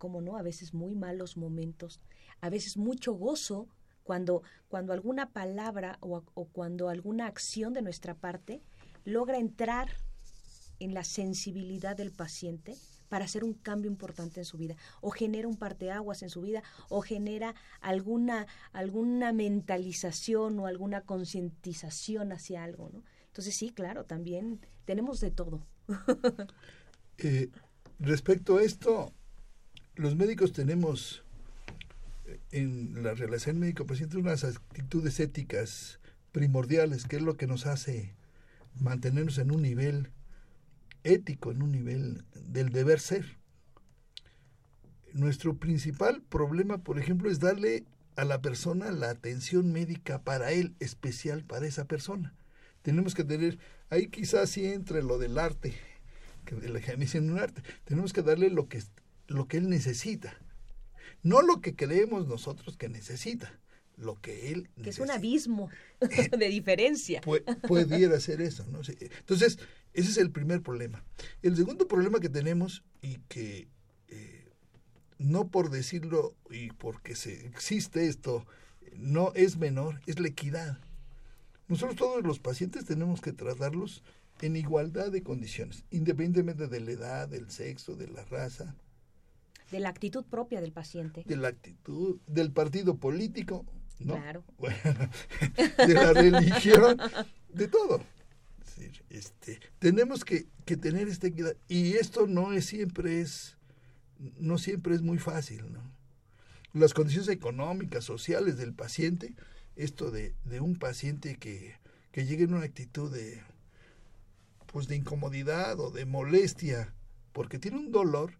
como 0.00 0.22
no, 0.22 0.38
a 0.38 0.42
veces 0.42 0.72
muy 0.72 0.94
malos 0.94 1.36
momentos, 1.36 2.00
a 2.40 2.48
veces 2.48 2.78
mucho 2.78 3.12
gozo 3.12 3.68
cuando, 4.02 4.42
cuando 4.68 4.94
alguna 4.94 5.30
palabra 5.30 5.98
o, 6.00 6.24
o 6.34 6.44
cuando 6.46 6.88
alguna 6.88 7.26
acción 7.26 7.74
de 7.74 7.82
nuestra 7.82 8.14
parte 8.14 8.62
logra 9.04 9.38
entrar 9.38 9.90
en 10.78 10.94
la 10.94 11.04
sensibilidad 11.04 11.94
del 11.94 12.12
paciente 12.12 12.74
para 13.10 13.26
hacer 13.26 13.44
un 13.44 13.52
cambio 13.52 13.90
importante 13.90 14.40
en 14.40 14.46
su 14.46 14.56
vida 14.56 14.76
o 15.02 15.10
genera 15.10 15.48
un 15.48 15.56
parteaguas 15.56 16.22
en 16.22 16.30
su 16.30 16.40
vida 16.40 16.62
o 16.88 17.02
genera 17.02 17.54
alguna 17.82 18.46
alguna 18.72 19.32
mentalización 19.32 20.58
o 20.60 20.66
alguna 20.66 21.02
concientización 21.02 22.32
hacia 22.32 22.64
algo, 22.64 22.88
¿no? 22.90 23.02
Entonces 23.26 23.54
sí, 23.54 23.70
claro, 23.70 24.04
también 24.04 24.60
tenemos 24.86 25.20
de 25.20 25.30
todo. 25.30 25.66
Eh, 27.22 27.50
respecto 27.98 28.56
a 28.56 28.62
esto, 28.62 29.12
los 30.00 30.16
médicos 30.16 30.52
tenemos 30.52 31.22
en 32.52 33.02
la 33.02 33.12
relación 33.12 33.58
médico-paciente 33.58 34.16
unas 34.16 34.44
actitudes 34.44 35.20
éticas 35.20 36.00
primordiales, 36.32 37.04
que 37.04 37.16
es 37.16 37.22
lo 37.22 37.36
que 37.36 37.46
nos 37.46 37.66
hace 37.66 38.14
mantenernos 38.80 39.36
en 39.36 39.50
un 39.50 39.60
nivel 39.60 40.10
ético, 41.04 41.50
en 41.50 41.62
un 41.62 41.72
nivel 41.72 42.24
del 42.34 42.70
deber 42.70 42.98
ser. 42.98 43.36
Nuestro 45.12 45.58
principal 45.58 46.22
problema, 46.22 46.78
por 46.78 46.98
ejemplo, 46.98 47.30
es 47.30 47.38
darle 47.38 47.84
a 48.16 48.24
la 48.24 48.40
persona 48.40 48.92
la 48.92 49.10
atención 49.10 49.70
médica 49.70 50.22
para 50.22 50.52
él, 50.52 50.74
especial 50.80 51.44
para 51.44 51.66
esa 51.66 51.84
persona. 51.84 52.32
Tenemos 52.80 53.14
que 53.14 53.24
tener, 53.24 53.58
ahí 53.90 54.06
quizás 54.06 54.48
sí 54.48 54.64
entre 54.64 55.02
lo 55.02 55.18
del 55.18 55.38
arte, 55.38 55.74
que 56.46 56.56
la 56.56 56.78
higiene 56.78 57.06
en 57.12 57.30
un 57.32 57.38
arte, 57.38 57.62
tenemos 57.84 58.14
que 58.14 58.22
darle 58.22 58.48
lo 58.48 58.66
que, 58.66 58.82
lo 59.30 59.46
que 59.46 59.56
él 59.58 59.68
necesita, 59.68 60.36
no 61.22 61.40
lo 61.42 61.60
que 61.60 61.74
creemos 61.76 62.26
nosotros 62.26 62.76
que 62.76 62.88
necesita, 62.88 63.58
lo 63.96 64.20
que 64.20 64.50
él 64.52 64.68
Que 64.82 64.90
es 64.90 64.98
un 64.98 65.10
abismo 65.10 65.68
de 66.38 66.48
diferencia. 66.48 67.20
Pu- 67.22 67.44
pudiera 67.62 68.18
ser 68.20 68.40
eso, 68.40 68.66
¿no? 68.66 68.82
Sí. 68.82 68.94
Entonces, 69.00 69.58
ese 69.92 70.10
es 70.10 70.16
el 70.16 70.30
primer 70.30 70.62
problema. 70.62 71.04
El 71.42 71.56
segundo 71.56 71.86
problema 71.86 72.18
que 72.18 72.28
tenemos 72.28 72.82
y 73.02 73.18
que 73.28 73.68
eh, 74.08 74.48
no 75.18 75.48
por 75.48 75.70
decirlo 75.70 76.34
y 76.50 76.70
porque 76.72 77.14
se 77.14 77.46
existe 77.46 78.06
esto, 78.08 78.46
no 78.96 79.32
es 79.34 79.58
menor, 79.58 80.00
es 80.06 80.18
la 80.18 80.28
equidad. 80.28 80.78
Nosotros 81.68 81.96
todos 81.96 82.24
los 82.24 82.40
pacientes 82.40 82.84
tenemos 82.84 83.20
que 83.20 83.32
tratarlos 83.32 84.02
en 84.40 84.56
igualdad 84.56 85.12
de 85.12 85.22
condiciones, 85.22 85.84
independientemente 85.90 86.66
de 86.66 86.80
la 86.80 86.90
edad, 86.90 87.28
del 87.28 87.50
sexo, 87.50 87.94
de 87.94 88.08
la 88.08 88.24
raza, 88.24 88.74
De 89.70 89.80
la 89.80 89.88
actitud 89.88 90.24
propia 90.24 90.60
del 90.60 90.72
paciente. 90.72 91.22
de 91.24 91.36
la 91.36 91.48
actitud, 91.48 92.18
del 92.26 92.50
partido 92.52 92.96
político, 92.96 93.64
¿no? 94.00 94.14
Claro. 94.14 94.44
Bueno, 94.58 94.76
de 95.86 95.94
la 95.94 96.12
religión, 96.12 96.98
de 97.52 97.68
todo. 97.68 98.02
Es 98.60 98.76
decir, 98.76 99.04
este, 99.10 99.60
tenemos 99.78 100.24
que, 100.24 100.46
que 100.64 100.76
tener 100.76 101.08
esta 101.08 101.28
equidad. 101.28 101.56
Y 101.68 101.94
esto 101.94 102.26
no 102.26 102.52
es 102.52 102.66
siempre 102.66 103.20
es, 103.20 103.56
no 104.38 104.58
siempre 104.58 104.94
es 104.94 105.02
muy 105.02 105.18
fácil, 105.18 105.72
¿no? 105.72 105.82
Las 106.72 106.94
condiciones 106.94 107.28
económicas, 107.28 108.04
sociales 108.04 108.56
del 108.56 108.74
paciente, 108.74 109.34
esto 109.76 110.10
de, 110.10 110.34
de 110.44 110.60
un 110.60 110.76
paciente 110.76 111.36
que, 111.36 111.74
que 112.12 112.26
llegue 112.26 112.44
en 112.44 112.54
una 112.54 112.64
actitud 112.64 113.12
de 113.12 113.42
pues 114.72 114.86
de 114.86 114.96
incomodidad 114.96 115.80
o 115.80 115.90
de 115.90 116.06
molestia, 116.06 116.94
porque 117.32 117.58
tiene 117.58 117.78
un 117.78 117.90
dolor, 117.90 118.34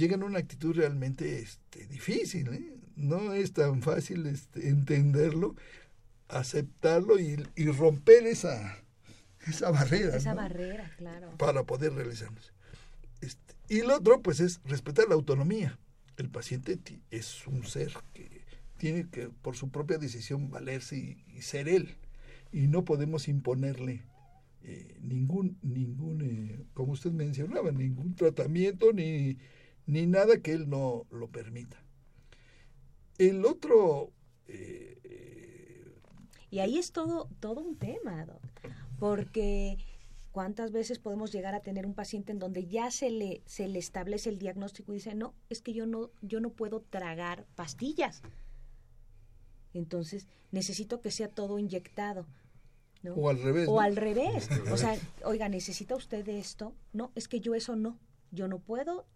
llega 0.00 0.14
en 0.14 0.22
una 0.22 0.38
actitud 0.38 0.74
realmente 0.74 1.40
este, 1.40 1.86
difícil, 1.86 2.48
¿eh? 2.48 2.74
no 2.96 3.34
es 3.34 3.52
tan 3.52 3.82
fácil 3.82 4.26
este, 4.26 4.68
entenderlo, 4.68 5.54
aceptarlo 6.28 7.20
y, 7.20 7.44
y 7.54 7.66
romper 7.66 8.26
esa, 8.26 8.78
esa 9.46 9.70
barrera 9.70 10.16
Esa 10.16 10.30
¿no? 10.30 10.40
barrera, 10.40 10.90
claro. 10.96 11.36
para 11.36 11.64
poder 11.64 11.92
realizarnos. 11.92 12.52
Este, 13.20 13.54
y 13.68 13.80
el 13.80 13.90
otro, 13.90 14.22
pues, 14.22 14.40
es 14.40 14.60
respetar 14.64 15.06
la 15.06 15.14
autonomía. 15.14 15.78
El 16.16 16.30
paciente 16.30 16.78
es 17.10 17.46
un 17.46 17.64
ser 17.64 17.92
que 18.14 18.40
tiene 18.78 19.06
que, 19.08 19.28
por 19.28 19.54
su 19.54 19.68
propia 19.70 19.98
decisión, 19.98 20.50
valerse 20.50 20.96
y, 20.96 21.24
y 21.36 21.42
ser 21.42 21.68
él. 21.68 21.94
Y 22.52 22.68
no 22.68 22.84
podemos 22.84 23.28
imponerle 23.28 24.02
eh, 24.62 24.96
ningún, 25.00 25.58
ningún 25.62 26.22
eh, 26.22 26.64
como 26.74 26.92
usted 26.92 27.12
mencionaba, 27.12 27.70
ningún 27.70 28.14
tratamiento 28.14 28.92
ni, 28.92 29.38
ni 29.86 30.06
nada 30.06 30.40
que 30.40 30.52
él 30.52 30.68
no 30.68 31.06
lo 31.10 31.28
permita. 31.28 31.82
El 33.18 33.44
otro, 33.44 34.12
eh, 34.48 34.98
eh, 35.04 35.94
Y 36.50 36.60
ahí 36.60 36.78
es 36.78 36.92
todo, 36.92 37.28
todo 37.40 37.60
un 37.60 37.76
tema, 37.76 38.24
Doc, 38.24 38.40
porque 38.98 39.78
cuántas 40.32 40.72
veces 40.72 40.98
podemos 40.98 41.32
llegar 41.32 41.54
a 41.54 41.60
tener 41.60 41.86
un 41.86 41.94
paciente 41.94 42.32
en 42.32 42.38
donde 42.38 42.66
ya 42.66 42.90
se 42.90 43.10
le, 43.10 43.42
se 43.46 43.68
le 43.68 43.78
establece 43.78 44.30
el 44.30 44.38
diagnóstico 44.38 44.92
y 44.92 44.96
dice, 44.96 45.14
no, 45.14 45.34
es 45.48 45.60
que 45.60 45.72
yo 45.72 45.86
no, 45.86 46.10
yo 46.22 46.40
no 46.40 46.50
puedo 46.50 46.80
tragar 46.80 47.46
pastillas. 47.56 48.22
Entonces, 49.74 50.26
necesito 50.50 51.00
que 51.00 51.10
sea 51.10 51.28
todo 51.28 51.58
inyectado. 51.58 52.26
¿no? 53.02 53.14
o 53.14 53.30
al 53.30 53.42
revés. 53.42 53.68
O 53.68 53.74
¿no? 53.74 53.80
al 53.80 53.96
revés. 53.96 54.48
O 54.70 54.76
sea, 54.76 54.96
oiga, 55.24 55.48
¿necesita 55.48 55.94
usted 55.94 56.28
esto? 56.28 56.74
No, 56.92 57.12
es 57.14 57.28
que 57.28 57.40
yo 57.40 57.54
eso 57.54 57.76
no. 57.76 57.98
Yo 58.30 58.46
no 58.46 58.60
puedo, 58.60 59.06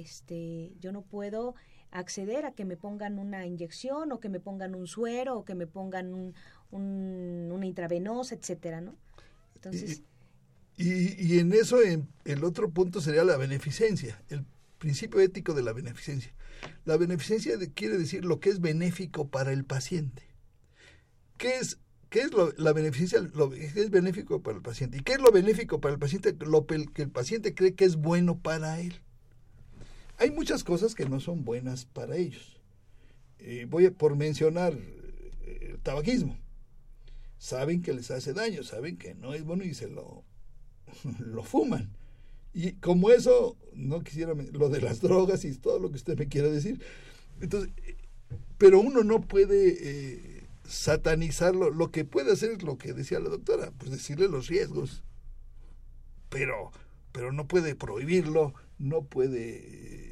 este, 0.00 0.72
yo 0.80 0.92
no 0.92 1.02
puedo 1.02 1.54
acceder 1.90 2.44
a 2.46 2.52
que 2.52 2.64
me 2.64 2.76
pongan 2.76 3.18
una 3.18 3.46
inyección 3.46 4.12
o 4.12 4.20
que 4.20 4.28
me 4.28 4.40
pongan 4.40 4.74
un 4.74 4.86
suero 4.86 5.38
o 5.38 5.44
que 5.44 5.54
me 5.54 5.66
pongan 5.66 6.14
un, 6.14 6.34
un- 6.70 7.50
una 7.52 7.66
intravenosa, 7.66 8.34
etcétera, 8.34 8.80
¿no? 8.80 8.94
Entonces, 9.54 10.02
Y, 10.76 11.34
y 11.34 11.38
en 11.38 11.52
eso 11.52 11.82
en- 11.82 12.08
el 12.24 12.44
otro 12.44 12.70
punto 12.70 13.00
sería 13.00 13.24
la 13.24 13.36
beneficencia, 13.36 14.22
el 14.30 14.44
principio 14.78 15.20
ético 15.20 15.52
de 15.54 15.62
la 15.62 15.72
beneficencia. 15.74 16.32
La 16.84 16.96
beneficencia 16.96 17.54
quiere 17.74 17.98
decir 17.98 18.24
lo 18.24 18.40
que 18.40 18.50
es 18.50 18.60
benéfico 18.60 19.28
para 19.28 19.52
el 19.52 19.64
paciente. 19.64 20.22
¿Qué 21.36 21.56
es, 21.58 21.78
qué 22.10 22.20
es 22.20 22.32
lo- 22.32 22.52
la 22.56 22.72
beneficencia? 22.72 23.20
Es 23.74 23.90
benéfico 23.90 24.42
para 24.42 24.56
el 24.56 24.62
paciente. 24.62 24.98
¿Y 24.98 25.00
qué 25.00 25.14
es 25.14 25.20
lo 25.20 25.32
benéfico 25.32 25.80
para 25.80 25.94
el 25.94 26.00
paciente? 26.00 26.34
Lo 26.40 26.66
que 26.66 26.74
el 27.02 27.10
paciente 27.10 27.54
cree 27.54 27.74
que 27.74 27.84
es 27.84 27.96
bueno 27.96 28.38
para 28.38 28.80
él. 28.80 29.00
Hay 30.20 30.30
muchas 30.30 30.62
cosas 30.62 30.94
que 30.94 31.06
no 31.06 31.18
son 31.18 31.44
buenas 31.44 31.86
para 31.86 32.16
ellos. 32.16 32.60
Eh, 33.38 33.66
voy 33.68 33.86
a, 33.86 33.90
por 33.90 34.16
mencionar 34.16 34.74
eh, 34.74 35.70
el 35.70 35.80
tabaquismo. 35.80 36.38
Saben 37.38 37.80
que 37.80 37.94
les 37.94 38.10
hace 38.10 38.34
daño, 38.34 38.62
saben 38.62 38.98
que 38.98 39.14
no 39.14 39.32
es 39.32 39.44
bueno 39.44 39.64
y 39.64 39.72
se 39.72 39.88
lo, 39.88 40.22
lo 41.18 41.42
fuman. 41.42 41.90
Y 42.52 42.72
como 42.72 43.10
eso, 43.10 43.56
no 43.72 44.02
quisiera 44.02 44.34
lo 44.34 44.68
de 44.68 44.82
las 44.82 45.00
drogas 45.02 45.44
y 45.46 45.56
todo 45.56 45.78
lo 45.78 45.88
que 45.90 45.96
usted 45.96 46.18
me 46.18 46.28
quiera 46.28 46.48
decir. 46.48 46.82
Entonces, 47.40 47.72
pero 48.58 48.78
uno 48.78 49.02
no 49.02 49.22
puede 49.22 49.78
eh, 49.80 50.42
satanizarlo. 50.68 51.70
Lo 51.70 51.90
que 51.90 52.04
puede 52.04 52.32
hacer 52.32 52.50
es 52.50 52.62
lo 52.62 52.76
que 52.76 52.92
decía 52.92 53.20
la 53.20 53.30
doctora, 53.30 53.72
pues 53.78 53.90
decirle 53.90 54.28
los 54.28 54.48
riesgos. 54.48 55.02
Pero, 56.28 56.72
pero 57.10 57.32
no 57.32 57.48
puede 57.48 57.74
prohibirlo, 57.74 58.52
no 58.78 59.02
puede, 59.02 60.09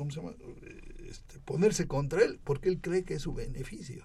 ¿cómo 0.00 0.10
se 0.10 0.16
llama? 0.16 0.34
Este, 1.06 1.38
ponerse 1.40 1.86
contra 1.86 2.22
él, 2.22 2.40
porque 2.42 2.70
él 2.70 2.80
cree 2.80 3.04
que 3.04 3.14
es 3.14 3.22
su 3.22 3.34
beneficio. 3.34 4.02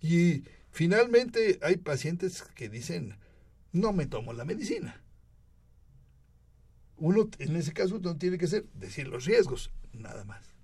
Y 0.00 0.42
finalmente 0.72 1.60
hay 1.62 1.76
pacientes 1.76 2.42
que 2.56 2.68
dicen, 2.68 3.16
no 3.70 3.92
me 3.92 4.06
tomo 4.06 4.32
la 4.32 4.44
medicina. 4.44 5.00
Uno, 6.96 7.30
en 7.38 7.54
ese 7.54 7.72
caso, 7.72 8.00
no 8.00 8.16
tiene 8.16 8.38
que 8.38 8.48
ser 8.48 8.66
decir 8.74 9.06
los 9.06 9.24
riesgos, 9.24 9.70
nada 9.92 10.24
más. 10.24 10.56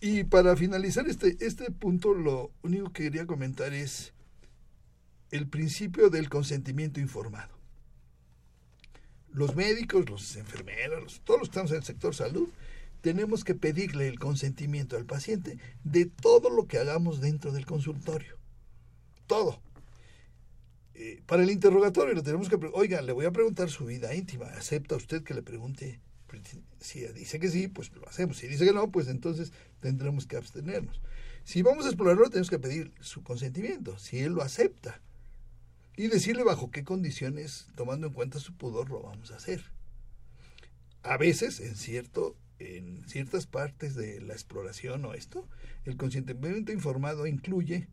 Y 0.00 0.24
para 0.24 0.56
finalizar 0.56 1.06
este, 1.06 1.36
este 1.38 1.70
punto, 1.70 2.14
lo 2.14 2.50
único 2.62 2.92
que 2.92 3.04
quería 3.04 3.28
comentar 3.28 3.72
es 3.72 4.12
el 5.30 5.46
principio 5.46 6.10
del 6.10 6.28
consentimiento 6.28 6.98
informado. 6.98 7.61
Los 9.32 9.56
médicos, 9.56 10.08
los 10.08 10.36
enfermeros, 10.36 11.20
todos 11.24 11.40
los 11.40 11.48
que 11.48 11.52
estamos 11.52 11.70
en 11.72 11.78
el 11.78 11.84
sector 11.84 12.14
salud, 12.14 12.48
tenemos 13.00 13.44
que 13.44 13.54
pedirle 13.54 14.08
el 14.08 14.18
consentimiento 14.18 14.96
al 14.96 15.06
paciente 15.06 15.58
de 15.84 16.06
todo 16.06 16.50
lo 16.50 16.66
que 16.66 16.78
hagamos 16.78 17.20
dentro 17.20 17.52
del 17.52 17.66
consultorio. 17.66 18.36
Todo. 19.26 19.60
Eh, 20.94 21.22
para 21.26 21.42
el 21.42 21.50
interrogatorio 21.50 22.14
le 22.14 22.22
tenemos 22.22 22.48
que 22.48 22.58
oiga, 22.74 23.02
le 23.02 23.12
voy 23.12 23.24
a 23.24 23.32
preguntar 23.32 23.70
su 23.70 23.86
vida 23.86 24.14
íntima, 24.14 24.46
¿acepta 24.46 24.94
usted 24.94 25.22
que 25.24 25.34
le 25.34 25.42
pregunte? 25.42 26.00
Si 26.80 27.00
dice 27.08 27.38
que 27.38 27.48
sí, 27.48 27.68
pues 27.68 27.92
lo 27.92 28.08
hacemos. 28.08 28.38
Si 28.38 28.48
dice 28.48 28.64
que 28.64 28.72
no, 28.72 28.90
pues 28.90 29.08
entonces 29.08 29.52
tendremos 29.80 30.26
que 30.26 30.36
abstenernos. 30.36 31.02
Si 31.44 31.62
vamos 31.62 31.84
a 31.84 31.88
explorarlo, 31.88 32.30
tenemos 32.30 32.48
que 32.48 32.58
pedir 32.58 32.92
su 33.00 33.22
consentimiento, 33.22 33.98
si 33.98 34.20
él 34.20 34.32
lo 34.32 34.42
acepta. 34.42 35.00
Y 35.96 36.08
decirle 36.08 36.42
bajo 36.42 36.70
qué 36.70 36.84
condiciones, 36.84 37.66
tomando 37.76 38.06
en 38.06 38.12
cuenta 38.12 38.38
su 38.38 38.56
pudor, 38.56 38.88
lo 38.90 39.02
vamos 39.02 39.30
a 39.30 39.36
hacer. 39.36 39.62
A 41.02 41.16
veces, 41.16 41.60
en 41.60 41.76
cierto 41.76 42.36
en 42.58 43.06
ciertas 43.08 43.46
partes 43.46 43.94
de 43.94 44.20
la 44.20 44.34
exploración 44.34 45.04
o 45.04 45.14
esto, 45.14 45.48
el 45.84 45.96
consentimiento 45.96 46.72
informado 46.72 47.26
incluye 47.26 47.88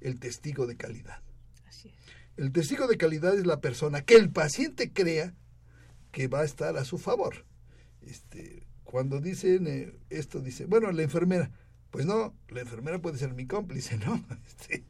el 0.00 0.18
testigo 0.18 0.66
de 0.66 0.76
calidad. 0.76 1.22
El 2.36 2.52
testigo 2.52 2.86
de 2.86 2.96
calidad 2.96 3.36
es 3.36 3.46
la 3.46 3.60
persona 3.60 4.02
que 4.02 4.14
el 4.14 4.30
paciente 4.30 4.92
crea 4.92 5.34
que 6.12 6.28
va 6.28 6.40
a 6.40 6.44
estar 6.44 6.76
a 6.76 6.84
su 6.84 6.98
favor. 6.98 7.44
Este, 8.02 8.66
cuando 8.84 9.20
dicen 9.20 9.66
eh, 9.66 9.92
esto, 10.08 10.40
dice, 10.40 10.66
bueno, 10.66 10.90
la 10.92 11.02
enfermera, 11.02 11.50
pues 11.90 12.04
no, 12.04 12.34
la 12.48 12.60
enfermera 12.60 13.00
puede 13.00 13.18
ser 13.18 13.32
mi 13.34 13.46
cómplice, 13.46 13.96
¿no? 13.98 14.22
Este, 14.46 14.84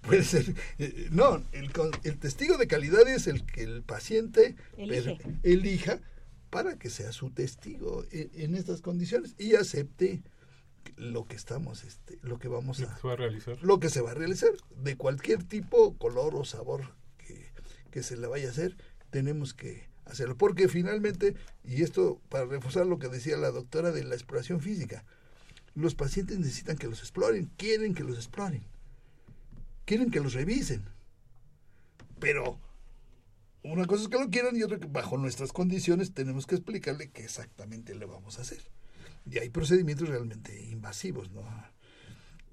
puede 0.00 0.22
ser, 0.22 0.54
eh, 0.78 1.08
no, 1.10 1.42
el, 1.52 1.70
el, 2.04 2.18
testigo 2.18 2.56
de 2.56 2.66
calidad 2.66 3.06
es 3.08 3.26
el 3.26 3.44
que 3.44 3.62
el 3.62 3.82
paciente 3.82 4.56
elija 5.42 6.00
para 6.50 6.78
que 6.78 6.88
sea 6.88 7.12
su 7.12 7.30
testigo 7.30 8.04
en, 8.10 8.30
en 8.34 8.54
estas 8.54 8.80
condiciones 8.80 9.34
y 9.38 9.54
acepte 9.54 10.22
lo 10.96 11.26
que 11.26 11.36
estamos, 11.36 11.84
este, 11.84 12.18
lo 12.22 12.38
que 12.38 12.48
vamos 12.48 12.80
a, 12.80 12.94
a, 12.94 13.16
realizar. 13.16 13.58
Lo 13.62 13.78
que 13.78 13.90
se 13.90 14.00
va 14.00 14.12
a 14.12 14.14
realizar, 14.14 14.50
de 14.76 14.96
cualquier 14.96 15.44
tipo, 15.44 15.96
color 15.98 16.34
o 16.34 16.44
sabor 16.44 16.94
que, 17.18 17.52
que 17.90 18.02
se 18.02 18.16
le 18.16 18.26
vaya 18.26 18.48
a 18.48 18.52
hacer, 18.52 18.76
tenemos 19.10 19.52
que 19.52 19.88
hacerlo. 20.06 20.36
Porque 20.36 20.68
finalmente, 20.68 21.34
y 21.64 21.82
esto 21.82 22.20
para 22.28 22.46
reforzar 22.46 22.86
lo 22.86 22.98
que 22.98 23.08
decía 23.08 23.36
la 23.36 23.50
doctora 23.50 23.92
de 23.92 24.04
la 24.04 24.14
exploración 24.14 24.60
física, 24.60 25.04
los 25.78 25.94
pacientes 25.94 26.38
necesitan 26.38 26.76
que 26.76 26.88
los 26.88 27.00
exploren, 27.00 27.50
quieren 27.56 27.94
que 27.94 28.04
los 28.04 28.16
exploren, 28.16 28.64
quieren 29.84 30.10
que 30.10 30.20
los 30.20 30.34
revisen. 30.34 30.84
Pero 32.18 32.58
una 33.62 33.86
cosa 33.86 34.02
es 34.02 34.08
que 34.08 34.18
lo 34.18 34.28
quieran 34.28 34.56
y 34.56 34.62
otra 34.62 34.78
que 34.78 34.86
bajo 34.86 35.16
nuestras 35.16 35.52
condiciones 35.52 36.12
tenemos 36.12 36.46
que 36.46 36.56
explicarle 36.56 37.10
qué 37.10 37.22
exactamente 37.22 37.94
le 37.94 38.06
vamos 38.06 38.38
a 38.38 38.42
hacer. 38.42 38.62
Y 39.30 39.38
hay 39.38 39.50
procedimientos 39.50 40.08
realmente 40.08 40.60
invasivos, 40.62 41.30
¿no? 41.30 41.42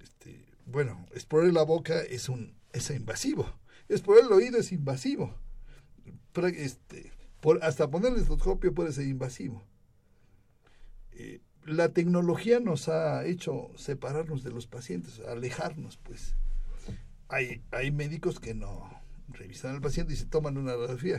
Este, 0.02 0.46
bueno, 0.66 1.06
explorar 1.12 1.52
la 1.52 1.64
boca 1.64 2.02
es 2.02 2.30
un 2.30 2.54
es 2.74 2.90
invasivo. 2.92 3.52
Explorar 3.90 4.26
el 4.26 4.34
oído 4.34 4.58
es 4.60 4.72
invasivo. 4.72 5.34
Este, 6.58 7.12
por, 7.42 7.64
hasta 7.64 7.90
poner 7.90 8.12
el 8.12 8.18
estetoscopio 8.18 8.74
puede 8.74 8.92
ser 8.92 9.08
invasivo. 9.08 9.64
Eh, 11.14 11.40
la 11.66 11.90
tecnología 11.90 12.60
nos 12.60 12.90
ha 12.90 13.26
hecho 13.26 13.72
separarnos 13.76 14.44
de 14.44 14.52
los 14.52 14.68
pacientes, 14.68 15.20
alejarnos, 15.20 15.98
pues. 15.98 16.36
Hay, 17.28 17.64
hay 17.72 17.92
médicos 17.92 18.40
que 18.40 18.54
no 18.54 18.88
revisan 19.30 19.76
al 19.76 19.82
paciente 19.82 20.14
y 20.14 20.16
se 20.16 20.28
toman 20.28 20.58
una 20.58 20.74
radiografía. 20.74 21.18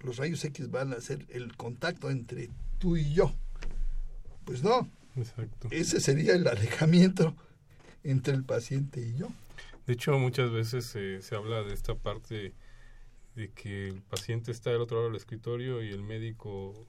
Los 0.00 0.16
rayos 0.16 0.42
X 0.42 0.70
van 0.70 0.94
a 0.94 1.00
ser 1.00 1.26
el 1.28 1.54
contacto 1.56 2.10
entre 2.10 2.48
tú 2.78 2.96
y 2.96 3.12
yo. 3.12 3.34
Pues 4.44 4.62
no. 4.62 4.88
Exacto. 5.16 5.68
Ese 5.70 6.00
sería 6.00 6.34
el 6.34 6.48
alejamiento 6.48 7.36
entre 8.04 8.34
el 8.34 8.44
paciente 8.44 9.00
y 9.00 9.16
yo. 9.16 9.28
De 9.86 9.92
hecho, 9.92 10.18
muchas 10.18 10.50
veces 10.50 10.86
se 10.86 11.34
habla 11.34 11.62
de 11.62 11.74
esta 11.74 11.94
parte 11.94 12.54
de 13.34 13.50
que 13.50 13.88
el 13.88 14.00
paciente 14.00 14.50
está 14.50 14.70
del 14.70 14.80
otro 14.80 14.96
lado 14.96 15.08
del 15.08 15.16
escritorio 15.16 15.82
y 15.82 15.90
el 15.90 16.02
médico 16.02 16.88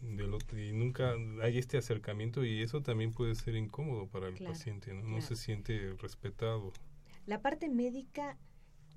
del 0.00 0.34
otro, 0.34 0.58
y 0.58 0.72
nunca 0.72 1.14
hay 1.42 1.58
este 1.58 1.78
acercamiento 1.78 2.44
y 2.44 2.62
eso 2.62 2.82
también 2.82 3.12
puede 3.12 3.34
ser 3.34 3.56
incómodo 3.56 4.06
para 4.06 4.28
el 4.28 4.34
paciente, 4.44 4.92
¿no? 4.92 5.02
no 5.02 5.20
se 5.20 5.36
siente 5.36 5.94
respetado. 6.00 6.72
La 7.26 7.42
parte 7.42 7.68
médica 7.68 8.38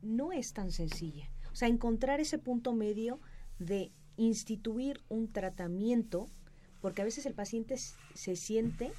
no 0.02 0.32
es 0.32 0.54
tan 0.54 0.72
sencilla. 0.72 1.32
O 1.52 1.56
sea, 1.56 1.68
encontrar 1.68 2.20
ese 2.20 2.38
punto 2.38 2.74
medio 2.74 3.20
de 3.58 3.91
instituir 4.18 5.02
un 5.10 5.32
tratamiento, 5.32 6.28
porque 6.82 7.02
a 7.02 7.06
veces 7.06 7.26
el 7.26 7.34
paciente 7.34 7.76
se 7.78 8.36
siente 8.36 8.91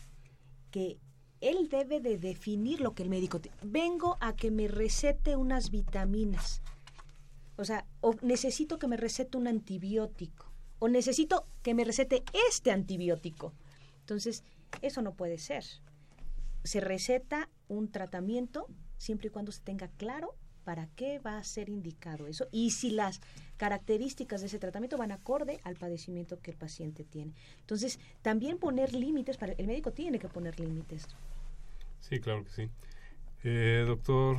que 0.70 0.98
él 1.40 1.68
debe 1.68 2.00
de 2.00 2.18
definir 2.18 2.80
lo 2.80 2.94
que 2.94 3.02
el 3.02 3.08
médico... 3.08 3.40
Vengo 3.62 4.16
a 4.20 4.34
que 4.34 4.50
me 4.50 4.68
recete 4.68 5.36
unas 5.36 5.70
vitaminas. 5.70 6.62
O 7.56 7.64
sea, 7.64 7.86
o 8.00 8.14
necesito 8.22 8.78
que 8.78 8.88
me 8.88 8.96
recete 8.96 9.36
un 9.38 9.46
antibiótico. 9.46 10.49
O 10.80 10.88
necesito 10.88 11.46
que 11.62 11.74
me 11.74 11.84
recete 11.84 12.24
este 12.48 12.72
antibiótico. 12.72 13.52
Entonces, 14.00 14.42
eso 14.82 15.02
no 15.02 15.14
puede 15.14 15.38
ser. 15.38 15.64
Se 16.64 16.80
receta 16.80 17.48
un 17.68 17.92
tratamiento 17.92 18.66
siempre 18.98 19.28
y 19.28 19.30
cuando 19.30 19.52
se 19.52 19.60
tenga 19.60 19.88
claro 19.96 20.34
para 20.64 20.88
qué 20.96 21.18
va 21.18 21.38
a 21.38 21.44
ser 21.44 21.68
indicado 21.68 22.26
eso 22.26 22.46
y 22.52 22.70
si 22.70 22.90
las 22.90 23.20
características 23.56 24.40
de 24.40 24.46
ese 24.46 24.58
tratamiento 24.58 24.98
van 24.98 25.10
acorde 25.10 25.58
al 25.64 25.76
padecimiento 25.76 26.38
que 26.40 26.50
el 26.50 26.56
paciente 26.56 27.04
tiene. 27.04 27.32
Entonces, 27.60 27.98
también 28.22 28.58
poner 28.58 28.94
límites, 28.94 29.36
para 29.36 29.52
el 29.52 29.66
médico 29.66 29.92
tiene 29.92 30.18
que 30.18 30.28
poner 30.28 30.60
límites. 30.60 31.06
Sí, 32.00 32.20
claro 32.20 32.44
que 32.44 32.50
sí. 32.50 32.70
Eh, 33.42 33.84
doctor 33.86 34.36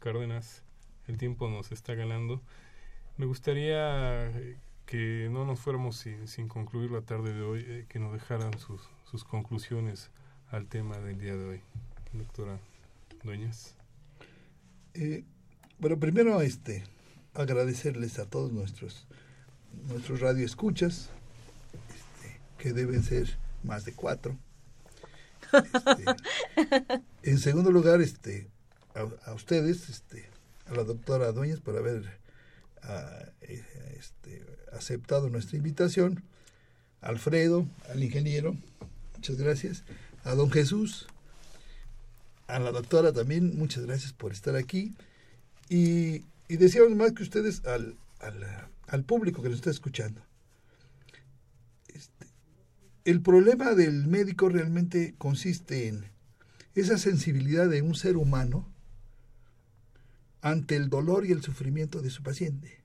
Cárdenas, 0.00 0.62
el 1.06 1.16
tiempo 1.16 1.48
nos 1.48 1.72
está 1.72 1.94
ganando. 1.94 2.42
Me 3.16 3.26
gustaría 3.26 4.30
que 4.88 5.28
no 5.30 5.44
nos 5.44 5.60
fuéramos 5.60 6.02
sin, 6.24 6.48
concluir 6.48 6.90
la 6.90 7.02
tarde 7.02 7.34
de 7.34 7.42
hoy, 7.42 7.62
eh, 7.68 7.84
que 7.90 7.98
nos 7.98 8.10
dejaran 8.10 8.58
sus, 8.58 8.80
sus 9.10 9.22
conclusiones 9.22 10.08
al 10.50 10.66
tema 10.66 10.96
del 10.96 11.18
día 11.18 11.36
de 11.36 11.44
hoy. 11.44 11.60
Doctora 12.14 12.58
Dueñas. 13.22 13.74
Eh, 14.94 15.24
bueno, 15.78 15.98
primero 15.98 16.40
este, 16.40 16.84
agradecerles 17.34 18.18
a 18.18 18.24
todos 18.24 18.50
nuestros, 18.50 19.06
nuestros 19.88 20.20
radioescuchas, 20.20 21.10
este, 21.90 22.40
que 22.56 22.72
deben 22.72 23.02
ser 23.02 23.36
más 23.64 23.84
de 23.84 23.92
cuatro. 23.92 24.38
Este, 25.52 27.02
en 27.30 27.36
segundo 27.36 27.70
lugar, 27.70 28.00
este, 28.00 28.48
a, 28.94 29.34
ustedes, 29.34 29.90
este, 29.90 30.30
a 30.64 30.72
la 30.72 30.84
doctora 30.84 31.30
Dueñas 31.32 31.60
por 31.60 31.76
haber 31.76 32.18
eh, 32.82 33.96
este, 33.98 34.44
aceptado 34.72 35.28
nuestra 35.28 35.56
invitación, 35.56 36.22
Alfredo, 37.00 37.66
al 37.90 38.02
ingeniero, 38.02 38.56
muchas 39.14 39.36
gracias, 39.36 39.84
a 40.24 40.34
don 40.34 40.50
Jesús, 40.50 41.06
a 42.46 42.58
la 42.58 42.72
doctora 42.72 43.12
también, 43.12 43.56
muchas 43.56 43.84
gracias 43.84 44.12
por 44.12 44.32
estar 44.32 44.56
aquí. 44.56 44.94
Y, 45.68 46.24
y 46.48 46.56
decíamos 46.56 46.96
más 46.96 47.12
que 47.12 47.22
ustedes 47.22 47.64
al, 47.66 47.96
al, 48.86 49.04
público 49.04 49.42
que 49.42 49.50
nos 49.50 49.58
está 49.58 49.70
escuchando. 49.70 50.22
Este, 51.88 52.26
el 53.04 53.20
problema 53.20 53.74
del 53.74 54.06
médico 54.06 54.48
realmente 54.48 55.14
consiste 55.18 55.88
en 55.88 56.10
esa 56.74 56.96
sensibilidad 56.96 57.68
de 57.68 57.82
un 57.82 57.94
ser 57.94 58.16
humano 58.16 58.66
ante 60.40 60.76
el 60.76 60.88
dolor 60.88 61.26
y 61.26 61.32
el 61.32 61.42
sufrimiento 61.42 62.00
de 62.00 62.10
su 62.10 62.22
paciente. 62.22 62.78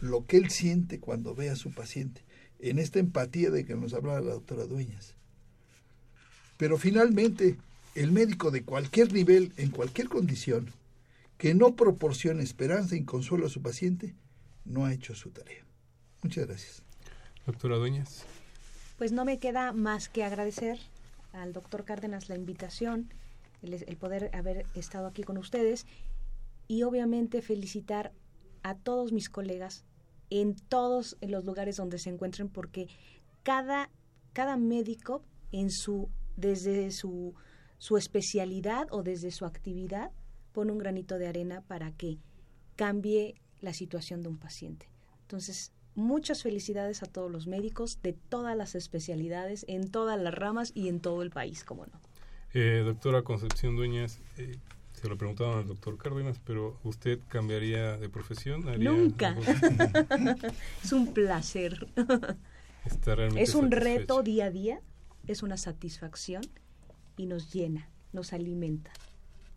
Lo 0.00 0.26
que 0.26 0.36
él 0.36 0.50
siente 0.50 1.00
cuando 1.00 1.34
ve 1.34 1.50
a 1.50 1.56
su 1.56 1.72
paciente, 1.72 2.22
en 2.58 2.78
esta 2.78 2.98
empatía 2.98 3.50
de 3.50 3.64
que 3.64 3.74
nos 3.74 3.94
hablaba 3.94 4.20
la 4.20 4.32
doctora 4.32 4.66
Dueñas. 4.66 5.14
Pero 6.56 6.78
finalmente, 6.78 7.56
el 7.94 8.12
médico 8.12 8.50
de 8.50 8.64
cualquier 8.64 9.12
nivel, 9.12 9.52
en 9.56 9.70
cualquier 9.70 10.08
condición, 10.08 10.72
que 11.38 11.54
no 11.54 11.76
proporcione 11.76 12.42
esperanza 12.42 12.96
y 12.96 13.04
consuelo 13.04 13.46
a 13.46 13.50
su 13.50 13.62
paciente, 13.62 14.14
no 14.64 14.84
ha 14.84 14.92
hecho 14.92 15.14
su 15.14 15.30
tarea. 15.30 15.64
Muchas 16.22 16.46
gracias. 16.46 16.82
Doctora 17.46 17.76
Dueñas. 17.76 18.24
Pues 18.98 19.12
no 19.12 19.24
me 19.24 19.38
queda 19.38 19.72
más 19.72 20.08
que 20.08 20.24
agradecer 20.24 20.78
al 21.32 21.52
doctor 21.52 21.84
Cárdenas 21.84 22.28
la 22.28 22.34
invitación, 22.34 23.12
el, 23.62 23.96
poder 23.96 24.30
haber 24.34 24.66
estado 24.74 25.06
aquí 25.06 25.22
con 25.22 25.38
ustedes 25.38 25.86
y 26.68 26.82
obviamente 26.82 27.42
felicitar 27.42 28.12
a 28.62 28.74
todos 28.74 29.12
mis 29.12 29.28
colegas 29.28 29.84
en 30.30 30.56
todos 30.56 31.16
los 31.20 31.44
lugares 31.44 31.76
donde 31.76 31.98
se 31.98 32.10
encuentren 32.10 32.48
porque 32.48 32.88
cada, 33.42 33.90
cada 34.32 34.56
médico 34.56 35.22
en 35.52 35.70
su, 35.70 36.08
desde 36.36 36.90
su, 36.90 37.34
su 37.78 37.96
especialidad 37.96 38.88
o 38.90 39.02
desde 39.02 39.30
su 39.30 39.44
actividad 39.44 40.10
pone 40.52 40.72
un 40.72 40.78
granito 40.78 41.18
de 41.18 41.28
arena 41.28 41.62
para 41.62 41.92
que 41.92 42.18
cambie 42.74 43.40
la 43.60 43.72
situación 43.72 44.22
de 44.22 44.28
un 44.28 44.38
paciente. 44.38 44.88
Entonces, 45.22 45.72
muchas 45.94 46.42
felicidades 46.42 47.02
a 47.02 47.06
todos 47.06 47.30
los 47.30 47.46
médicos 47.46 48.00
de 48.02 48.12
todas 48.12 48.56
las 48.56 48.74
especialidades, 48.74 49.64
en 49.68 49.90
todas 49.90 50.20
las 50.20 50.34
ramas 50.34 50.72
y 50.74 50.88
en 50.88 51.00
todo 51.00 51.22
el 51.22 51.30
país, 51.30 51.64
como 51.64 51.86
no. 51.86 52.00
Eh, 52.54 52.82
doctora 52.84 53.22
Concepción 53.22 53.76
Dueñas, 53.76 54.20
eh, 54.38 54.56
se 54.96 55.08
lo 55.08 55.18
preguntaban 55.18 55.58
al 55.58 55.66
doctor 55.66 55.98
Cárdenas, 55.98 56.40
pero 56.44 56.78
¿usted 56.82 57.20
cambiaría 57.28 57.98
de 57.98 58.08
profesión? 58.08 58.64
Nunca. 58.82 59.36
es 60.82 60.92
un 60.92 61.12
placer. 61.12 61.86
es 63.36 63.54
un 63.54 63.70
reto 63.70 64.22
día 64.22 64.46
a 64.46 64.50
día, 64.50 64.80
es 65.26 65.42
una 65.42 65.58
satisfacción 65.58 66.42
y 67.16 67.26
nos 67.26 67.52
llena, 67.52 67.88
nos 68.12 68.32
alimenta. 68.32 68.90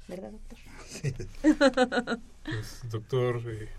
¿Verdad, 0.09 0.31
doctor? 0.31 0.59
Sí. 0.87 1.13
pues, 2.43 2.81
doctor 2.89 3.41
eh, 3.45 3.69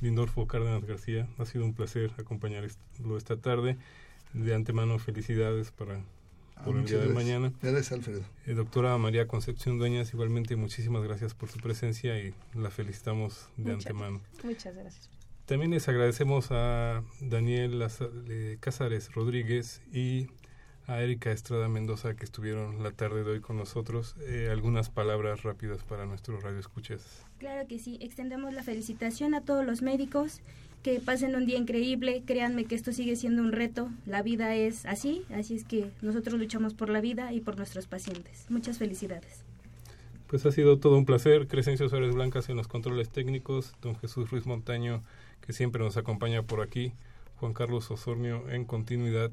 Lindorfo 0.00 0.46
Cárdenas 0.46 0.84
García, 0.84 1.26
ha 1.38 1.46
sido 1.46 1.64
un 1.64 1.74
placer 1.74 2.12
acompañarlo 2.18 3.16
esta 3.16 3.36
tarde. 3.36 3.78
De 4.32 4.54
antemano, 4.54 4.98
felicidades 5.00 5.72
para 5.72 6.04
por 6.64 6.76
el 6.76 6.84
día 6.84 6.98
de 6.98 7.08
mañana. 7.08 7.52
Gracias, 7.62 7.92
Alfredo. 7.92 8.22
Eh, 8.46 8.54
doctora 8.54 8.96
María 8.98 9.26
Concepción 9.26 9.78
Dueñas, 9.78 10.12
igualmente 10.12 10.56
muchísimas 10.56 11.02
gracias 11.02 11.34
por 11.34 11.48
su 11.48 11.58
presencia 11.58 12.18
y 12.18 12.34
la 12.54 12.70
felicitamos 12.70 13.48
de 13.56 13.72
antemano. 13.72 14.20
Muchas 14.44 14.74
gracias. 14.74 15.10
También 15.46 15.72
les 15.72 15.88
agradecemos 15.88 16.48
a 16.50 17.02
Daniel 17.20 17.84
Cázares 18.60 19.12
Rodríguez 19.12 19.82
y 19.92 20.28
a 20.86 21.02
Erika 21.02 21.30
Estrada 21.30 21.68
Mendoza 21.68 22.14
que 22.14 22.24
estuvieron 22.24 22.82
la 22.82 22.92
tarde 22.92 23.24
de 23.24 23.32
hoy 23.32 23.40
con 23.40 23.56
nosotros. 23.56 24.16
Eh, 24.20 24.48
algunas 24.50 24.90
palabras 24.90 25.42
rápidas 25.42 25.82
para 25.84 26.06
nuestros 26.06 26.42
radioescuchas. 26.42 27.24
Claro 27.38 27.66
que 27.68 27.78
sí, 27.78 27.98
extendemos 28.00 28.52
la 28.54 28.62
felicitación 28.62 29.34
a 29.34 29.44
todos 29.44 29.64
los 29.64 29.82
médicos 29.82 30.40
que 30.82 30.98
pasen 31.00 31.34
un 31.36 31.46
día 31.46 31.58
increíble, 31.58 32.22
créanme 32.24 32.64
que 32.64 32.74
esto 32.74 32.92
sigue 32.92 33.16
siendo 33.16 33.42
un 33.42 33.52
reto, 33.52 33.90
la 34.06 34.22
vida 34.22 34.54
es 34.54 34.86
así, 34.86 35.24
así 35.34 35.54
es 35.54 35.64
que 35.64 35.90
nosotros 36.00 36.38
luchamos 36.38 36.74
por 36.74 36.88
la 36.88 37.00
vida 37.00 37.32
y 37.32 37.40
por 37.40 37.56
nuestros 37.56 37.86
pacientes. 37.86 38.46
Muchas 38.48 38.78
felicidades. 38.78 39.44
Pues 40.26 40.46
ha 40.46 40.52
sido 40.52 40.78
todo 40.78 40.96
un 40.96 41.04
placer, 41.04 41.48
Crescencio 41.48 41.88
Suárez 41.88 42.14
Blancas 42.14 42.48
en 42.48 42.56
los 42.56 42.68
controles 42.68 43.10
técnicos, 43.10 43.74
don 43.82 43.96
Jesús 43.96 44.30
Ruiz 44.30 44.46
Montaño, 44.46 45.02
que 45.40 45.52
siempre 45.52 45.82
nos 45.82 45.96
acompaña 45.96 46.42
por 46.42 46.62
aquí, 46.62 46.92
Juan 47.36 47.52
Carlos 47.52 47.90
Osornio 47.90 48.48
en 48.48 48.64
continuidad. 48.64 49.32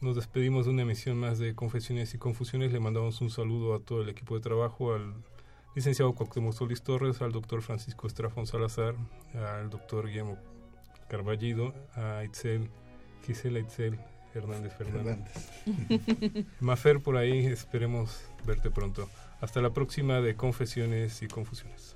Nos 0.00 0.14
despedimos 0.14 0.66
de 0.66 0.72
una 0.72 0.82
emisión 0.82 1.16
más 1.16 1.38
de 1.38 1.54
Confesiones 1.54 2.12
y 2.12 2.18
Confusiones. 2.18 2.70
Le 2.70 2.80
mandamos 2.80 3.22
un 3.22 3.30
saludo 3.30 3.74
a 3.74 3.80
todo 3.80 4.02
el 4.02 4.10
equipo 4.10 4.34
de 4.34 4.42
trabajo, 4.42 4.92
al 4.92 5.14
licenciado 5.74 6.12
Cuauhtémoc 6.12 6.52
Solís 6.52 6.82
Torres, 6.82 7.22
al 7.22 7.32
doctor 7.32 7.62
Francisco 7.62 8.06
Estrafón 8.06 8.46
Salazar, 8.46 8.94
al 9.32 9.70
doctor 9.70 10.06
Guillermo 10.06 10.36
Carballido, 11.08 11.74
a 11.94 12.24
Itzel, 12.24 12.68
Gisela 13.24 13.58
Itzel 13.60 13.98
Hernández 14.34 14.72
Fernández. 14.74 15.50
Mafer 16.60 17.00
por 17.00 17.16
ahí, 17.16 17.46
esperemos 17.46 18.20
verte 18.44 18.70
pronto. 18.70 19.08
Hasta 19.40 19.60
la 19.60 19.70
próxima 19.70 20.20
de 20.20 20.34
Confesiones 20.34 21.22
y 21.22 21.28
Confusiones. 21.28 21.95